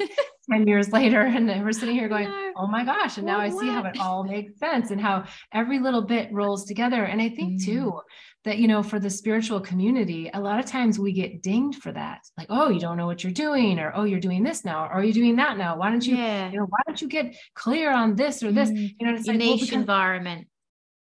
10 0.50 0.66
years 0.66 0.90
later 0.92 1.20
and 1.20 1.46
we're 1.62 1.72
sitting 1.72 1.94
here 1.94 2.08
going 2.08 2.32
oh 2.56 2.66
my 2.66 2.84
gosh 2.84 3.18
and 3.18 3.26
now 3.26 3.38
i 3.38 3.50
see 3.50 3.68
how 3.68 3.84
it 3.84 3.98
all 4.00 4.24
makes 4.24 4.58
sense 4.58 4.90
and 4.90 5.00
how 5.00 5.24
every 5.52 5.78
little 5.78 6.02
bit 6.02 6.32
rolls 6.32 6.64
together. 6.64 7.04
And 7.04 7.20
i 7.20 7.28
think 7.28 7.60
mm. 7.60 7.64
too 7.64 8.00
that 8.44 8.58
you 8.58 8.68
know 8.68 8.82
for 8.82 8.98
the 8.98 9.10
spiritual 9.10 9.60
community 9.60 10.30
a 10.32 10.40
lot 10.40 10.58
of 10.58 10.64
times 10.64 10.98
we 10.98 11.12
get 11.12 11.42
dinged 11.42 11.82
for 11.82 11.92
that. 11.92 12.20
Like 12.36 12.46
oh 12.50 12.70
you 12.70 12.80
don't 12.80 12.96
know 12.96 13.06
what 13.06 13.22
you're 13.22 13.32
doing 13.32 13.78
or 13.78 13.92
oh 13.94 14.04
you're 14.04 14.20
doing 14.20 14.42
this 14.42 14.64
now 14.64 14.84
or 14.84 14.92
are 14.92 15.04
you 15.04 15.12
doing 15.12 15.36
that 15.36 15.58
now? 15.58 15.76
Why 15.76 15.90
don't 15.90 16.06
you 16.06 16.16
yeah. 16.16 16.50
you 16.50 16.58
know 16.58 16.66
why 16.66 16.78
don't 16.86 17.00
you 17.00 17.08
get 17.08 17.36
clear 17.54 17.92
on 17.92 18.16
this 18.16 18.42
or 18.42 18.52
this? 18.52 18.70
Mm. 18.70 18.94
you 18.98 19.06
know 19.06 19.14
it's 19.14 19.26
like 19.26 19.36
niche 19.36 19.70
well, 19.72 19.80
environment. 19.80 20.48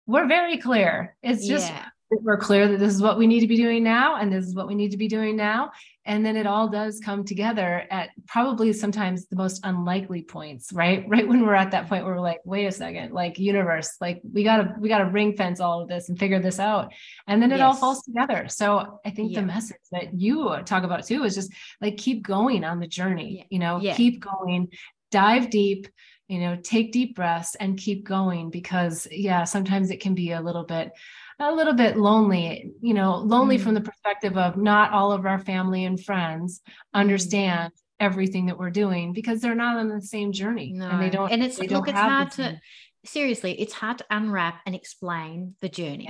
we're 0.06 0.26
very 0.26 0.58
clear. 0.58 1.16
It's 1.22 1.46
just 1.46 1.70
yeah 1.70 1.86
we're 2.10 2.36
clear 2.36 2.68
that 2.68 2.78
this 2.78 2.94
is 2.94 3.02
what 3.02 3.18
we 3.18 3.26
need 3.26 3.40
to 3.40 3.48
be 3.48 3.56
doing 3.56 3.82
now 3.82 4.16
and 4.16 4.32
this 4.32 4.46
is 4.46 4.54
what 4.54 4.68
we 4.68 4.74
need 4.74 4.90
to 4.90 4.96
be 4.96 5.08
doing 5.08 5.36
now 5.36 5.70
and 6.04 6.24
then 6.24 6.36
it 6.36 6.46
all 6.46 6.68
does 6.68 7.00
come 7.00 7.24
together 7.24 7.84
at 7.90 8.10
probably 8.28 8.72
sometimes 8.72 9.26
the 9.26 9.34
most 9.34 9.60
unlikely 9.64 10.22
points 10.22 10.72
right 10.72 11.04
right 11.08 11.26
when 11.26 11.44
we're 11.44 11.54
at 11.54 11.72
that 11.72 11.88
point 11.88 12.04
where 12.04 12.14
we're 12.14 12.20
like 12.20 12.40
wait 12.44 12.66
a 12.66 12.72
second 12.72 13.12
like 13.12 13.38
universe 13.38 13.96
like 14.00 14.20
we 14.32 14.44
gotta 14.44 14.74
we 14.78 14.88
gotta 14.88 15.06
ring 15.06 15.36
fence 15.36 15.60
all 15.60 15.80
of 15.80 15.88
this 15.88 16.08
and 16.08 16.18
figure 16.18 16.40
this 16.40 16.60
out 16.60 16.92
and 17.26 17.42
then 17.42 17.50
it 17.50 17.58
yes. 17.58 17.64
all 17.64 17.74
falls 17.74 18.02
together 18.04 18.46
so 18.48 19.00
i 19.04 19.10
think 19.10 19.32
yeah. 19.32 19.40
the 19.40 19.46
message 19.46 19.76
that 19.90 20.14
you 20.14 20.56
talk 20.64 20.84
about 20.84 21.04
too 21.04 21.24
is 21.24 21.34
just 21.34 21.52
like 21.80 21.96
keep 21.96 22.22
going 22.22 22.62
on 22.64 22.78
the 22.78 22.86
journey 22.86 23.38
yeah. 23.38 23.44
you 23.50 23.58
know 23.58 23.80
yeah. 23.80 23.94
keep 23.94 24.20
going 24.20 24.68
dive 25.10 25.50
deep 25.50 25.88
you 26.28 26.40
know 26.40 26.56
take 26.62 26.92
deep 26.92 27.14
breaths 27.14 27.54
and 27.54 27.78
keep 27.78 28.04
going 28.04 28.50
because 28.50 29.06
yeah 29.10 29.44
sometimes 29.44 29.90
it 29.90 30.00
can 30.00 30.14
be 30.14 30.32
a 30.32 30.40
little 30.40 30.64
bit 30.64 30.90
a 31.38 31.52
little 31.52 31.74
bit 31.74 31.96
lonely, 31.96 32.72
you 32.80 32.94
know, 32.94 33.16
lonely 33.16 33.58
mm. 33.58 33.60
from 33.60 33.74
the 33.74 33.80
perspective 33.80 34.38
of 34.38 34.56
not 34.56 34.92
all 34.92 35.12
of 35.12 35.26
our 35.26 35.38
family 35.38 35.84
and 35.84 36.02
friends 36.02 36.60
mm. 36.66 36.72
understand 36.94 37.72
mm. 37.72 37.76
everything 38.00 38.46
that 38.46 38.58
we're 38.58 38.70
doing 38.70 39.12
because 39.12 39.40
they're 39.40 39.54
not 39.54 39.76
on 39.76 39.88
the 39.88 40.00
same 40.00 40.32
journey 40.32 40.72
no. 40.72 40.88
and 40.88 41.02
they 41.02 41.10
don't 41.10 41.30
and 41.30 41.42
it's 41.42 41.58
look 41.58 41.88
it's 41.88 41.98
hard 41.98 42.30
to 42.30 42.58
seriously 43.04 43.52
it's 43.60 43.72
hard 43.72 43.98
to 43.98 44.04
unwrap 44.10 44.60
and 44.66 44.74
explain 44.74 45.54
the 45.60 45.68
journey 45.68 46.08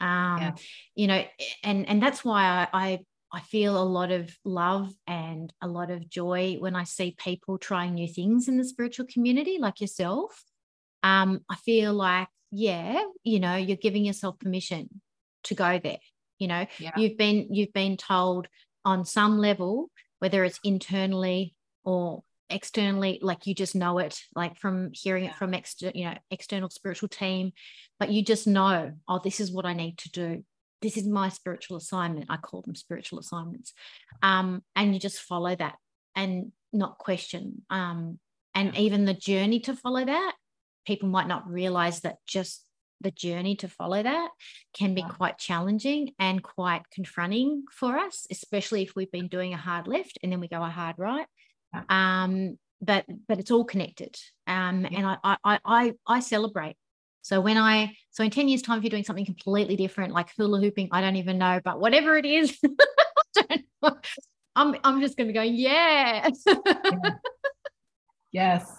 yeah. 0.00 0.34
um 0.34 0.42
yeah. 0.42 0.52
you 0.94 1.06
know 1.06 1.24
and 1.62 1.88
and 1.88 2.02
that's 2.02 2.24
why 2.24 2.42
I, 2.44 2.68
I 2.72 2.98
I 3.32 3.40
feel 3.40 3.80
a 3.80 3.84
lot 3.84 4.12
of 4.12 4.36
love 4.44 4.92
and 5.06 5.52
a 5.62 5.68
lot 5.68 5.90
of 5.90 6.08
joy 6.08 6.56
when 6.58 6.76
I 6.76 6.84
see 6.84 7.16
people 7.18 7.58
trying 7.58 7.94
new 7.94 8.08
things 8.08 8.48
in 8.48 8.58
the 8.58 8.64
spiritual 8.64 9.06
community, 9.06 9.58
like 9.58 9.80
yourself. 9.80 10.44
Um, 11.02 11.40
I 11.50 11.56
feel 11.56 11.94
like 11.94 12.28
yeah 12.52 13.02
you 13.24 13.40
know 13.40 13.56
you're 13.56 13.78
giving 13.78 14.04
yourself 14.04 14.38
permission 14.38 14.88
to 15.42 15.54
go 15.54 15.80
there 15.82 15.98
you 16.38 16.46
know 16.46 16.66
yeah. 16.78 16.92
you've 16.96 17.16
been 17.16 17.48
you've 17.50 17.72
been 17.72 17.96
told 17.96 18.46
on 18.84 19.04
some 19.04 19.38
level 19.38 19.90
whether 20.18 20.44
it's 20.44 20.60
internally 20.62 21.54
or 21.82 22.22
externally 22.50 23.18
like 23.22 23.46
you 23.46 23.54
just 23.54 23.74
know 23.74 23.98
it 23.98 24.20
like 24.36 24.58
from 24.58 24.90
hearing 24.92 25.24
it 25.24 25.34
from 25.34 25.54
external 25.54 25.96
you 25.96 26.04
know 26.04 26.14
external 26.30 26.68
spiritual 26.68 27.08
team 27.08 27.52
but 27.98 28.10
you 28.10 28.22
just 28.22 28.46
know 28.46 28.92
oh 29.08 29.20
this 29.24 29.40
is 29.40 29.50
what 29.50 29.64
i 29.64 29.72
need 29.72 29.96
to 29.96 30.10
do 30.10 30.44
this 30.82 30.96
is 30.96 31.06
my 31.06 31.28
spiritual 31.28 31.76
assignment 31.76 32.26
i 32.28 32.36
call 32.36 32.62
them 32.62 32.74
spiritual 32.74 33.18
assignments 33.18 33.72
um 34.22 34.62
and 34.76 34.92
you 34.92 35.00
just 35.00 35.20
follow 35.20 35.54
that 35.54 35.76
and 36.14 36.52
not 36.72 36.98
question 36.98 37.62
um 37.70 38.18
and 38.54 38.76
even 38.76 39.04
the 39.04 39.14
journey 39.14 39.60
to 39.60 39.74
follow 39.74 40.04
that 40.04 40.34
people 40.86 41.08
might 41.08 41.28
not 41.28 41.48
realize 41.48 42.00
that 42.00 42.16
just 42.26 42.64
the 43.02 43.10
journey 43.10 43.56
to 43.56 43.68
follow 43.68 44.02
that 44.02 44.30
can 44.74 44.94
be 44.94 45.02
quite 45.02 45.38
challenging 45.38 46.12
and 46.18 46.42
quite 46.42 46.82
confronting 46.92 47.64
for 47.70 47.98
us, 47.98 48.26
especially 48.30 48.82
if 48.82 48.94
we've 48.94 49.10
been 49.10 49.28
doing 49.28 49.52
a 49.52 49.58
hard 49.58 49.86
left 49.86 50.18
and 50.22 50.32
then 50.32 50.40
we 50.40 50.48
go 50.48 50.62
a 50.62 50.68
hard 50.68 50.96
right. 50.98 51.26
Um, 51.88 52.58
but 52.80 53.04
but 53.28 53.38
it's 53.38 53.50
all 53.50 53.64
connected. 53.64 54.16
Um, 54.46 54.86
and 54.90 55.06
I, 55.06 55.36
I 55.44 55.58
I 55.64 55.92
I 56.06 56.20
celebrate. 56.20 56.76
So 57.22 57.40
when 57.40 57.56
I 57.56 57.96
so 58.10 58.22
in 58.24 58.30
10 58.30 58.48
years' 58.48 58.62
time, 58.62 58.78
if 58.78 58.84
you're 58.84 58.90
doing 58.90 59.04
something 59.04 59.24
completely 59.24 59.76
different, 59.76 60.12
like 60.12 60.30
hula 60.36 60.60
hooping, 60.60 60.88
I 60.92 61.00
don't 61.00 61.16
even 61.16 61.38
know, 61.38 61.60
but 61.64 61.80
whatever 61.80 62.16
it 62.16 62.26
is, 62.26 62.58
I'm 64.54 64.76
I'm 64.84 65.00
just 65.00 65.16
gonna 65.16 65.32
go, 65.32 65.42
yeah. 65.42 66.28
yes. 68.32 68.70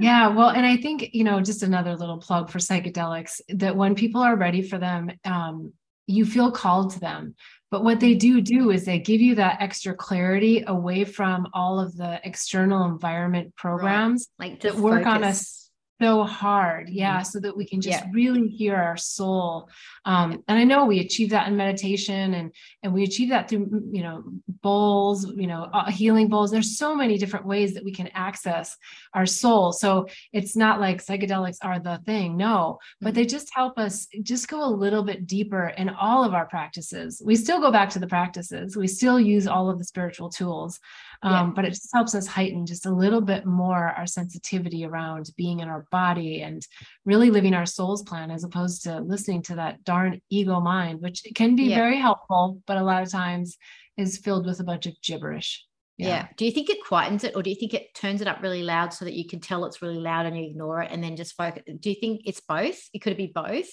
Yeah, 0.00 0.28
well, 0.28 0.50
and 0.50 0.64
I 0.64 0.76
think, 0.76 1.10
you 1.12 1.24
know, 1.24 1.40
just 1.40 1.64
another 1.64 1.96
little 1.96 2.18
plug 2.18 2.50
for 2.50 2.58
psychedelics 2.58 3.40
that 3.48 3.76
when 3.76 3.96
people 3.96 4.22
are 4.22 4.36
ready 4.36 4.62
for 4.62 4.78
them, 4.78 5.10
um, 5.24 5.72
you 6.06 6.24
feel 6.24 6.52
called 6.52 6.92
to 6.92 7.00
them. 7.00 7.34
But 7.70 7.82
what 7.82 7.98
they 7.98 8.14
do 8.14 8.40
do 8.40 8.70
is 8.70 8.84
they 8.84 9.00
give 9.00 9.20
you 9.20 9.34
that 9.34 9.60
extra 9.60 9.94
clarity 9.94 10.62
away 10.66 11.04
from 11.04 11.48
all 11.52 11.80
of 11.80 11.96
the 11.96 12.20
external 12.24 12.84
environment 12.86 13.56
programs 13.56 14.28
right. 14.38 14.52
like 14.52 14.60
that 14.62 14.76
work 14.76 15.02
focus. 15.02 15.14
on 15.16 15.24
us 15.24 15.67
so 16.00 16.24
hard. 16.24 16.88
Yeah 16.88 17.16
mm-hmm. 17.16 17.24
so 17.24 17.40
that 17.40 17.56
we 17.56 17.66
can 17.66 17.80
just 17.80 18.04
yeah. 18.04 18.10
really 18.12 18.48
hear 18.48 18.76
our 18.76 18.96
soul. 18.96 19.68
Um, 20.04 20.42
and 20.48 20.58
i 20.58 20.64
know 20.64 20.86
we 20.86 21.00
achieve 21.00 21.30
that 21.30 21.48
in 21.48 21.56
meditation 21.56 22.34
and 22.34 22.52
and 22.82 22.94
we 22.94 23.04
achieve 23.04 23.30
that 23.30 23.48
through 23.48 23.68
you 23.90 24.02
know 24.02 24.24
bowls 24.62 25.26
you 25.36 25.46
know 25.46 25.68
uh, 25.72 25.90
healing 25.90 26.28
bowls. 26.28 26.50
There's 26.50 26.78
so 26.78 26.94
many 26.94 27.18
different 27.18 27.46
ways 27.46 27.74
that 27.74 27.84
we 27.84 27.92
can 27.92 28.08
access 28.08 28.76
our 29.14 29.26
soul. 29.26 29.72
So 29.72 30.08
it's 30.32 30.56
not 30.56 30.80
like 30.80 31.04
psychedelics 31.04 31.58
are 31.62 31.80
the 31.80 32.00
thing 32.06 32.36
no 32.36 32.78
but 33.00 33.14
they 33.14 33.22
mm-hmm. 33.22 33.28
just 33.28 33.54
help 33.54 33.78
us 33.78 34.06
just 34.22 34.48
go 34.48 34.64
a 34.64 34.68
little 34.68 35.02
bit 35.02 35.26
deeper 35.26 35.68
in 35.68 35.88
all 35.88 36.24
of 36.24 36.34
our 36.34 36.46
practices. 36.46 37.22
We 37.24 37.36
still 37.36 37.60
go 37.60 37.70
back 37.70 37.90
to 37.90 37.98
the 37.98 38.06
practices. 38.06 38.76
We 38.76 38.88
still 38.88 39.20
use 39.20 39.46
all 39.46 39.70
of 39.70 39.78
the 39.78 39.84
spiritual 39.84 40.30
tools 40.30 40.80
um, 41.22 41.32
yeah. 41.32 41.52
but 41.54 41.64
it 41.64 41.70
just 41.70 41.92
helps 41.92 42.14
us 42.14 42.26
heighten 42.26 42.66
just 42.66 42.86
a 42.86 42.90
little 42.90 43.20
bit 43.20 43.44
more 43.44 43.88
our 43.96 44.06
sensitivity 44.06 44.84
around 44.84 45.30
being 45.36 45.60
in 45.60 45.68
our 45.68 45.86
body 45.90 46.42
and 46.42 46.66
really 47.04 47.30
living 47.30 47.54
our 47.54 47.66
soul's 47.66 48.02
plan 48.02 48.30
as 48.30 48.44
opposed 48.44 48.82
to 48.82 49.00
listening 49.00 49.42
to 49.42 49.56
that 49.56 49.82
darn 49.84 50.20
ego 50.30 50.60
mind 50.60 51.00
which 51.00 51.22
can 51.34 51.56
be 51.56 51.64
yeah. 51.64 51.76
very 51.76 51.98
helpful 51.98 52.60
but 52.66 52.76
a 52.76 52.82
lot 52.82 53.02
of 53.02 53.10
times 53.10 53.56
is 53.96 54.18
filled 54.18 54.46
with 54.46 54.60
a 54.60 54.64
bunch 54.64 54.86
of 54.86 54.94
gibberish 55.02 55.64
yeah. 55.98 56.08
yeah. 56.08 56.28
Do 56.36 56.44
you 56.44 56.52
think 56.52 56.70
it 56.70 56.78
quietens 56.88 57.24
it 57.24 57.34
or 57.34 57.42
do 57.42 57.50
you 57.50 57.56
think 57.56 57.74
it 57.74 57.92
turns 57.92 58.20
it 58.20 58.28
up 58.28 58.40
really 58.40 58.62
loud 58.62 58.94
so 58.94 59.04
that 59.04 59.14
you 59.14 59.26
can 59.26 59.40
tell 59.40 59.64
it's 59.64 59.82
really 59.82 59.98
loud 59.98 60.26
and 60.26 60.38
you 60.38 60.44
ignore 60.44 60.80
it 60.80 60.92
and 60.92 61.02
then 61.02 61.16
just 61.16 61.36
focus? 61.36 61.64
Do 61.80 61.90
you 61.90 61.96
think 62.00 62.22
it's 62.24 62.40
both? 62.40 62.78
It 62.94 63.00
could 63.00 63.16
be 63.16 63.32
both? 63.34 63.68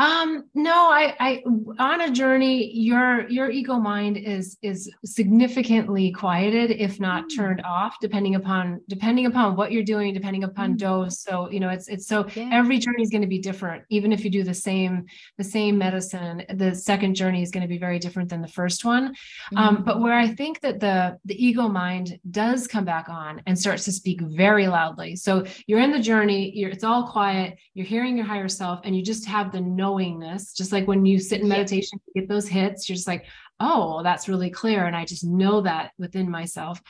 Um, 0.00 0.44
no, 0.54 0.88
I, 0.90 1.14
I, 1.20 1.42
on 1.78 2.00
a 2.00 2.10
journey, 2.10 2.72
your, 2.74 3.28
your 3.28 3.50
ego 3.50 3.76
mind 3.78 4.16
is, 4.16 4.56
is 4.62 4.90
significantly 5.04 6.10
quieted, 6.10 6.70
if 6.70 6.98
not 6.98 7.24
mm. 7.24 7.36
turned 7.36 7.60
off, 7.66 7.96
depending 8.00 8.34
upon, 8.34 8.80
depending 8.88 9.26
upon 9.26 9.56
what 9.56 9.72
you're 9.72 9.82
doing, 9.82 10.14
depending 10.14 10.44
upon 10.44 10.72
mm. 10.72 10.78
dose. 10.78 11.20
So, 11.20 11.50
you 11.50 11.60
know, 11.60 11.68
it's, 11.68 11.88
it's 11.88 12.06
so 12.06 12.26
yeah. 12.34 12.48
every 12.50 12.78
journey 12.78 13.02
is 13.02 13.10
going 13.10 13.20
to 13.20 13.28
be 13.28 13.40
different. 13.40 13.84
Even 13.90 14.10
if 14.10 14.24
you 14.24 14.30
do 14.30 14.42
the 14.42 14.54
same, 14.54 15.04
the 15.36 15.44
same 15.44 15.76
medicine, 15.76 16.44
the 16.54 16.74
second 16.74 17.14
journey 17.14 17.42
is 17.42 17.50
going 17.50 17.62
to 17.62 17.68
be 17.68 17.76
very 17.76 17.98
different 17.98 18.30
than 18.30 18.40
the 18.40 18.48
first 18.48 18.86
one. 18.86 19.14
Mm. 19.52 19.58
Um, 19.58 19.82
but 19.84 20.00
where 20.00 20.18
I 20.18 20.28
think 20.28 20.62
that 20.62 20.80
the, 20.80 21.18
the 21.26 21.36
ego 21.44 21.68
mind 21.68 22.18
does 22.30 22.66
come 22.66 22.86
back 22.86 23.10
on 23.10 23.42
and 23.46 23.58
starts 23.58 23.84
to 23.84 23.92
speak 23.92 24.22
very 24.22 24.66
loudly. 24.66 25.14
So 25.16 25.44
you're 25.66 25.80
in 25.80 25.92
the 25.92 26.00
journey, 26.00 26.52
you're, 26.54 26.70
it's 26.70 26.84
all 26.84 27.06
quiet, 27.06 27.58
you're 27.74 27.84
hearing 27.84 28.16
your 28.16 28.24
higher 28.24 28.48
self, 28.48 28.80
and 28.84 28.96
you 28.96 29.02
just 29.02 29.26
have 29.26 29.52
the 29.52 29.60
no 29.60 29.89
knowingness, 29.90 30.52
just 30.52 30.72
like 30.72 30.86
when 30.86 31.04
you 31.04 31.18
sit 31.18 31.40
in 31.40 31.48
meditation, 31.48 32.00
you 32.14 32.22
get 32.22 32.28
those 32.28 32.48
hits, 32.48 32.88
you're 32.88 32.96
just 32.96 33.08
like, 33.08 33.26
oh, 33.58 34.02
that's 34.02 34.28
really 34.28 34.50
clear. 34.50 34.86
And 34.86 34.96
I 34.96 35.04
just 35.04 35.24
know 35.24 35.60
that 35.62 35.92
within 35.98 36.30
myself. 36.30 36.80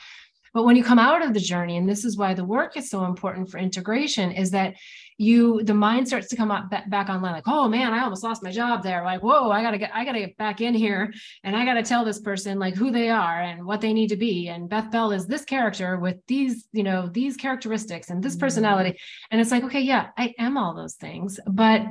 But 0.53 0.65
when 0.65 0.75
you 0.75 0.83
come 0.83 0.99
out 0.99 1.23
of 1.23 1.33
the 1.33 1.39
journey, 1.39 1.77
and 1.77 1.87
this 1.87 2.03
is 2.03 2.17
why 2.17 2.33
the 2.33 2.43
work 2.43 2.75
is 2.75 2.89
so 2.89 3.05
important 3.05 3.49
for 3.49 3.57
integration, 3.57 4.31
is 4.31 4.51
that 4.51 4.75
you 5.17 5.63
the 5.63 5.73
mind 5.73 6.07
starts 6.07 6.27
to 6.29 6.35
come 6.35 6.51
up 6.51 6.69
back 6.89 7.09
online, 7.09 7.33
like, 7.33 7.47
oh 7.47 7.69
man, 7.69 7.93
I 7.93 8.03
almost 8.03 8.23
lost 8.23 8.43
my 8.43 8.51
job 8.51 8.83
there. 8.83 9.03
Like, 9.03 9.21
whoa, 9.21 9.51
I 9.51 9.61
gotta 9.61 9.77
get, 9.77 9.91
I 9.93 10.03
gotta 10.03 10.19
get 10.19 10.37
back 10.37 10.59
in 10.59 10.73
here, 10.73 11.13
and 11.43 11.55
I 11.55 11.63
gotta 11.63 11.83
tell 11.83 12.03
this 12.03 12.19
person 12.19 12.59
like 12.59 12.75
who 12.75 12.91
they 12.91 13.09
are 13.09 13.41
and 13.41 13.65
what 13.65 13.81
they 13.81 13.93
need 13.93 14.09
to 14.09 14.17
be. 14.17 14.49
And 14.49 14.67
Beth 14.67 14.91
Bell 14.91 15.11
is 15.11 15.27
this 15.27 15.45
character 15.45 15.97
with 15.97 16.17
these, 16.27 16.67
you 16.73 16.83
know, 16.83 17.07
these 17.07 17.37
characteristics 17.37 18.09
and 18.09 18.23
this 18.23 18.33
mm-hmm. 18.33 18.41
personality. 18.41 18.99
And 19.29 19.39
it's 19.39 19.51
like, 19.51 19.63
okay, 19.63 19.81
yeah, 19.81 20.09
I 20.17 20.33
am 20.37 20.57
all 20.57 20.75
those 20.75 20.95
things, 20.95 21.39
but 21.47 21.83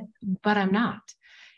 but 0.42 0.56
I'm 0.56 0.72
not 0.72 1.00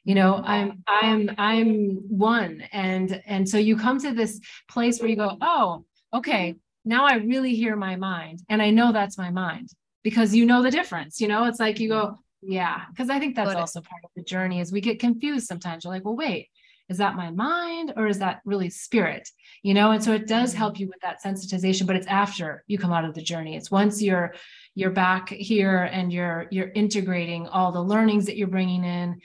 you 0.05 0.17
know 0.17 0.43
i'm 0.45 0.83
i'm 0.89 1.31
i'm 1.39 1.95
one 2.09 2.61
and 2.73 3.23
and 3.25 3.49
so 3.49 3.57
you 3.57 3.77
come 3.77 4.01
to 4.01 4.13
this 4.13 4.41
place 4.69 4.99
where 4.99 5.09
you 5.09 5.15
go 5.15 5.37
oh 5.41 5.85
okay 6.13 6.57
now 6.85 7.07
I 7.07 7.17
really 7.17 7.55
hear 7.55 7.77
my 7.77 7.97
mind 7.97 8.41
and 8.49 8.61
I 8.61 8.71
know 8.71 8.93
that's 8.93 9.19
my 9.19 9.31
mind 9.31 9.71
because 10.03 10.35
you 10.35 10.47
know 10.47 10.63
the 10.63 10.71
difference. 10.71 11.21
You 11.21 11.29
know, 11.29 11.45
it's 11.45 11.61
like 11.61 11.79
you 11.79 11.89
go, 11.89 12.19
yeah, 12.43 12.83
because 12.91 13.09
I 13.09 13.19
think 13.19 13.37
that's 13.37 13.55
also 13.55 13.81
part 13.81 14.03
of 14.05 14.11
the 14.17 14.23
journey 14.23 14.61
is 14.61 14.73
we 14.73 14.81
get 14.81 14.99
confused 14.99 15.47
sometimes. 15.47 15.85
You're 15.85 15.93
like, 15.93 16.05
well, 16.05 16.17
wait, 16.17 16.49
is 16.89 16.99
that 16.99 17.15
my 17.15 17.31
mind 17.31 17.93
or 17.97 18.09
is 18.09 18.19
that 18.19 18.41
really 18.45 18.69
spirit? 18.69 19.29
You 19.63 19.75
know, 19.75 19.93
and 19.93 20.03
so 20.03 20.13
it 20.13 20.27
does 20.27 20.51
mm-hmm. 20.51 20.59
help 20.59 20.81
you 20.81 20.89
with 20.89 21.01
that 21.03 21.23
sensitization, 21.25 21.87
but 21.87 21.97
it's 21.97 22.07
after 22.09 22.65
you 22.67 22.79
come 22.79 22.93
out 22.93 23.05
of 23.05 23.15
the 23.15 23.23
journey. 23.23 23.57
It's 23.57 23.71
once 23.71 24.03
you're 24.03 24.35
you're 24.75 24.91
back 24.91 25.29
here 25.29 25.85
and 25.85 26.13
you're 26.13 26.47
you're 26.51 26.71
integrating 26.75 27.47
all 27.47 27.73
the 27.73 27.83
learnings 27.83 28.27
that 28.27 28.37
you're 28.37 28.49
bringing 28.49 28.85
in 28.85 29.21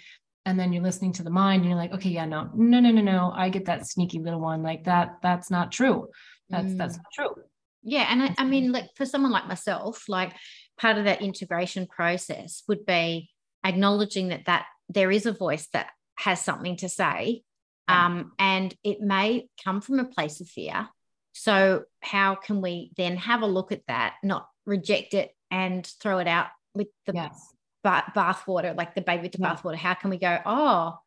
and 0.46 0.60
then 0.60 0.72
you're 0.72 0.84
listening 0.84 1.14
to 1.14 1.24
the 1.24 1.30
mind 1.30 1.62
and 1.62 1.70
you're 1.70 1.80
like 1.80 1.94
okay 1.94 2.10
yeah 2.10 2.26
no 2.26 2.50
no 2.54 2.80
no 2.80 2.92
no 2.92 3.02
no 3.02 3.32
i 3.36 3.50
get 3.50 3.66
that 3.66 3.88
sneaky 3.88 4.20
little 4.20 4.42
one 4.42 4.62
like 4.62 4.84
that 4.84 5.18
that's 5.22 5.50
not 5.50 5.72
true 5.72 6.08
that's 6.50 6.68
mm. 6.68 6.78
that's 6.78 6.98
not 6.98 7.06
true 7.14 7.44
yeah 7.88 8.06
and 8.10 8.22
I, 8.22 8.36
I 8.38 8.44
mean 8.44 8.72
like 8.72 8.90
for 8.96 9.06
someone 9.06 9.32
like 9.32 9.48
myself 9.48 10.04
like 10.10 10.34
part 10.80 10.98
of 10.98 11.06
that 11.06 11.22
integration 11.22 11.88
process 11.88 12.64
would 12.68 12.86
be 12.86 13.32
acknowledging 13.66 14.28
that 14.28 14.46
that 14.46 14.66
there 14.90 15.10
is 15.10 15.26
a 15.26 15.32
voice 15.32 15.68
that 15.74 15.88
has 16.20 16.42
something 16.42 16.76
to 16.78 16.90
say 16.90 17.42
um, 17.90 18.34
and 18.38 18.76
it 18.84 19.00
may 19.00 19.48
come 19.64 19.80
from 19.80 20.00
a 20.00 20.06
place 20.06 20.42
of 20.42 20.50
fear 20.50 20.90
so 21.32 21.84
how 22.02 22.36
can 22.36 22.62
we 22.62 22.92
then 22.98 23.16
have 23.16 23.42
a 23.42 23.48
look 23.48 23.72
at 23.72 23.88
that 23.88 24.16
not 24.22 24.48
reject 24.66 25.14
it 25.14 25.32
and 25.50 25.86
throw 26.02 26.18
it 26.18 26.28
out 26.28 26.48
with 26.76 26.88
the 27.06 27.14
yes. 27.16 27.54
bath, 27.84 28.12
bath 28.14 28.46
water 28.48 28.74
like 28.78 28.96
the 28.96 29.02
baby 29.02 29.24
with 29.24 29.32
the 29.32 29.40
yeah. 29.40 29.54
bath 29.54 29.64
water 29.64 29.78
how 29.78 29.94
can 29.94 30.10
we 30.10 30.18
go 30.18 30.38
oh 30.46 30.98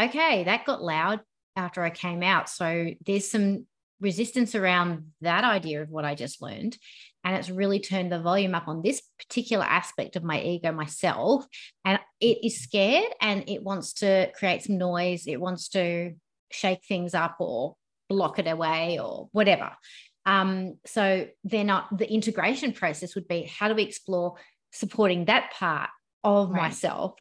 okay 0.00 0.42
that 0.42 0.64
got 0.64 0.82
loud 0.82 1.20
after 1.54 1.82
i 1.82 1.90
came 1.90 2.24
out 2.24 2.48
so 2.48 2.88
there's 3.06 3.30
some 3.30 3.66
resistance 4.00 4.54
around 4.54 5.12
that 5.20 5.44
idea 5.44 5.82
of 5.82 5.90
what 5.90 6.04
I 6.04 6.14
just 6.14 6.42
learned. 6.42 6.76
And 7.24 7.36
it's 7.36 7.50
really 7.50 7.80
turned 7.80 8.12
the 8.12 8.20
volume 8.20 8.54
up 8.54 8.68
on 8.68 8.82
this 8.82 9.00
particular 9.18 9.64
aspect 9.64 10.16
of 10.16 10.24
my 10.24 10.40
ego, 10.42 10.72
myself. 10.72 11.46
And 11.84 11.98
it 12.20 12.44
is 12.44 12.60
scared 12.60 13.12
and 13.20 13.48
it 13.48 13.62
wants 13.62 13.94
to 13.94 14.30
create 14.32 14.62
some 14.62 14.76
noise. 14.76 15.26
It 15.26 15.40
wants 15.40 15.68
to 15.70 16.12
shake 16.50 16.84
things 16.86 17.14
up 17.14 17.36
or 17.38 17.76
block 18.08 18.38
it 18.38 18.46
away 18.46 18.98
or 19.00 19.28
whatever. 19.32 19.72
Um, 20.26 20.78
so 20.86 21.26
they're 21.44 21.64
not 21.64 21.96
the 21.96 22.10
integration 22.10 22.72
process 22.72 23.14
would 23.14 23.28
be 23.28 23.42
how 23.42 23.68
do 23.68 23.74
we 23.74 23.82
explore 23.82 24.36
supporting 24.72 25.26
that 25.26 25.52
part 25.52 25.90
of 26.22 26.50
right. 26.50 26.62
myself 26.62 27.14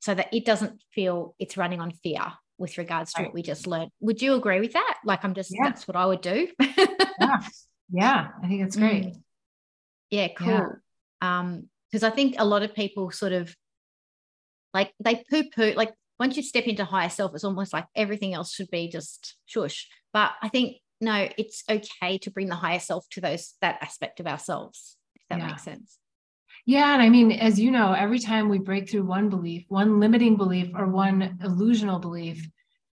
so 0.00 0.14
that 0.14 0.32
it 0.32 0.44
doesn't 0.44 0.82
feel 0.92 1.34
it's 1.38 1.56
running 1.56 1.80
on 1.80 1.90
fear 1.90 2.32
with 2.58 2.76
regards 2.78 3.12
to 3.12 3.22
right. 3.22 3.28
what 3.28 3.34
we 3.34 3.42
just 3.42 3.66
learned. 3.66 3.90
Would 4.00 4.20
you 4.20 4.34
agree 4.34 4.60
with 4.60 4.72
that? 4.72 4.98
Like, 5.04 5.24
I'm 5.24 5.34
just, 5.34 5.52
yeah. 5.54 5.64
that's 5.64 5.86
what 5.86 5.96
I 5.96 6.06
would 6.06 6.20
do. 6.20 6.48
yeah. 6.60 7.40
yeah. 7.90 8.28
I 8.42 8.48
think 8.48 8.62
it's 8.62 8.76
great. 8.76 9.04
Mm. 9.04 9.22
Yeah, 10.10 10.28
cool. 10.36 10.48
Yeah. 10.48 10.68
Um, 11.20 11.68
because 11.90 12.02
I 12.02 12.10
think 12.10 12.34
a 12.38 12.44
lot 12.44 12.62
of 12.62 12.74
people 12.74 13.10
sort 13.10 13.32
of 13.32 13.54
like 14.74 14.92
they 15.00 15.24
poo 15.30 15.44
poo, 15.54 15.72
like 15.74 15.92
once 16.18 16.36
you 16.36 16.42
step 16.42 16.64
into 16.64 16.84
higher 16.84 17.08
self, 17.08 17.34
it's 17.34 17.44
almost 17.44 17.72
like 17.72 17.86
everything 17.94 18.34
else 18.34 18.52
should 18.52 18.70
be 18.70 18.88
just 18.88 19.36
shush. 19.46 19.88
But 20.12 20.32
I 20.42 20.48
think 20.48 20.76
no, 21.00 21.28
it's 21.38 21.62
okay 21.68 22.18
to 22.18 22.30
bring 22.30 22.48
the 22.48 22.56
higher 22.56 22.80
self 22.80 23.08
to 23.10 23.20
those 23.20 23.54
that 23.60 23.78
aspect 23.80 24.20
of 24.20 24.26
ourselves, 24.26 24.96
if 25.14 25.22
that 25.30 25.38
yeah. 25.38 25.46
makes 25.46 25.62
sense. 25.62 25.98
Yeah. 26.68 26.92
And 26.92 27.00
I 27.00 27.08
mean, 27.08 27.32
as 27.32 27.58
you 27.58 27.70
know, 27.70 27.94
every 27.94 28.18
time 28.18 28.50
we 28.50 28.58
break 28.58 28.90
through 28.90 29.04
one 29.04 29.30
belief, 29.30 29.64
one 29.68 30.00
limiting 30.00 30.36
belief 30.36 30.70
or 30.74 30.86
one 30.86 31.38
illusional 31.42 31.98
belief, 31.98 32.46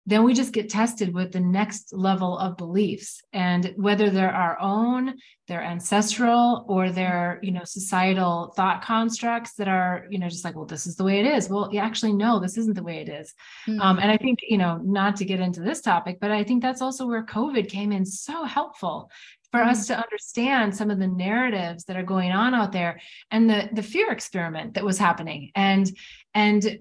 then 0.05 0.25
we 0.25 0.33
just 0.33 0.51
get 0.51 0.69
tested 0.69 1.13
with 1.13 1.31
the 1.31 1.39
next 1.39 1.93
level 1.93 2.37
of 2.37 2.57
beliefs 2.57 3.21
and 3.31 3.73
whether 3.77 4.09
they're 4.09 4.33
our 4.33 4.59
own 4.59 5.13
they're 5.47 5.63
ancestral 5.63 6.65
or 6.67 6.89
they're 6.89 7.39
you 7.41 7.51
know 7.51 7.63
societal 7.63 8.51
thought 8.57 8.81
constructs 8.81 9.53
that 9.53 9.67
are 9.67 10.07
you 10.09 10.17
know 10.17 10.27
just 10.27 10.43
like 10.43 10.55
well 10.55 10.65
this 10.65 10.87
is 10.87 10.95
the 10.95 11.03
way 11.03 11.19
it 11.19 11.25
is 11.25 11.49
well 11.49 11.69
you 11.71 11.79
actually 11.79 12.13
know 12.13 12.39
this 12.39 12.57
isn't 12.57 12.75
the 12.75 12.83
way 12.83 12.97
it 12.97 13.09
is 13.09 13.33
mm-hmm. 13.67 13.79
um, 13.79 13.99
and 13.99 14.09
i 14.09 14.17
think 14.17 14.39
you 14.41 14.57
know 14.57 14.77
not 14.83 15.15
to 15.15 15.23
get 15.23 15.39
into 15.39 15.61
this 15.61 15.81
topic 15.81 16.17
but 16.19 16.31
i 16.31 16.43
think 16.43 16.61
that's 16.61 16.81
also 16.81 17.05
where 17.05 17.23
covid 17.23 17.69
came 17.69 17.91
in 17.91 18.05
so 18.05 18.43
helpful 18.43 19.09
for 19.51 19.59
mm-hmm. 19.59 19.69
us 19.69 19.87
to 19.87 19.97
understand 19.97 20.75
some 20.75 20.89
of 20.89 20.99
the 20.99 21.07
narratives 21.07 21.85
that 21.85 21.97
are 21.97 22.03
going 22.03 22.31
on 22.31 22.53
out 22.53 22.71
there 22.71 22.99
and 23.29 23.49
the 23.49 23.69
the 23.73 23.83
fear 23.83 24.11
experiment 24.11 24.73
that 24.73 24.83
was 24.83 24.97
happening 24.97 25.51
and 25.55 25.91
and 26.33 26.79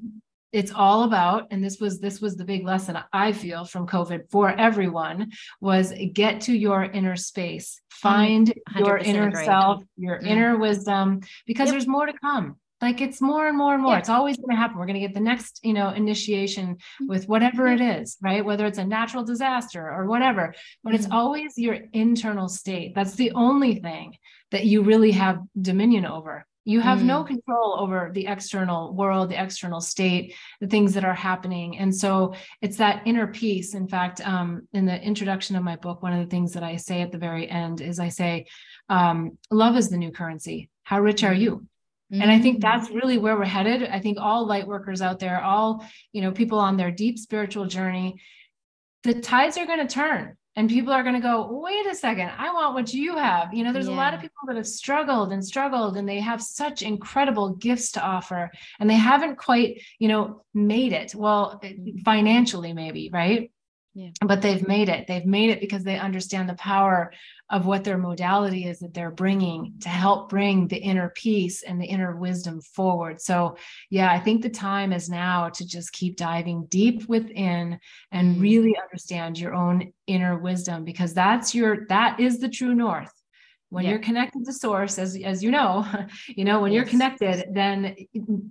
it's 0.53 0.73
all 0.73 1.05
about 1.05 1.47
and 1.51 1.63
this 1.63 1.79
was 1.79 2.01
this 2.01 2.21
was 2.21 2.37
the 2.37 2.45
big 2.45 2.65
lesson 2.65 2.99
i 3.13 3.33
feel 3.33 3.65
from 3.65 3.87
covid 3.87 4.23
for 4.31 4.51
everyone 4.51 5.31
was 5.61 5.93
get 6.13 6.41
to 6.41 6.53
your 6.53 6.85
inner 6.85 7.17
space 7.17 7.81
find 7.89 8.53
your 8.77 8.99
inner 8.99 9.29
agree. 9.29 9.45
self 9.45 9.83
your 9.97 10.19
mm. 10.19 10.27
inner 10.27 10.59
wisdom 10.59 11.21
because 11.47 11.67
yep. 11.67 11.75
there's 11.75 11.87
more 11.89 12.07
to 12.07 12.13
come 12.15 12.57
like 12.81 13.01
it's 13.01 13.21
more 13.21 13.47
and 13.47 13.57
more 13.57 13.75
and 13.75 13.83
more. 13.83 13.99
It's 13.99 14.09
always 14.09 14.37
going 14.37 14.51
to 14.51 14.57
happen. 14.57 14.79
We're 14.79 14.87
going 14.87 15.01
to 15.01 15.07
get 15.07 15.15
the 15.15 15.21
next, 15.21 15.61
you 15.63 15.73
know, 15.73 15.91
initiation 15.91 16.77
mm-hmm. 16.77 17.07
with 17.09 17.29
whatever 17.29 17.67
it 17.67 17.81
is, 17.81 18.17
right? 18.23 18.45
Whether 18.45 18.67
it's 18.67 18.79
a 18.79 18.85
natural 18.85 19.25
disaster 19.25 19.91
or 19.91 20.07
whatever, 20.07 20.55
but 20.83 20.95
it's 20.95 21.05
mm-hmm. 21.05 21.15
always 21.15 21.59
your 21.59 21.79
internal 21.93 22.49
state. 22.49 22.95
That's 22.95 23.15
the 23.15 23.33
only 23.33 23.77
thing 23.77 24.17
that 24.51 24.65
you 24.65 24.83
really 24.83 25.13
have 25.13 25.41
dominion 25.61 26.07
over. 26.07 26.47
You 26.65 26.81
have 26.81 26.99
mm. 26.99 27.05
no 27.05 27.25
control 27.25 27.77
over 27.79 28.11
the 28.13 28.27
external 28.27 28.93
world, 28.95 29.31
the 29.31 29.43
external 29.43 29.81
state, 29.81 30.35
the 30.61 30.67
things 30.67 30.93
that 30.93 31.05
are 31.05 31.15
happening. 31.15 31.79
And 31.79 31.95
so 31.95 32.35
it's 32.61 32.77
that 32.77 33.03
inner 33.07 33.27
peace. 33.27 33.75
In 33.75 33.89
fact, 33.89 34.21
um, 34.21 34.69
in 34.75 34.85
the 34.85 35.01
introduction 35.01 35.57
of 35.57 35.65
my 35.65 35.77
book, 35.77 36.03
one 36.03 36.13
of 36.13 36.21
the 36.21 36.31
things 36.31 36.53
that 36.53 36.63
I 36.63 36.77
say 36.77 37.01
at 37.01 37.13
the 37.13 37.19
very 37.19 37.49
end 37.49 37.81
is 37.81 37.99
I 37.99 38.11
say, 38.11 38.47
um, 38.91 39.39
love 39.51 39.77
is 39.77 39.89
the 39.89 39.97
new 39.97 40.11
currency. 40.11 40.69
How 40.83 41.01
rich 41.01 41.25
are 41.25 41.35
you? 41.35 41.67
Mm-hmm. 42.13 42.23
And 42.23 42.31
I 42.31 42.41
think 42.41 42.59
mm. 42.59 42.63
that's 42.63 42.91
really 42.91 43.19
where 43.19 43.37
we're 43.37 43.45
headed. 43.45 43.89
I 43.89 44.01
think 44.01 44.19
all 44.19 44.47
light 44.47 44.67
workers 44.67 45.01
out 45.01 45.19
there, 45.19 45.41
all, 45.41 45.85
you 46.13 46.23
know, 46.23 46.33
people 46.33 46.59
on 46.59 46.77
their 46.77 46.91
deep 46.91 47.19
spiritual 47.19 47.67
journey, 47.67 48.21
the 49.05 49.21
tides 49.21 49.57
are 49.57 49.67
going 49.67 49.87
to 49.87 49.93
turn 49.93 50.37
and 50.57 50.69
people 50.69 50.93
are 50.93 51.03
going 51.03 51.15
to 51.15 51.21
go, 51.21 51.49
wait 51.63 51.87
a 51.87 51.95
second, 51.95 52.31
I 52.37 52.53
want 52.53 52.75
what 52.75 52.93
you 52.93 53.17
have. 53.17 53.55
You 53.55 53.65
know, 53.65 53.73
there's 53.73 53.87
yeah. 53.87 53.95
a 53.95 53.97
lot 53.97 54.15
of 54.15 54.21
people 54.21 54.37
that 54.49 54.57
have 54.57 54.67
struggled 54.67 55.33
and 55.33 55.45
struggled 55.45 55.97
and 55.97 56.09
they 56.09 56.21
have 56.21 56.43
such 56.43 56.83
incredible 56.83 57.51
gifts 57.55 57.93
to 57.93 58.03
offer 58.03 58.51
and 58.81 58.91
they 58.91 58.95
haven't 58.95 59.39
quite, 59.39 59.81
you 59.99 60.09
know, 60.09 60.43
made 60.53 60.93
it. 60.93 61.15
Well, 61.15 61.61
mm. 61.63 62.03
financially, 62.03 62.73
maybe, 62.73 63.11
right? 63.13 63.53
Yeah. 63.95 64.11
But 64.25 64.43
they've 64.43 64.67
made 64.67 64.89
it. 64.89 65.07
They've 65.07 65.27
made 65.27 65.51
it 65.51 65.61
because 65.61 65.85
they 65.85 65.99
understand 65.99 66.49
the 66.49 66.55
power 66.55 67.13
of 67.51 67.67
what 67.67 67.85
their 67.85 67.99
modality 67.99 68.67
is 68.67 68.79
that 68.79 68.95
they're 68.95 69.11
bringing 69.11 69.75
to 69.81 69.89
help 69.89 70.29
bring 70.29 70.69
the 70.69 70.77
inner 70.77 71.11
peace 71.17 71.63
and 71.63 71.81
the 71.81 71.87
inner 71.87 72.17
wisdom 72.17 72.61
forward. 72.61 73.21
So, 73.21 73.57
yeah, 73.91 74.11
I 74.11 74.21
think 74.21 74.43
the 74.43 74.51
time 74.51 74.93
is 74.93 75.09
now 75.09 75.49
to 75.51 75.67
just 75.67 75.93
keep 75.93 76.17
diving 76.17 76.67
deep 76.67 77.09
within 77.09 77.79
and 78.13 78.37
mm. 78.37 78.41
really 78.41 78.77
understand 78.81 79.39
your 79.39 79.55
own 79.55 79.93
inner 80.07 80.39
wisdom 80.39 80.85
because 80.85 81.13
that's 81.13 81.55
your 81.55 81.87
that 81.89 82.21
is 82.21 82.39
the 82.39 82.49
true 82.49 82.75
north 82.75 83.13
when 83.71 83.85
yeah. 83.85 83.91
you're 83.91 84.01
connected 84.01 84.45
to 84.45 84.53
source 84.53 84.99
as 84.99 85.17
as 85.25 85.43
you 85.43 85.51
know 85.51 85.87
you 86.29 86.45
know 86.45 86.61
when 86.61 86.73
yes. 86.73 86.77
you're 86.77 86.91
connected 86.91 87.47
then 87.55 87.95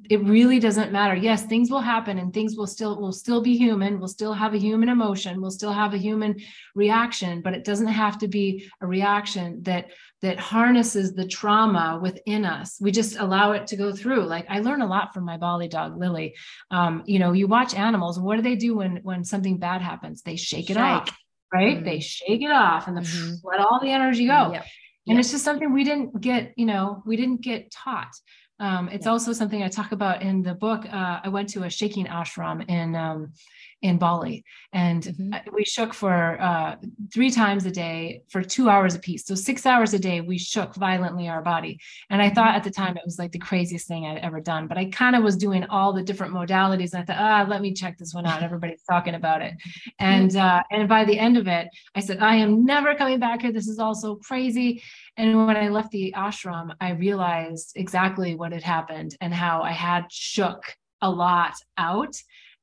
it 0.09 0.23
really 0.23 0.59
doesn't 0.59 0.91
matter. 0.91 1.15
Yes 1.15 1.43
things 1.45 1.69
will 1.69 1.81
happen 1.81 2.17
and 2.17 2.33
things 2.33 2.55
will 2.55 2.67
still 2.67 2.99
will 2.99 3.11
still 3.11 3.41
be 3.41 3.57
human 3.57 3.99
we'll 3.99 4.07
still 4.07 4.33
have 4.33 4.53
a 4.53 4.57
human 4.57 4.89
emotion 4.89 5.41
we'll 5.41 5.51
still 5.51 5.73
have 5.73 5.93
a 5.93 5.97
human 5.97 6.35
reaction 6.73 7.41
but 7.41 7.53
it 7.53 7.63
doesn't 7.63 7.87
have 7.87 8.17
to 8.19 8.27
be 8.27 8.69
a 8.81 8.87
reaction 8.87 9.61
that 9.63 9.91
that 10.21 10.39
harnesses 10.39 11.13
the 11.13 11.25
trauma 11.25 11.97
within 12.01 12.43
us. 12.43 12.77
We 12.81 12.91
just 12.91 13.17
allow 13.17 13.53
it 13.53 13.67
to 13.67 13.77
go 13.77 13.93
through. 13.93 14.25
Like 14.25 14.45
i 14.49 14.59
learn 14.59 14.81
a 14.81 14.87
lot 14.87 15.13
from 15.13 15.25
my 15.25 15.37
bali 15.37 15.67
dog 15.67 15.97
lily. 15.97 16.35
Um, 16.71 17.03
you 17.05 17.19
know 17.19 17.33
you 17.33 17.47
watch 17.47 17.73
animals 17.75 18.19
what 18.19 18.37
do 18.37 18.41
they 18.41 18.55
do 18.55 18.75
when 18.75 18.97
when 19.03 19.23
something 19.23 19.57
bad 19.57 19.81
happens? 19.81 20.21
They 20.21 20.37
shake 20.37 20.69
it 20.69 20.77
off 20.77 21.09
right? 21.51 21.77
Mm-hmm. 21.77 21.85
they 21.85 21.99
shake 21.99 22.43
it 22.43 22.51
off 22.51 22.87
and 22.87 22.95
mm-hmm. 22.99 23.33
let 23.43 23.59
all 23.59 23.79
the 23.81 23.91
energy 23.91 24.27
go. 24.27 24.51
Yep 24.53 24.65
and 25.09 25.15
yeah. 25.15 25.19
it's 25.19 25.31
just 25.31 25.43
something 25.43 25.73
we 25.73 25.83
didn't 25.83 26.21
get 26.21 26.53
you 26.55 26.65
know 26.65 27.03
we 27.05 27.15
didn't 27.17 27.41
get 27.41 27.71
taught 27.71 28.13
um, 28.59 28.89
it's 28.89 29.05
yeah. 29.05 29.11
also 29.11 29.33
something 29.33 29.63
i 29.63 29.67
talk 29.67 29.91
about 29.91 30.21
in 30.21 30.41
the 30.41 30.53
book 30.53 30.85
uh, 30.93 31.19
i 31.23 31.29
went 31.29 31.49
to 31.49 31.63
a 31.63 31.69
shaking 31.69 32.05
ashram 32.05 32.67
in 32.69 32.95
um, 32.95 33.33
in 33.81 33.97
Bali. 33.97 34.43
And 34.73 35.03
mm-hmm. 35.03 35.55
we 35.55 35.63
shook 35.63 35.93
for 35.93 36.39
uh, 36.41 36.75
three 37.13 37.31
times 37.31 37.65
a 37.65 37.71
day 37.71 38.23
for 38.29 38.43
two 38.43 38.69
hours 38.69 38.95
a 38.95 38.99
piece. 38.99 39.25
So 39.25 39.35
six 39.35 39.65
hours 39.65 39.93
a 39.93 39.99
day, 39.99 40.21
we 40.21 40.37
shook 40.37 40.75
violently 40.75 41.29
our 41.29 41.41
body. 41.41 41.79
And 42.09 42.21
I 42.21 42.29
thought 42.29 42.55
at 42.55 42.63
the 42.63 42.71
time 42.71 42.97
it 42.97 43.03
was 43.05 43.17
like 43.17 43.31
the 43.31 43.39
craziest 43.39 43.87
thing 43.87 44.05
I'd 44.05 44.17
ever 44.17 44.41
done. 44.41 44.67
But 44.67 44.77
I 44.77 44.85
kind 44.85 45.15
of 45.15 45.23
was 45.23 45.37
doing 45.37 45.63
all 45.65 45.93
the 45.93 46.03
different 46.03 46.33
modalities. 46.33 46.93
And 46.93 47.01
I 47.01 47.05
thought, 47.05 47.19
ah, 47.19 47.45
let 47.47 47.61
me 47.61 47.73
check 47.73 47.97
this 47.97 48.13
one 48.13 48.25
out. 48.25 48.43
Everybody's 48.49 48.83
talking 48.83 49.15
about 49.15 49.41
it. 49.41 49.53
And 50.01 50.35
uh, 50.35 50.63
and 50.71 50.87
by 50.87 51.03
the 51.03 51.19
end 51.19 51.37
of 51.37 51.47
it, 51.47 51.67
I 51.93 51.99
said, 51.99 52.19
I 52.19 52.35
am 52.35 52.65
never 52.65 52.95
coming 52.95 53.19
back 53.19 53.41
here. 53.41 53.51
This 53.51 53.67
is 53.67 53.79
all 53.79 53.93
so 53.93 54.15
crazy. 54.15 54.81
And 55.17 55.45
when 55.45 55.57
I 55.57 55.67
left 55.67 55.91
the 55.91 56.13
ashram, 56.15 56.73
I 56.79 56.91
realized 56.91 57.73
exactly 57.75 58.35
what 58.35 58.53
had 58.53 58.63
happened 58.63 59.17
and 59.19 59.33
how 59.33 59.61
I 59.61 59.71
had 59.71 60.05
shook 60.09 60.63
a 61.01 61.09
lot 61.09 61.55
out 61.77 62.15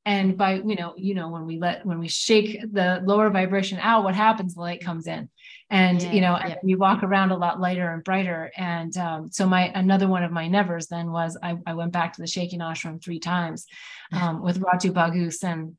and 0.06 0.38
by 0.38 0.54
you 0.54 0.76
know 0.76 0.94
you 0.96 1.14
know 1.14 1.28
when 1.28 1.44
we 1.44 1.58
let 1.58 1.84
when 1.84 1.98
we 1.98 2.08
shake 2.08 2.60
the 2.72 3.02
lower 3.04 3.28
vibration 3.28 3.78
out 3.82 4.04
what 4.04 4.14
happens? 4.14 4.54
The 4.54 4.60
light 4.60 4.82
comes 4.82 5.06
in. 5.06 5.28
And 5.68 6.00
yeah, 6.00 6.12
you 6.12 6.20
know 6.20 6.38
yeah. 6.38 6.54
you 6.62 6.78
walk 6.78 7.02
around 7.02 7.32
a 7.32 7.36
lot 7.36 7.60
lighter 7.60 7.92
and 7.92 8.04
brighter. 8.04 8.52
And 8.56 8.96
um, 8.96 9.30
so 9.32 9.46
my 9.48 9.72
another 9.74 10.06
one 10.06 10.22
of 10.22 10.30
my 10.30 10.46
nevers 10.46 10.86
then 10.86 11.10
was 11.10 11.36
I, 11.42 11.56
I 11.66 11.74
went 11.74 11.92
back 11.92 12.12
to 12.14 12.22
the 12.22 12.28
shaking 12.28 12.60
ashram 12.60 13.02
three 13.02 13.18
times 13.18 13.66
um, 14.12 14.40
with 14.42 14.60
Ratu 14.60 14.94
Bagus 14.94 15.42
and 15.42 15.76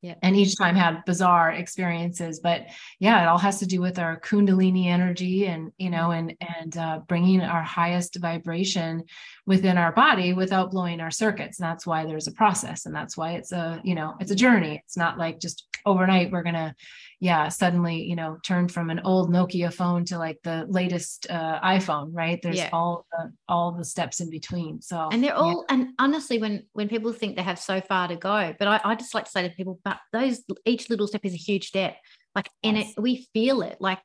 yeah. 0.00 0.14
And 0.22 0.36
each 0.36 0.56
time 0.56 0.76
had 0.76 1.04
bizarre 1.06 1.50
experiences, 1.50 2.38
but 2.40 2.66
yeah, 3.00 3.22
it 3.22 3.26
all 3.26 3.38
has 3.38 3.58
to 3.58 3.66
do 3.66 3.80
with 3.80 3.98
our 3.98 4.20
kundalini 4.20 4.86
energy 4.86 5.46
and 5.46 5.72
you 5.76 5.90
know, 5.90 6.12
and 6.12 6.36
and 6.60 6.76
uh, 6.76 7.00
bringing 7.08 7.40
our 7.40 7.62
highest 7.62 8.16
vibration 8.20 9.02
within 9.44 9.76
our 9.76 9.90
body 9.90 10.34
without 10.34 10.70
blowing 10.70 11.00
our 11.00 11.10
circuits. 11.10 11.58
And 11.58 11.68
that's 11.68 11.84
why 11.84 12.04
there's 12.04 12.28
a 12.28 12.32
process, 12.32 12.86
and 12.86 12.94
that's 12.94 13.16
why 13.16 13.32
it's 13.32 13.50
a 13.50 13.80
you 13.82 13.96
know 13.96 14.14
it's 14.20 14.30
a 14.30 14.36
journey. 14.36 14.80
It's 14.84 14.96
not 14.96 15.18
like 15.18 15.40
just 15.40 15.66
overnight 15.86 16.30
we're 16.30 16.42
gonna 16.42 16.74
yeah 17.20 17.48
suddenly 17.48 18.02
you 18.02 18.16
know 18.16 18.38
turn 18.44 18.68
from 18.68 18.90
an 18.90 19.00
old 19.04 19.30
nokia 19.30 19.72
phone 19.72 20.04
to 20.04 20.18
like 20.18 20.38
the 20.44 20.66
latest 20.68 21.26
uh, 21.30 21.60
iphone 21.60 22.10
right 22.12 22.40
there's 22.42 22.58
yeah. 22.58 22.70
all 22.72 23.06
the 23.12 23.32
all 23.48 23.72
the 23.72 23.84
steps 23.84 24.20
in 24.20 24.30
between 24.30 24.80
so 24.80 25.08
and 25.10 25.22
they're 25.22 25.34
all 25.34 25.64
yeah. 25.68 25.74
and 25.74 25.88
honestly 25.98 26.38
when 26.38 26.62
when 26.72 26.88
people 26.88 27.12
think 27.12 27.36
they 27.36 27.42
have 27.42 27.58
so 27.58 27.80
far 27.80 28.08
to 28.08 28.16
go 28.16 28.54
but 28.58 28.68
I, 28.68 28.80
I 28.84 28.94
just 28.94 29.14
like 29.14 29.24
to 29.24 29.30
say 29.30 29.46
to 29.46 29.54
people 29.54 29.80
but 29.84 29.98
those 30.12 30.42
each 30.64 30.90
little 30.90 31.06
step 31.06 31.24
is 31.24 31.34
a 31.34 31.38
huge 31.38 31.68
step 31.68 31.96
like 32.34 32.48
yes. 32.62 32.70
and 32.70 32.78
it 32.78 32.86
we 32.98 33.26
feel 33.32 33.62
it 33.62 33.76
like 33.80 34.00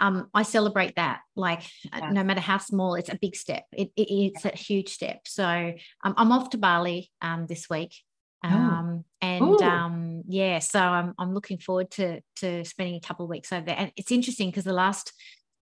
um, 0.00 0.28
I 0.34 0.42
celebrate 0.42 0.96
that. 0.96 1.20
Like, 1.34 1.62
uh, 1.92 1.98
yeah. 2.00 2.10
no 2.10 2.22
matter 2.22 2.40
how 2.40 2.58
small, 2.58 2.94
it's 2.94 3.08
a 3.08 3.18
big 3.20 3.34
step. 3.36 3.64
It, 3.72 3.90
it 3.96 4.08
it's 4.10 4.44
yeah. 4.44 4.52
a 4.54 4.56
huge 4.56 4.90
step. 4.90 5.20
So 5.26 5.44
um, 5.44 6.14
I'm 6.16 6.32
off 6.32 6.50
to 6.50 6.58
Bali 6.58 7.10
um, 7.20 7.46
this 7.46 7.68
week, 7.68 7.94
oh. 8.44 8.48
um, 8.48 9.04
and 9.20 9.62
um, 9.62 10.07
yeah, 10.28 10.58
so 10.58 10.78
I'm 10.78 11.14
I'm 11.18 11.32
looking 11.32 11.58
forward 11.58 11.90
to 11.92 12.20
to 12.36 12.64
spending 12.64 12.96
a 12.96 13.00
couple 13.00 13.24
of 13.24 13.30
weeks 13.30 13.50
over 13.50 13.64
there. 13.64 13.76
And 13.78 13.92
it's 13.96 14.12
interesting 14.12 14.50
because 14.50 14.64
the 14.64 14.72
last. 14.72 15.12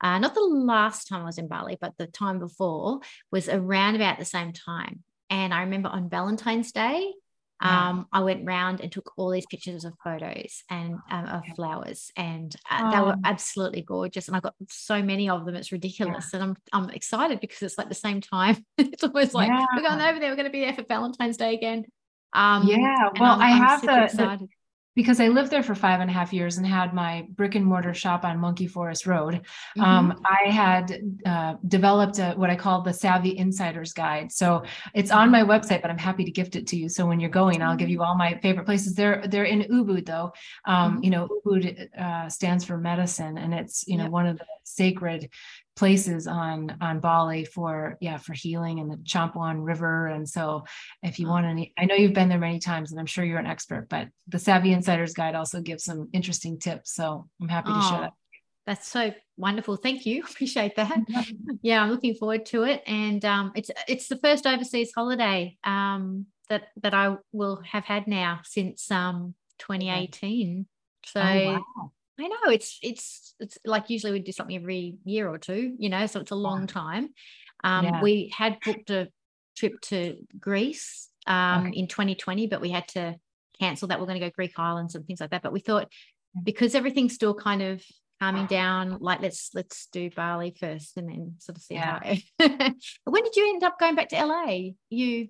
Uh, 0.02 0.20
not 0.20 0.34
the 0.34 0.42
last 0.42 1.08
time 1.08 1.22
I 1.22 1.26
was 1.26 1.38
in 1.38 1.48
Bali, 1.48 1.78
but 1.80 1.94
the 1.98 2.08
time 2.08 2.38
before 2.38 3.00
was 3.32 3.48
around 3.48 3.96
about 3.96 4.20
the 4.20 4.26
same 4.26 4.52
time. 4.52 5.02
And 5.30 5.54
I 5.54 5.62
remember 5.62 5.88
on 5.88 6.10
Valentine's 6.10 6.74
Day, 6.74 7.14
um, 7.62 8.08
I 8.12 8.20
went 8.20 8.46
round 8.46 8.82
and 8.82 8.92
took 8.92 9.14
all 9.16 9.30
these 9.30 9.46
pictures 9.46 9.86
of 9.86 9.94
photos 10.04 10.64
and 10.70 10.96
um, 11.10 11.26
of 11.26 11.44
flowers, 11.56 12.12
and 12.18 12.54
uh, 12.70 12.82
oh. 12.84 12.92
they 12.92 13.00
were 13.00 13.16
absolutely 13.24 13.82
gorgeous. 13.82 14.28
And 14.28 14.36
I 14.36 14.42
got 14.42 14.56
so 14.70 15.02
many 15.02 15.30
of 15.30 15.46
them; 15.46 15.56
it's 15.56 15.72
ridiculous. 15.72 16.32
Yeah. 16.34 16.42
And 16.42 16.58
I'm 16.74 16.84
I'm 16.84 16.90
excited 16.90 17.40
because 17.40 17.62
it's 17.62 17.78
like 17.78 17.88
the 17.88 17.96
same 17.96 18.20
time. 18.20 18.66
it's 18.78 19.04
almost 19.04 19.34
like 19.34 19.48
yeah. 19.48 19.66
we're 19.74 19.88
going 19.88 20.02
over 20.02 20.20
there. 20.20 20.30
We're 20.30 20.36
going 20.36 20.46
to 20.46 20.52
be 20.52 20.62
there 20.62 20.74
for 20.74 20.84
Valentine's 20.84 21.38
Day 21.38 21.54
again. 21.54 21.86
Um, 22.34 22.68
yeah. 22.68 23.10
Well, 23.20 23.34
I'm, 23.34 23.42
I 23.42 23.50
have 23.50 23.82
the, 23.82 24.10
the, 24.16 24.48
because 24.96 25.20
I 25.20 25.28
lived 25.28 25.50
there 25.50 25.64
for 25.64 25.74
five 25.74 26.02
and 26.02 26.10
a 26.10 26.14
half 26.14 26.32
years 26.32 26.58
and 26.58 26.68
had 26.68 26.94
my 26.94 27.26
brick 27.32 27.56
and 27.56 27.66
mortar 27.66 27.94
shop 27.94 28.24
on 28.24 28.38
Monkey 28.38 28.68
Forest 28.68 29.08
Road, 29.08 29.36
mm-hmm. 29.36 29.82
um, 29.82 30.22
I 30.24 30.52
had 30.52 31.02
uh, 31.26 31.56
developed 31.68 32.20
a, 32.20 32.34
what 32.34 32.50
I 32.50 32.56
call 32.56 32.82
the 32.82 32.94
Savvy 32.94 33.38
Insider's 33.38 33.94
Guide. 33.94 34.32
So 34.32 34.64
it's 34.94 35.10
on 35.10 35.32
my 35.32 35.42
website, 35.42 35.82
but 35.82 35.90
I'm 35.90 35.98
happy 35.98 36.26
to 36.26 36.32
gift 36.32 36.56
it 36.56 36.68
to 36.68 36.78
you. 36.78 36.90
So 36.90 37.08
when 37.08 37.20
you're 37.20 37.30
going, 37.30 37.62
I'll 37.62 37.76
give 37.76 37.90
you 37.90 38.04
all 38.04 38.16
my 38.16 38.40
favorite 38.42 38.66
places. 38.66 38.94
They're 38.94 39.24
they're 39.28 39.46
in 39.46 39.62
Ubud 39.64 40.06
though. 40.06 40.34
Um, 40.66 40.94
mm-hmm. 40.94 41.04
You 41.04 41.10
know, 41.10 41.28
Ubud 41.46 42.00
uh, 42.00 42.30
stands 42.30 42.64
for 42.64 42.78
medicine, 42.78 43.38
and 43.38 43.54
it's 43.54 43.88
you 43.88 43.98
know 43.98 44.04
yep. 44.04 44.12
one 44.12 44.28
of 44.28 44.38
the 44.38 44.46
sacred 44.64 45.30
places 45.76 46.28
on 46.28 46.78
on 46.82 47.00
Bali 47.00 47.46
for 47.46 47.98
yeah 48.00 48.18
for 48.18 48.34
healing 48.34 48.80
and 48.80 48.92
the 48.92 48.98
Campuhan 48.98 49.66
River. 49.66 50.08
And 50.08 50.28
so 50.28 50.66
if 51.02 51.20
you 51.20 51.28
want 51.28 51.46
any, 51.46 51.74
I 51.78 51.86
know 51.86 51.96
you've 51.96 52.14
been 52.14 52.30
there 52.30 52.40
many 52.40 52.60
times 52.60 52.92
and 52.92 53.00
I'm 53.00 53.06
sure 53.06 53.26
you're 53.26 53.40
an 53.40 53.48
expert, 53.48 53.88
but 53.90 54.08
the 54.28 54.40
Savvy 54.40 54.72
Insider's 54.72 55.14
Guide 55.14 55.36
also 55.36 55.62
gives 55.62 55.84
some 55.84 56.10
interesting 56.14 56.60
tips. 56.60 56.94
So 56.94 57.28
I'm 57.42 57.50
happy 57.50 57.70
to 57.70 57.78
oh, 57.78 57.90
share 57.90 58.02
that. 58.02 58.14
That's 58.66 58.88
so 58.88 59.14
wonderful. 59.36 59.76
Thank 59.76 60.06
you. 60.06 60.24
Appreciate 60.30 60.76
that. 60.76 60.98
yeah, 61.62 61.82
I'm 61.82 61.90
looking 61.90 62.16
forward 62.16 62.46
to 62.48 62.64
it. 62.64 62.84
And 62.86 63.24
um, 63.26 63.52
it's 63.56 63.72
it's 63.88 64.08
the 64.08 64.18
first 64.18 64.46
overseas 64.46 64.92
holiday 64.96 65.58
um, 65.64 66.28
that 66.50 66.68
that 66.82 66.94
I 66.94 67.18
will 67.32 67.62
have 67.72 67.86
had 67.86 68.08
now 68.08 68.42
since 68.44 68.90
um, 68.92 69.34
2018. 69.60 70.68
So 71.06 71.20
oh, 71.20 71.46
wow. 71.76 71.92
I 72.20 72.28
know 72.28 72.52
it's 72.52 72.80
it's 72.84 73.36
it's 73.40 73.58
like 73.66 73.90
usually 73.90 74.12
we 74.12 74.20
do 74.20 74.32
something 74.32 74.56
every 74.56 74.96
year 75.04 75.28
or 75.28 75.38
two, 75.38 75.76
you 75.78 75.90
know, 75.90 76.06
so 76.06 76.20
it's 76.20 76.32
a 76.32 76.36
long 76.36 76.68
time. 76.68 77.10
Um, 77.64 77.86
yeah. 77.86 78.02
We 78.02 78.32
had 78.36 78.58
booked 78.64 78.90
a 78.90 79.10
trip 79.56 79.80
to 79.82 80.18
Greece 80.40 81.10
um, 81.28 81.68
okay. 81.68 81.80
in 81.80 81.88
2020, 81.88 82.48
but 82.48 82.62
we 82.62 82.70
had 82.70 82.88
to 82.90 83.16
cancel 83.60 83.88
that. 83.88 84.00
We're 84.00 84.06
going 84.06 84.20
to 84.20 84.26
go 84.26 84.32
Greek 84.36 84.58
islands 84.58 84.96
and 84.96 85.06
things 85.06 85.22
like 85.22 85.32
that. 85.32 85.42
But 85.42 85.54
we 85.54 85.60
thought 85.60 85.88
because 86.42 86.76
everything's 86.76 87.14
still 87.14 87.34
kind 87.34 87.62
of 87.62 87.84
calming 88.20 88.46
down, 88.48 88.98
like 89.00 89.22
let's 89.22 89.50
let's 89.54 89.88
do 89.88 90.10
Bali 90.12 90.56
first 90.60 90.98
and 90.98 91.10
then 91.10 91.36
sort 91.40 91.58
of 91.58 91.64
see 91.64 91.76
yeah. 91.76 92.00
how. 92.40 92.48
when 93.06 93.24
did 93.24 93.36
you 93.36 93.50
end 93.50 93.64
up 93.64 93.80
going 93.80 93.96
back 93.96 94.10
to 94.10 94.26
LA? 94.26 94.72
You 94.90 95.30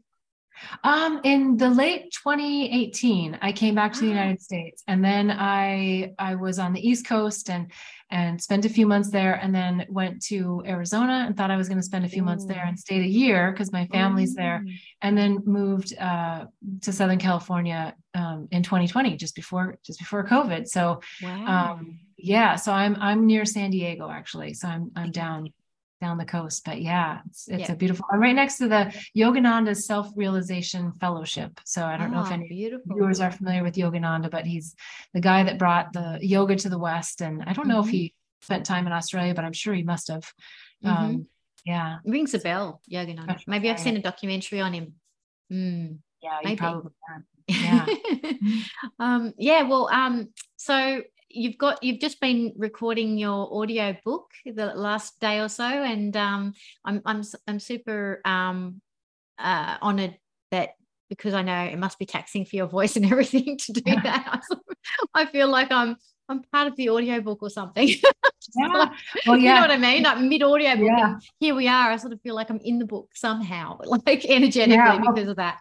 um, 0.84 1.22
in 1.24 1.58
the 1.58 1.70
late 1.70 2.12
2018, 2.12 3.38
I 3.42 3.52
came 3.52 3.76
back 3.76 3.94
to 3.94 4.00
the 4.02 4.08
United 4.08 4.42
States, 4.42 4.84
and 4.88 5.04
then 5.04 5.32
I 5.32 6.14
I 6.20 6.36
was 6.36 6.60
on 6.60 6.74
the 6.74 6.88
East 6.88 7.08
Coast 7.08 7.50
and 7.50 7.72
and 8.10 8.40
spent 8.42 8.66
a 8.66 8.70
few 8.70 8.86
months 8.86 9.10
there, 9.10 9.36
and 9.36 9.54
then 9.54 9.86
went 9.90 10.22
to 10.26 10.64
Arizona 10.66 11.24
and 11.26 11.36
thought 11.36 11.52
I 11.52 11.58
was 11.58 11.68
going 11.68 11.80
to 11.80 11.84
spend 11.84 12.06
a 12.06 12.10
few 12.10 12.22
Ooh. 12.22 12.26
months 12.26 12.46
there 12.46 12.64
and 12.66 12.80
stayed 12.80 13.04
a 13.04 13.08
year 13.08 13.52
because 13.52 13.72
my 13.72 13.88
family's 13.88 14.34
Ooh. 14.34 14.42
there, 14.42 14.66
and 15.02 15.18
then 15.18 15.40
moved 15.46 15.98
uh, 15.98 16.46
to 16.82 16.92
Southern 16.92 17.20
California 17.20 17.96
um, 18.14 18.48
in 18.52 18.64
2020, 18.64 19.18
just 19.18 19.36
before 19.36 19.78
just 19.86 20.00
before 20.00 20.26
COVID. 20.26 20.68
So, 20.68 21.02
wow. 21.22 21.74
um, 21.74 22.00
yeah, 22.18 22.56
so 22.56 22.72
I'm 22.72 22.96
I'm 23.00 23.26
near 23.26 23.46
San 23.46 23.72
Diego 23.72 24.10
actually, 24.10 24.54
so 24.54 24.68
I'm 24.68 24.92
I'm 24.96 25.12
down 25.12 25.52
down 26.04 26.18
the 26.18 26.26
coast. 26.26 26.66
But 26.66 26.82
yeah, 26.82 27.20
it's 27.28 27.48
it's 27.48 27.70
yeah. 27.70 27.72
a 27.72 27.76
beautiful. 27.76 28.06
I'm 28.12 28.20
right 28.20 28.36
next 28.36 28.58
to 28.58 28.68
the 28.68 28.94
Yogananda 29.18 29.76
Self 29.76 30.10
Realization 30.16 30.92
Fellowship. 31.00 31.60
So 31.66 31.84
I 31.86 31.98
don't 31.98 32.12
know 32.12 32.22
if 32.22 32.28
ah, 32.28 32.34
any 32.34 32.48
beautiful. 32.48 32.96
viewers 32.96 33.22
are 33.22 33.32
familiar 33.32 33.64
with 33.64 33.76
Yogananda, 33.76 34.30
but 34.30 34.46
he's 34.46 34.76
the 35.14 35.22
guy 35.22 35.44
that 35.44 35.58
brought 35.58 35.94
the 35.94 36.20
yoga 36.22 36.56
to 36.58 36.70
the 36.70 36.78
West. 36.78 37.22
And 37.22 37.44
I 37.44 37.54
don't 37.54 37.68
know 37.68 37.80
mm-hmm. 37.80 37.90
if 37.90 37.94
he 37.94 38.14
spent 38.42 38.66
time 38.66 38.86
in 38.86 38.94
Australia, 38.94 39.34
but 39.34 39.46
I'm 39.46 39.54
sure 39.54 39.74
he 39.74 39.84
must 39.84 40.10
have. 40.10 40.32
Mm-hmm. 40.84 40.90
Um, 40.90 41.28
yeah, 41.66 42.00
rings 42.06 42.34
a 42.34 42.40
bell, 42.40 42.82
Yogananda. 42.92 43.40
Maybe 43.48 43.70
I've 43.70 43.80
seen 43.80 43.96
a 43.96 44.02
documentary 44.02 44.60
on 44.60 44.74
him. 44.74 44.94
Mm, 45.52 46.00
yeah, 46.22 46.40
maybe. 46.44 46.58
probably 46.58 46.92
can. 47.08 47.24
Yeah. 47.50 47.86
um, 49.00 49.34
yeah. 49.38 49.64
Well, 49.64 49.90
um, 49.92 50.30
so 50.56 51.02
you've 51.34 51.58
got 51.58 51.84
you've 51.84 52.00
just 52.00 52.20
been 52.20 52.54
recording 52.56 53.18
your 53.18 53.62
audio 53.62 53.96
book 54.06 54.32
the 54.46 54.68
last 54.68 55.20
day 55.20 55.40
or 55.40 55.50
so 55.50 55.66
and 55.66 56.16
um, 56.16 56.54
I'm, 56.86 57.02
I'm 57.06 57.24
i'm 57.48 57.60
super 57.60 58.22
um, 58.24 58.82
uh, 59.40 59.78
honored 59.82 60.18
that 60.52 60.72
because 61.10 61.34
i 61.34 61.42
know 61.42 61.64
it 61.64 61.78
must 61.78 62.00
be 62.00 62.06
taxing 62.06 62.46
for 62.46 62.56
your 62.56 62.68
voice 62.68 62.96
and 62.96 63.06
everything 63.12 63.58
to 63.58 63.74
do 63.74 63.82
yeah. 63.86 64.02
that 64.02 64.42
i 65.14 65.26
feel 65.26 65.48
like 65.48 65.72
i'm 65.72 65.98
i'm 66.30 66.42
part 66.52 66.68
of 66.68 66.76
the 66.76 66.90
audio 66.90 67.20
book 67.20 67.40
or 67.42 67.50
something 67.50 67.88
yeah. 67.88 68.68
like, 68.68 68.92
well, 69.28 69.38
yeah. 69.38 69.50
you 69.50 69.56
know 69.56 69.62
what 69.62 69.72
i 69.72 69.78
mean 69.78 70.04
like 70.04 70.20
mid 70.20 70.44
audio 70.44 70.76
book 70.76 70.88
yeah. 70.88 71.16
here 71.40 71.56
we 71.56 71.68
are 71.68 71.92
i 71.92 71.98
sort 71.98 72.14
of 72.14 72.22
feel 72.22 72.36
like 72.36 72.50
i'm 72.50 72.60
in 72.64 72.80
the 72.80 72.86
book 72.86 73.10
somehow 73.14 73.78
like 73.86 74.26
energetically 74.26 74.76
yeah. 74.76 75.00
because 75.00 75.28
of 75.28 75.38
that 75.38 75.58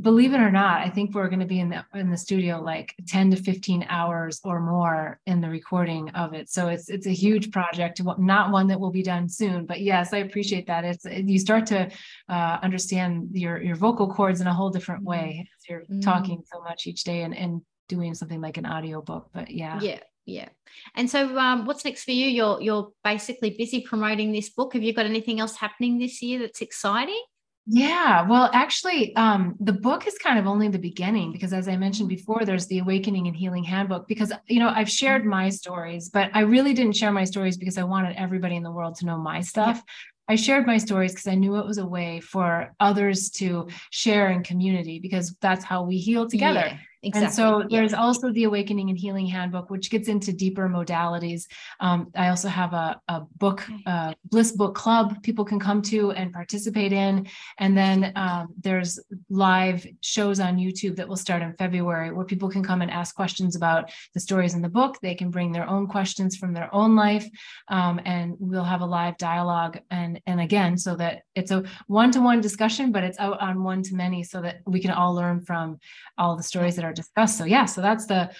believe 0.00 0.32
it 0.32 0.40
or 0.40 0.50
not, 0.50 0.80
I 0.80 0.88
think 0.88 1.14
we're 1.14 1.28
going 1.28 1.40
to 1.40 1.46
be 1.46 1.60
in 1.60 1.68
the 1.68 1.84
in 1.94 2.10
the 2.10 2.16
studio 2.16 2.60
like 2.60 2.94
10 3.08 3.32
to 3.32 3.36
15 3.36 3.86
hours 3.88 4.40
or 4.44 4.60
more 4.60 5.20
in 5.26 5.40
the 5.40 5.48
recording 5.48 6.08
of 6.10 6.32
it. 6.32 6.48
So 6.48 6.68
it's 6.68 6.88
it's 6.88 7.06
a 7.06 7.12
huge 7.12 7.50
project, 7.50 8.00
not 8.18 8.50
one 8.50 8.68
that 8.68 8.80
will 8.80 8.90
be 8.90 9.02
done 9.02 9.28
soon. 9.28 9.66
But 9.66 9.80
yes, 9.80 10.12
I 10.12 10.18
appreciate 10.18 10.66
that. 10.68 10.84
It's 10.84 11.04
you 11.04 11.38
start 11.38 11.66
to 11.66 11.90
uh, 12.28 12.58
understand 12.62 13.30
your 13.32 13.60
your 13.62 13.76
vocal 13.76 14.12
cords 14.12 14.40
in 14.40 14.46
a 14.46 14.54
whole 14.54 14.70
different 14.70 15.04
way 15.04 15.48
as 15.58 15.68
you're 15.68 15.84
mm. 15.84 16.02
talking 16.02 16.42
so 16.50 16.62
much 16.62 16.86
each 16.86 17.04
day 17.04 17.22
and 17.22 17.36
and 17.36 17.60
doing 17.88 18.14
something 18.14 18.40
like 18.40 18.56
an 18.56 18.66
audio 18.66 19.02
book. 19.02 19.28
But 19.32 19.50
yeah, 19.50 19.78
yeah. 19.80 20.00
Yeah. 20.24 20.50
And 20.94 21.10
so 21.10 21.36
um, 21.36 21.66
what's 21.66 21.84
next 21.84 22.04
for 22.04 22.12
you? 22.12 22.28
You're 22.28 22.60
you're 22.60 22.92
basically 23.02 23.56
busy 23.58 23.80
promoting 23.80 24.30
this 24.30 24.50
book. 24.50 24.74
Have 24.74 24.82
you 24.82 24.92
got 24.94 25.06
anything 25.06 25.40
else 25.40 25.56
happening 25.56 25.98
this 25.98 26.22
year 26.22 26.38
that's 26.38 26.60
exciting? 26.60 27.20
Yeah, 27.64 28.26
well, 28.28 28.50
actually, 28.52 29.14
um, 29.14 29.54
the 29.60 29.72
book 29.72 30.08
is 30.08 30.18
kind 30.18 30.36
of 30.36 30.48
only 30.48 30.66
the 30.68 30.80
beginning 30.80 31.30
because, 31.30 31.52
as 31.52 31.68
I 31.68 31.76
mentioned 31.76 32.08
before, 32.08 32.44
there's 32.44 32.66
the 32.66 32.80
Awakening 32.80 33.28
and 33.28 33.36
Healing 33.36 33.62
Handbook. 33.62 34.08
Because, 34.08 34.32
you 34.48 34.58
know, 34.58 34.68
I've 34.68 34.90
shared 34.90 35.24
my 35.24 35.48
stories, 35.48 36.08
but 36.08 36.30
I 36.34 36.40
really 36.40 36.74
didn't 36.74 36.96
share 36.96 37.12
my 37.12 37.22
stories 37.24 37.56
because 37.56 37.78
I 37.78 37.84
wanted 37.84 38.16
everybody 38.16 38.56
in 38.56 38.64
the 38.64 38.72
world 38.72 38.96
to 38.96 39.06
know 39.06 39.16
my 39.16 39.40
stuff. 39.42 39.76
Yeah. 39.76 40.32
I 40.32 40.36
shared 40.36 40.66
my 40.66 40.78
stories 40.78 41.12
because 41.12 41.28
I 41.28 41.34
knew 41.34 41.56
it 41.56 41.66
was 41.66 41.78
a 41.78 41.86
way 41.86 42.20
for 42.20 42.74
others 42.80 43.30
to 43.30 43.68
share 43.90 44.30
in 44.30 44.42
community 44.42 44.98
because 44.98 45.36
that's 45.40 45.64
how 45.64 45.84
we 45.84 45.98
heal 45.98 46.28
together. 46.28 46.66
Yeah. 46.66 46.78
Exactly. 47.04 47.26
And 47.26 47.34
so 47.34 47.64
there's 47.68 47.94
also 47.94 48.30
the 48.32 48.44
Awakening 48.44 48.88
and 48.88 48.98
Healing 48.98 49.26
Handbook, 49.26 49.70
which 49.70 49.90
gets 49.90 50.06
into 50.06 50.32
deeper 50.32 50.68
modalities. 50.68 51.46
Um, 51.80 52.12
I 52.14 52.28
also 52.28 52.48
have 52.48 52.72
a, 52.74 53.00
a 53.08 53.22
book, 53.38 53.64
uh, 53.86 54.14
Bliss 54.26 54.52
Book 54.52 54.76
Club, 54.76 55.20
people 55.24 55.44
can 55.44 55.58
come 55.58 55.82
to 55.82 56.12
and 56.12 56.32
participate 56.32 56.92
in. 56.92 57.26
And 57.58 57.76
then 57.76 58.12
um, 58.14 58.54
there's 58.60 59.00
live 59.28 59.84
shows 60.00 60.38
on 60.38 60.58
YouTube 60.58 60.94
that 60.96 61.08
will 61.08 61.16
start 61.16 61.42
in 61.42 61.54
February 61.54 62.12
where 62.12 62.24
people 62.24 62.48
can 62.48 62.62
come 62.62 62.82
and 62.82 62.90
ask 62.90 63.16
questions 63.16 63.56
about 63.56 63.90
the 64.14 64.20
stories 64.20 64.54
in 64.54 64.62
the 64.62 64.68
book. 64.68 64.98
They 65.02 65.16
can 65.16 65.30
bring 65.30 65.50
their 65.50 65.68
own 65.68 65.88
questions 65.88 66.36
from 66.36 66.52
their 66.52 66.72
own 66.72 66.94
life, 66.94 67.28
um, 67.66 68.00
and 68.04 68.36
we'll 68.38 68.62
have 68.62 68.80
a 68.80 68.86
live 68.86 69.16
dialogue. 69.16 69.80
And 69.90 70.20
and 70.26 70.40
again, 70.40 70.78
so 70.78 70.94
that 70.96 71.22
it's 71.34 71.50
a 71.50 71.64
one-to-one 71.88 72.40
discussion, 72.40 72.92
but 72.92 73.02
it's 73.02 73.18
out 73.18 73.40
on 73.40 73.64
one-to-many, 73.64 74.22
so 74.22 74.40
that 74.42 74.60
we 74.66 74.80
can 74.80 74.92
all 74.92 75.14
learn 75.14 75.40
from 75.40 75.78
all 76.16 76.36
the 76.36 76.42
stories 76.42 76.76
that 76.76 76.84
are 76.84 76.91
discussed. 76.94 77.38
So 77.38 77.44
yeah, 77.44 77.64
so 77.64 77.80
that's 77.80 78.06
the 78.06 78.30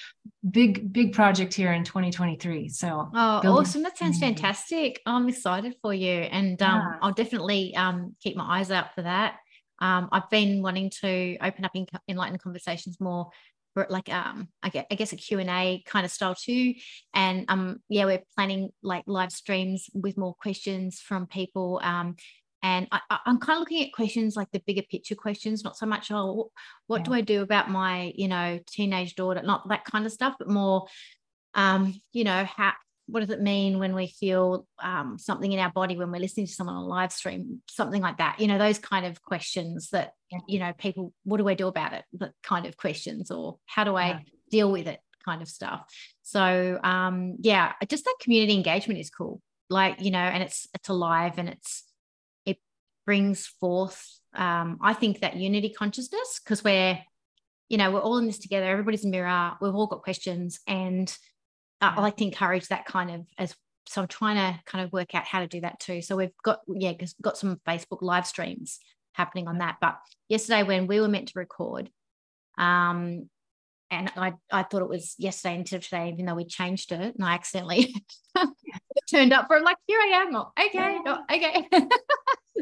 big 0.48 0.92
big 0.92 1.12
project 1.12 1.54
here 1.54 1.72
in 1.72 1.84
2023. 1.84 2.68
So 2.68 3.08
oh, 3.14 3.40
building- 3.40 3.60
awesome! 3.60 3.82
That 3.82 3.98
sounds 3.98 4.18
fantastic. 4.18 5.00
I'm 5.06 5.28
excited 5.28 5.74
for 5.82 5.92
you, 5.94 6.12
and 6.12 6.60
um, 6.62 6.80
yeah. 6.80 6.98
I'll 7.02 7.12
definitely 7.12 7.74
um, 7.76 8.16
keep 8.22 8.36
my 8.36 8.58
eyes 8.58 8.70
out 8.70 8.94
for 8.94 9.02
that. 9.02 9.36
Um, 9.80 10.08
I've 10.12 10.30
been 10.30 10.62
wanting 10.62 10.90
to 11.00 11.36
open 11.40 11.64
up 11.64 11.72
in 11.74 11.86
enlightened 12.08 12.40
conversations 12.40 13.00
more 13.00 13.30
like 13.88 14.12
um 14.12 14.48
I 14.62 14.68
guess, 14.68 14.84
I 14.90 14.94
guess 14.94 15.12
a 15.12 15.16
Q&A 15.16 15.82
kind 15.86 16.04
of 16.04 16.12
style 16.12 16.34
too 16.34 16.74
and 17.14 17.46
um 17.48 17.78
yeah 17.88 18.04
we're 18.04 18.22
planning 18.36 18.70
like 18.82 19.04
live 19.06 19.32
streams 19.32 19.88
with 19.94 20.18
more 20.18 20.34
questions 20.34 21.00
from 21.00 21.26
people 21.26 21.80
um 21.82 22.16
and 22.62 22.86
I, 22.92 23.00
am 23.26 23.38
kind 23.38 23.56
of 23.56 23.60
looking 23.60 23.84
at 23.84 23.92
questions 23.92 24.36
like 24.36 24.50
the 24.52 24.62
bigger 24.64 24.82
picture 24.82 25.16
questions, 25.16 25.64
not 25.64 25.76
so 25.76 25.84
much, 25.86 26.10
oh, 26.12 26.50
what 26.86 26.98
yeah. 27.00 27.04
do 27.04 27.14
I 27.14 27.20
do 27.20 27.42
about 27.42 27.70
my, 27.70 28.12
you 28.14 28.28
know, 28.28 28.60
teenage 28.66 29.16
daughter, 29.16 29.42
not 29.42 29.68
that 29.68 29.84
kind 29.84 30.06
of 30.06 30.12
stuff, 30.12 30.36
but 30.38 30.48
more, 30.48 30.86
um, 31.54 32.00
you 32.12 32.22
know, 32.22 32.44
how, 32.44 32.72
what 33.06 33.20
does 33.20 33.30
it 33.30 33.42
mean 33.42 33.80
when 33.80 33.96
we 33.96 34.06
feel 34.06 34.66
um, 34.80 35.18
something 35.18 35.50
in 35.50 35.58
our 35.58 35.72
body 35.72 35.96
when 35.96 36.12
we're 36.12 36.20
listening 36.20 36.46
to 36.46 36.52
someone 36.52 36.76
on 36.76 36.84
a 36.84 36.86
live 36.86 37.12
stream, 37.12 37.60
something 37.68 38.00
like 38.00 38.18
that, 38.18 38.38
you 38.38 38.46
know, 38.46 38.58
those 38.58 38.78
kind 38.78 39.06
of 39.06 39.20
questions 39.22 39.90
that, 39.90 40.12
you 40.46 40.60
know, 40.60 40.72
people, 40.78 41.12
what 41.24 41.38
do 41.38 41.48
I 41.48 41.54
do 41.54 41.66
about 41.66 41.92
it? 41.94 42.04
That 42.14 42.32
kind 42.44 42.64
of 42.66 42.76
questions, 42.76 43.32
or 43.32 43.58
how 43.66 43.82
do 43.82 43.96
I 43.96 44.06
yeah. 44.06 44.18
deal 44.50 44.70
with 44.70 44.86
it 44.86 45.00
kind 45.24 45.42
of 45.42 45.48
stuff. 45.48 45.84
So, 46.22 46.78
um, 46.82 47.36
yeah, 47.40 47.72
just 47.88 48.04
that 48.04 48.16
community 48.20 48.54
engagement 48.54 49.00
is 49.00 49.10
cool. 49.10 49.40
Like, 49.68 50.00
you 50.00 50.12
know, 50.12 50.18
and 50.18 50.44
it's, 50.44 50.68
it's 50.74 50.88
alive 50.88 51.38
and 51.38 51.48
it's, 51.48 51.84
brings 53.04 53.46
forth, 53.46 54.06
um, 54.34 54.78
I 54.82 54.94
think, 54.94 55.20
that 55.20 55.36
unity 55.36 55.70
consciousness 55.70 56.40
because 56.42 56.62
we're, 56.64 56.98
you 57.68 57.78
know, 57.78 57.90
we're 57.90 58.00
all 58.00 58.18
in 58.18 58.26
this 58.26 58.38
together. 58.38 58.66
Everybody's 58.66 59.04
a 59.04 59.08
mirror. 59.08 59.52
We've 59.60 59.74
all 59.74 59.86
got 59.86 60.02
questions, 60.02 60.60
and 60.66 61.14
I 61.80 62.00
like 62.00 62.16
to 62.18 62.24
encourage 62.24 62.68
that 62.68 62.86
kind 62.86 63.10
of 63.10 63.26
as. 63.38 63.54
So 63.88 64.02
I'm 64.02 64.08
trying 64.08 64.36
to 64.36 64.60
kind 64.64 64.84
of 64.84 64.92
work 64.92 65.14
out 65.14 65.24
how 65.24 65.40
to 65.40 65.48
do 65.48 65.60
that 65.62 65.80
too. 65.80 66.02
So 66.02 66.16
we've 66.16 66.30
got 66.44 66.60
yeah, 66.68 66.92
got 67.20 67.36
some 67.36 67.60
Facebook 67.66 68.00
live 68.00 68.26
streams 68.26 68.78
happening 69.12 69.48
on 69.48 69.58
that. 69.58 69.78
But 69.80 69.98
yesterday 70.28 70.62
when 70.62 70.86
we 70.86 71.00
were 71.00 71.08
meant 71.08 71.28
to 71.28 71.38
record, 71.38 71.90
um, 72.56 73.28
and 73.92 74.10
I, 74.16 74.32
I 74.50 74.62
thought 74.62 74.82
it 74.82 74.88
was 74.88 75.14
yesterday 75.18 75.56
instead 75.56 75.76
of 75.76 75.84
today, 75.84 76.08
even 76.08 76.24
though 76.24 76.34
we 76.34 76.46
changed 76.46 76.92
it, 76.92 77.14
and 77.14 77.24
I 77.24 77.34
accidentally 77.34 77.94
turned 79.10 79.34
up 79.34 79.48
for. 79.48 79.60
Like, 79.60 79.76
here 79.86 80.00
I 80.00 80.24
am. 80.26 80.34
Oh, 80.34 80.50
okay, 80.58 80.98
oh, 81.06 81.18
okay. 81.30 81.68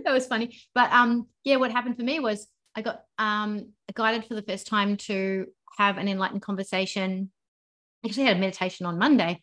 that 0.05 0.13
was 0.13 0.27
funny. 0.27 0.59
But 0.75 0.93
um, 0.93 1.27
yeah, 1.45 1.57
what 1.57 1.73
happened 1.73 1.97
for 1.97 2.03
me 2.03 2.21
was 2.21 2.47
I 2.75 2.83
got 2.83 3.03
um 3.19 3.73
guided 3.95 4.27
for 4.27 4.35
the 4.35 4.43
first 4.43 4.67
time 4.67 4.97
to 4.97 5.47
have 5.79 5.99
an 5.99 6.09
enlightened 6.09 6.43
conversation. 6.43 7.31
I 8.05 8.09
actually 8.09 8.25
had 8.25 8.37
a 8.37 8.41
meditation 8.41 8.87
on 8.87 8.99
Monday. 8.99 9.41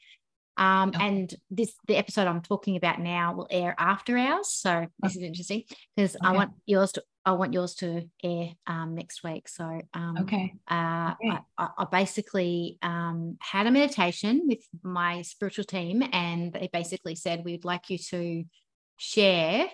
Um, 0.59 0.91
oh. 0.95 0.99
and 0.99 1.35
this 1.51 1.75
the 1.87 1.97
episode 1.97 2.25
I'm 2.25 2.41
talking 2.41 2.77
about 2.77 2.99
now 2.99 3.33
will 3.33 3.47
air 3.51 3.75
after 3.77 4.17
ours. 4.17 4.49
So 4.49 4.87
this 4.99 5.15
is 5.15 5.21
interesting 5.21 5.63
because 5.95 6.15
okay. 6.15 6.25
I 6.25 6.31
want 6.31 6.51
yours 6.65 6.93
to 6.93 7.03
I 7.27 7.33
want 7.33 7.53
yours 7.53 7.75
to 7.75 8.09
air 8.23 8.51
um, 8.67 8.95
next 8.95 9.21
week. 9.21 9.49
So, 9.49 9.81
um, 9.93 10.17
okay. 10.21 10.53
Uh, 10.65 11.13
okay. 11.21 11.37
I, 11.57 11.67
I, 11.77 11.85
basically 11.91 12.77
um, 12.81 13.35
had 13.41 13.67
a 13.67 13.71
meditation 13.71 14.43
with 14.47 14.65
my 14.81 15.23
spiritual 15.23 15.65
team, 15.65 16.07
and 16.13 16.53
they 16.53 16.69
basically 16.71 17.15
said, 17.15 17.43
We'd 17.43 17.65
like 17.65 17.89
you 17.89 17.97
to 17.97 18.45
share 18.95 19.67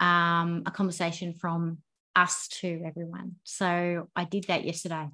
um, 0.00 0.62
a 0.66 0.70
conversation 0.70 1.34
from 1.34 1.78
us 2.14 2.48
to 2.48 2.82
everyone. 2.86 3.36
So, 3.44 4.08
I 4.14 4.24
did 4.24 4.44
that 4.44 4.64
yesterday. 4.64 5.08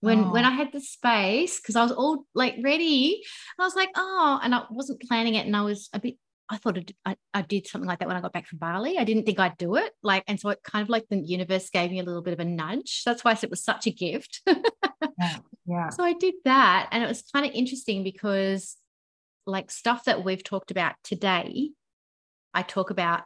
When, 0.00 0.24
oh. 0.24 0.32
when 0.32 0.46
I 0.46 0.50
had 0.50 0.72
the 0.72 0.80
space, 0.80 1.60
because 1.60 1.76
I 1.76 1.82
was 1.82 1.92
all 1.92 2.24
like 2.34 2.56
ready, 2.62 3.22
I 3.58 3.64
was 3.64 3.76
like, 3.76 3.90
oh, 3.96 4.40
and 4.42 4.54
I 4.54 4.62
wasn't 4.70 5.02
planning 5.02 5.34
it, 5.34 5.46
and 5.46 5.56
I 5.56 5.62
was 5.62 5.88
a 5.92 6.00
bit 6.00 6.16
I 6.50 6.56
thought 6.56 6.78
I, 7.06 7.16
I 7.32 7.42
did 7.42 7.68
something 7.68 7.86
like 7.86 8.00
that 8.00 8.08
when 8.08 8.16
I 8.16 8.20
got 8.20 8.32
back 8.32 8.48
from 8.48 8.58
Bali. 8.58 8.98
I 8.98 9.04
didn't 9.04 9.24
think 9.24 9.38
I'd 9.38 9.56
do 9.56 9.76
it. 9.76 9.92
Like, 10.02 10.24
and 10.26 10.38
so 10.38 10.48
it 10.48 10.58
kind 10.64 10.82
of 10.82 10.88
like 10.88 11.06
the 11.08 11.16
universe 11.16 11.70
gave 11.70 11.92
me 11.92 12.00
a 12.00 12.02
little 12.02 12.22
bit 12.22 12.32
of 12.32 12.40
a 12.40 12.44
nudge. 12.44 13.02
That's 13.06 13.22
why 13.22 13.30
I 13.30 13.34
said 13.34 13.46
it 13.46 13.50
was 13.50 13.62
such 13.62 13.86
a 13.86 13.92
gift. 13.92 14.42
yeah, 14.46 15.36
yeah. 15.64 15.88
So 15.90 16.02
I 16.02 16.14
did 16.14 16.34
that. 16.44 16.88
And 16.90 17.04
it 17.04 17.06
was 17.06 17.22
kind 17.32 17.46
of 17.46 17.52
interesting 17.52 18.02
because 18.02 18.76
like 19.46 19.70
stuff 19.70 20.04
that 20.04 20.24
we've 20.24 20.42
talked 20.42 20.72
about 20.72 20.94
today, 21.04 21.70
I 22.52 22.62
talk 22.62 22.90
about 22.90 23.22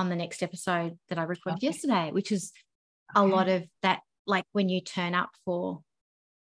on 0.00 0.08
the 0.08 0.16
next 0.16 0.42
episode 0.42 0.98
that 1.08 1.18
I 1.18 1.24
recorded 1.24 1.58
okay. 1.58 1.66
yesterday, 1.66 2.10
which 2.10 2.32
is 2.32 2.52
okay. 3.14 3.22
a 3.22 3.34
lot 3.34 3.48
of 3.48 3.64
that, 3.82 4.00
like 4.26 4.46
when 4.52 4.68
you 4.68 4.80
turn 4.80 5.14
up 5.14 5.30
for 5.44 5.82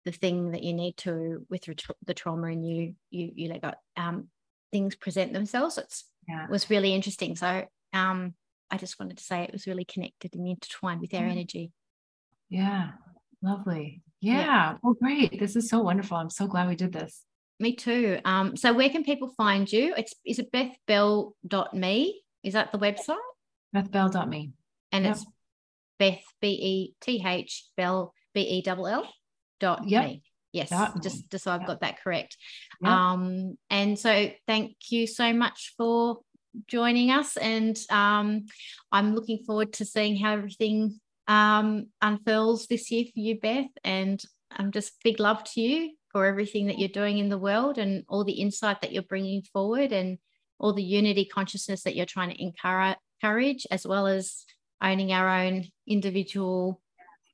the 0.05 0.11
thing 0.13 0.51
that 0.51 0.63
you 0.63 0.73
need 0.73 0.95
to 0.97 1.45
with 1.49 1.65
the 2.05 2.13
trauma 2.13 2.47
and 2.47 2.67
you, 2.67 2.95
you, 3.11 3.31
you 3.35 3.49
let 3.49 3.61
go, 3.61 3.73
um, 3.97 4.29
things 4.71 4.95
present 4.95 5.33
themselves. 5.33 5.77
It's 5.77 6.05
yeah. 6.27 6.47
was 6.49 6.69
really 6.69 6.93
interesting. 6.93 7.35
So 7.35 7.65
um, 7.93 8.33
I 8.71 8.77
just 8.77 8.97
wanted 8.97 9.17
to 9.17 9.23
say 9.23 9.43
it 9.43 9.51
was 9.51 9.67
really 9.67 9.85
connected 9.85 10.35
and 10.35 10.47
intertwined 10.47 11.01
with 11.01 11.13
our 11.13 11.23
mm. 11.23 11.31
energy. 11.31 11.71
Yeah, 12.49 12.91
lovely. 13.43 14.01
Yeah. 14.21 14.39
yeah. 14.39 14.73
Well, 14.81 14.95
great. 15.01 15.37
This 15.37 15.57
is 15.57 15.69
so 15.69 15.81
wonderful. 15.81 16.15
I'm 16.15 16.29
so 16.29 16.47
glad 16.47 16.69
we 16.69 16.75
did 16.75 16.93
this. 16.93 17.25
Me 17.59 17.75
too. 17.75 18.19
Um, 18.23 18.55
so 18.55 18.71
where 18.71 18.89
can 18.89 19.03
people 19.03 19.33
find 19.35 19.69
you? 19.69 19.93
It's 19.97 20.13
is 20.25 20.39
it 20.39 20.49
bethbell.me? 20.49 22.21
Is 22.41 22.53
that 22.53 22.71
the 22.71 22.79
website? 22.79 23.17
Bethbell.me. 23.75 24.51
And 24.91 25.05
yep. 25.05 25.15
it's 25.15 25.25
Beth 25.97 26.23
B 26.41 26.47
E 26.47 26.95
T 27.01 27.23
H 27.25 27.65
Bell 27.77 28.13
B 28.33 28.41
E 28.41 28.63
L 28.65 28.87
L 28.87 29.13
dot 29.59 29.87
yep. 29.87 30.05
me. 30.05 30.23
Yes, 30.51 30.69
just 31.03 31.29
just 31.29 31.43
so 31.43 31.51
I've 31.51 31.67
got 31.67 31.81
that 31.81 32.01
correct. 32.03 32.35
Um, 32.83 33.55
and 33.69 33.99
so 33.99 34.31
thank 34.47 34.75
you 34.89 35.05
so 35.05 35.31
much 35.31 35.75
for 35.77 36.21
joining 36.65 37.11
us, 37.11 37.37
and 37.37 37.77
um, 37.91 38.45
I'm 38.91 39.13
looking 39.13 39.43
forward 39.45 39.73
to 39.73 39.85
seeing 39.85 40.17
how 40.17 40.33
everything 40.33 40.99
um, 41.27 41.87
unfurls 42.01 42.65
this 42.65 42.89
year 42.89 43.05
for 43.05 43.19
you, 43.19 43.39
Beth. 43.39 43.69
And 43.83 44.21
I'm 44.51 44.71
just 44.71 44.93
big 45.03 45.19
love 45.19 45.43
to 45.53 45.61
you 45.61 45.91
for 46.11 46.25
everything 46.25 46.65
that 46.65 46.79
you're 46.79 46.89
doing 46.89 47.19
in 47.19 47.29
the 47.29 47.37
world 47.37 47.77
and 47.77 48.03
all 48.09 48.23
the 48.23 48.41
insight 48.41 48.81
that 48.81 48.91
you're 48.91 49.03
bringing 49.03 49.43
forward 49.43 49.91
and 49.91 50.17
all 50.59 50.73
the 50.73 50.83
unity 50.83 51.25
consciousness 51.25 51.83
that 51.83 51.95
you're 51.95 52.07
trying 52.07 52.31
to 52.31 52.41
encourage, 52.41 52.97
as 53.23 53.85
well 53.85 54.07
as 54.07 54.45
owning 54.81 55.11
our 55.11 55.29
own 55.29 55.65
individual 55.87 56.81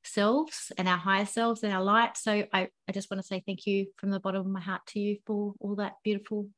selves 0.04 0.72
and 0.78 0.88
our 0.88 0.96
higher 0.96 1.26
selves 1.26 1.62
and 1.62 1.72
our 1.72 1.82
light. 1.82 2.16
So 2.16 2.44
I, 2.52 2.68
I 2.88 2.92
just 2.92 3.10
want 3.10 3.20
to 3.20 3.26
say 3.26 3.42
thank 3.44 3.66
you 3.66 3.86
from 3.96 4.10
the 4.10 4.20
bottom 4.20 4.40
of 4.40 4.46
my 4.46 4.60
heart 4.60 4.82
to 4.88 5.00
you 5.00 5.18
for 5.26 5.54
all 5.60 5.76
that 5.76 5.94
beautiful 6.04 6.48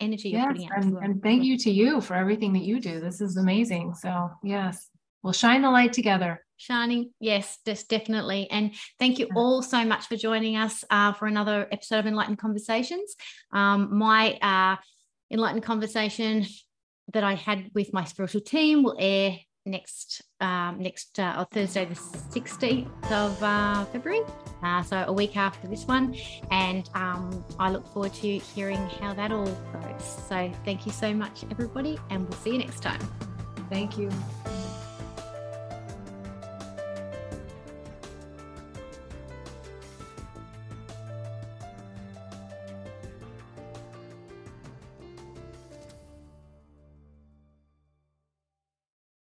energy 0.00 0.30
yes, 0.30 0.42
you're 0.42 0.52
putting 0.52 0.70
out. 0.70 0.84
And, 0.84 0.96
and 0.98 1.22
thank 1.22 1.44
you 1.44 1.58
to 1.58 1.70
you 1.70 2.00
for 2.00 2.14
everything 2.14 2.52
that 2.54 2.62
you 2.62 2.80
do. 2.80 3.00
This 3.00 3.20
is 3.20 3.36
amazing. 3.36 3.94
So 3.94 4.30
yes, 4.42 4.88
we'll 5.22 5.32
shine 5.32 5.62
the 5.62 5.70
light 5.70 5.92
together. 5.92 6.44
Shining, 6.56 7.10
yes, 7.18 7.58
just 7.66 7.88
definitely. 7.88 8.48
And 8.50 8.74
thank 8.98 9.18
you 9.18 9.28
all 9.34 9.62
so 9.62 9.84
much 9.84 10.06
for 10.06 10.16
joining 10.16 10.56
us 10.56 10.84
uh, 10.90 11.12
for 11.12 11.26
another 11.26 11.66
episode 11.72 11.98
of 11.98 12.06
Enlightened 12.06 12.38
Conversations. 12.38 13.16
Um, 13.52 13.96
my 13.98 14.34
uh, 14.40 14.76
Enlightened 15.30 15.64
Conversation 15.64 16.46
that 17.12 17.24
I 17.24 17.34
had 17.34 17.70
with 17.74 17.92
my 17.92 18.04
spiritual 18.04 18.40
team 18.40 18.82
will 18.82 18.96
air 18.98 19.38
next 19.64 20.22
um, 20.40 20.78
next 20.80 21.18
uh, 21.18 21.44
Thursday, 21.52 21.84
the 21.84 21.94
16th 21.94 23.12
of 23.12 23.42
uh, 23.42 23.84
February. 23.86 24.22
Uh, 24.62 24.82
so 24.82 25.04
a 25.06 25.12
week 25.12 25.36
after 25.36 25.68
this 25.68 25.86
one. 25.86 26.16
And 26.50 26.88
um, 26.94 27.44
I 27.58 27.70
look 27.70 27.86
forward 27.92 28.14
to 28.14 28.38
hearing 28.38 28.84
how 29.00 29.14
that 29.14 29.32
all 29.32 29.44
goes. 29.44 30.04
So 30.28 30.52
thank 30.64 30.86
you 30.86 30.92
so 30.92 31.12
much, 31.14 31.44
everybody, 31.50 31.98
and 32.10 32.28
we'll 32.28 32.38
see 32.38 32.52
you 32.52 32.58
next 32.58 32.80
time. 32.80 33.00
Thank 33.70 33.98
you. 33.98 34.10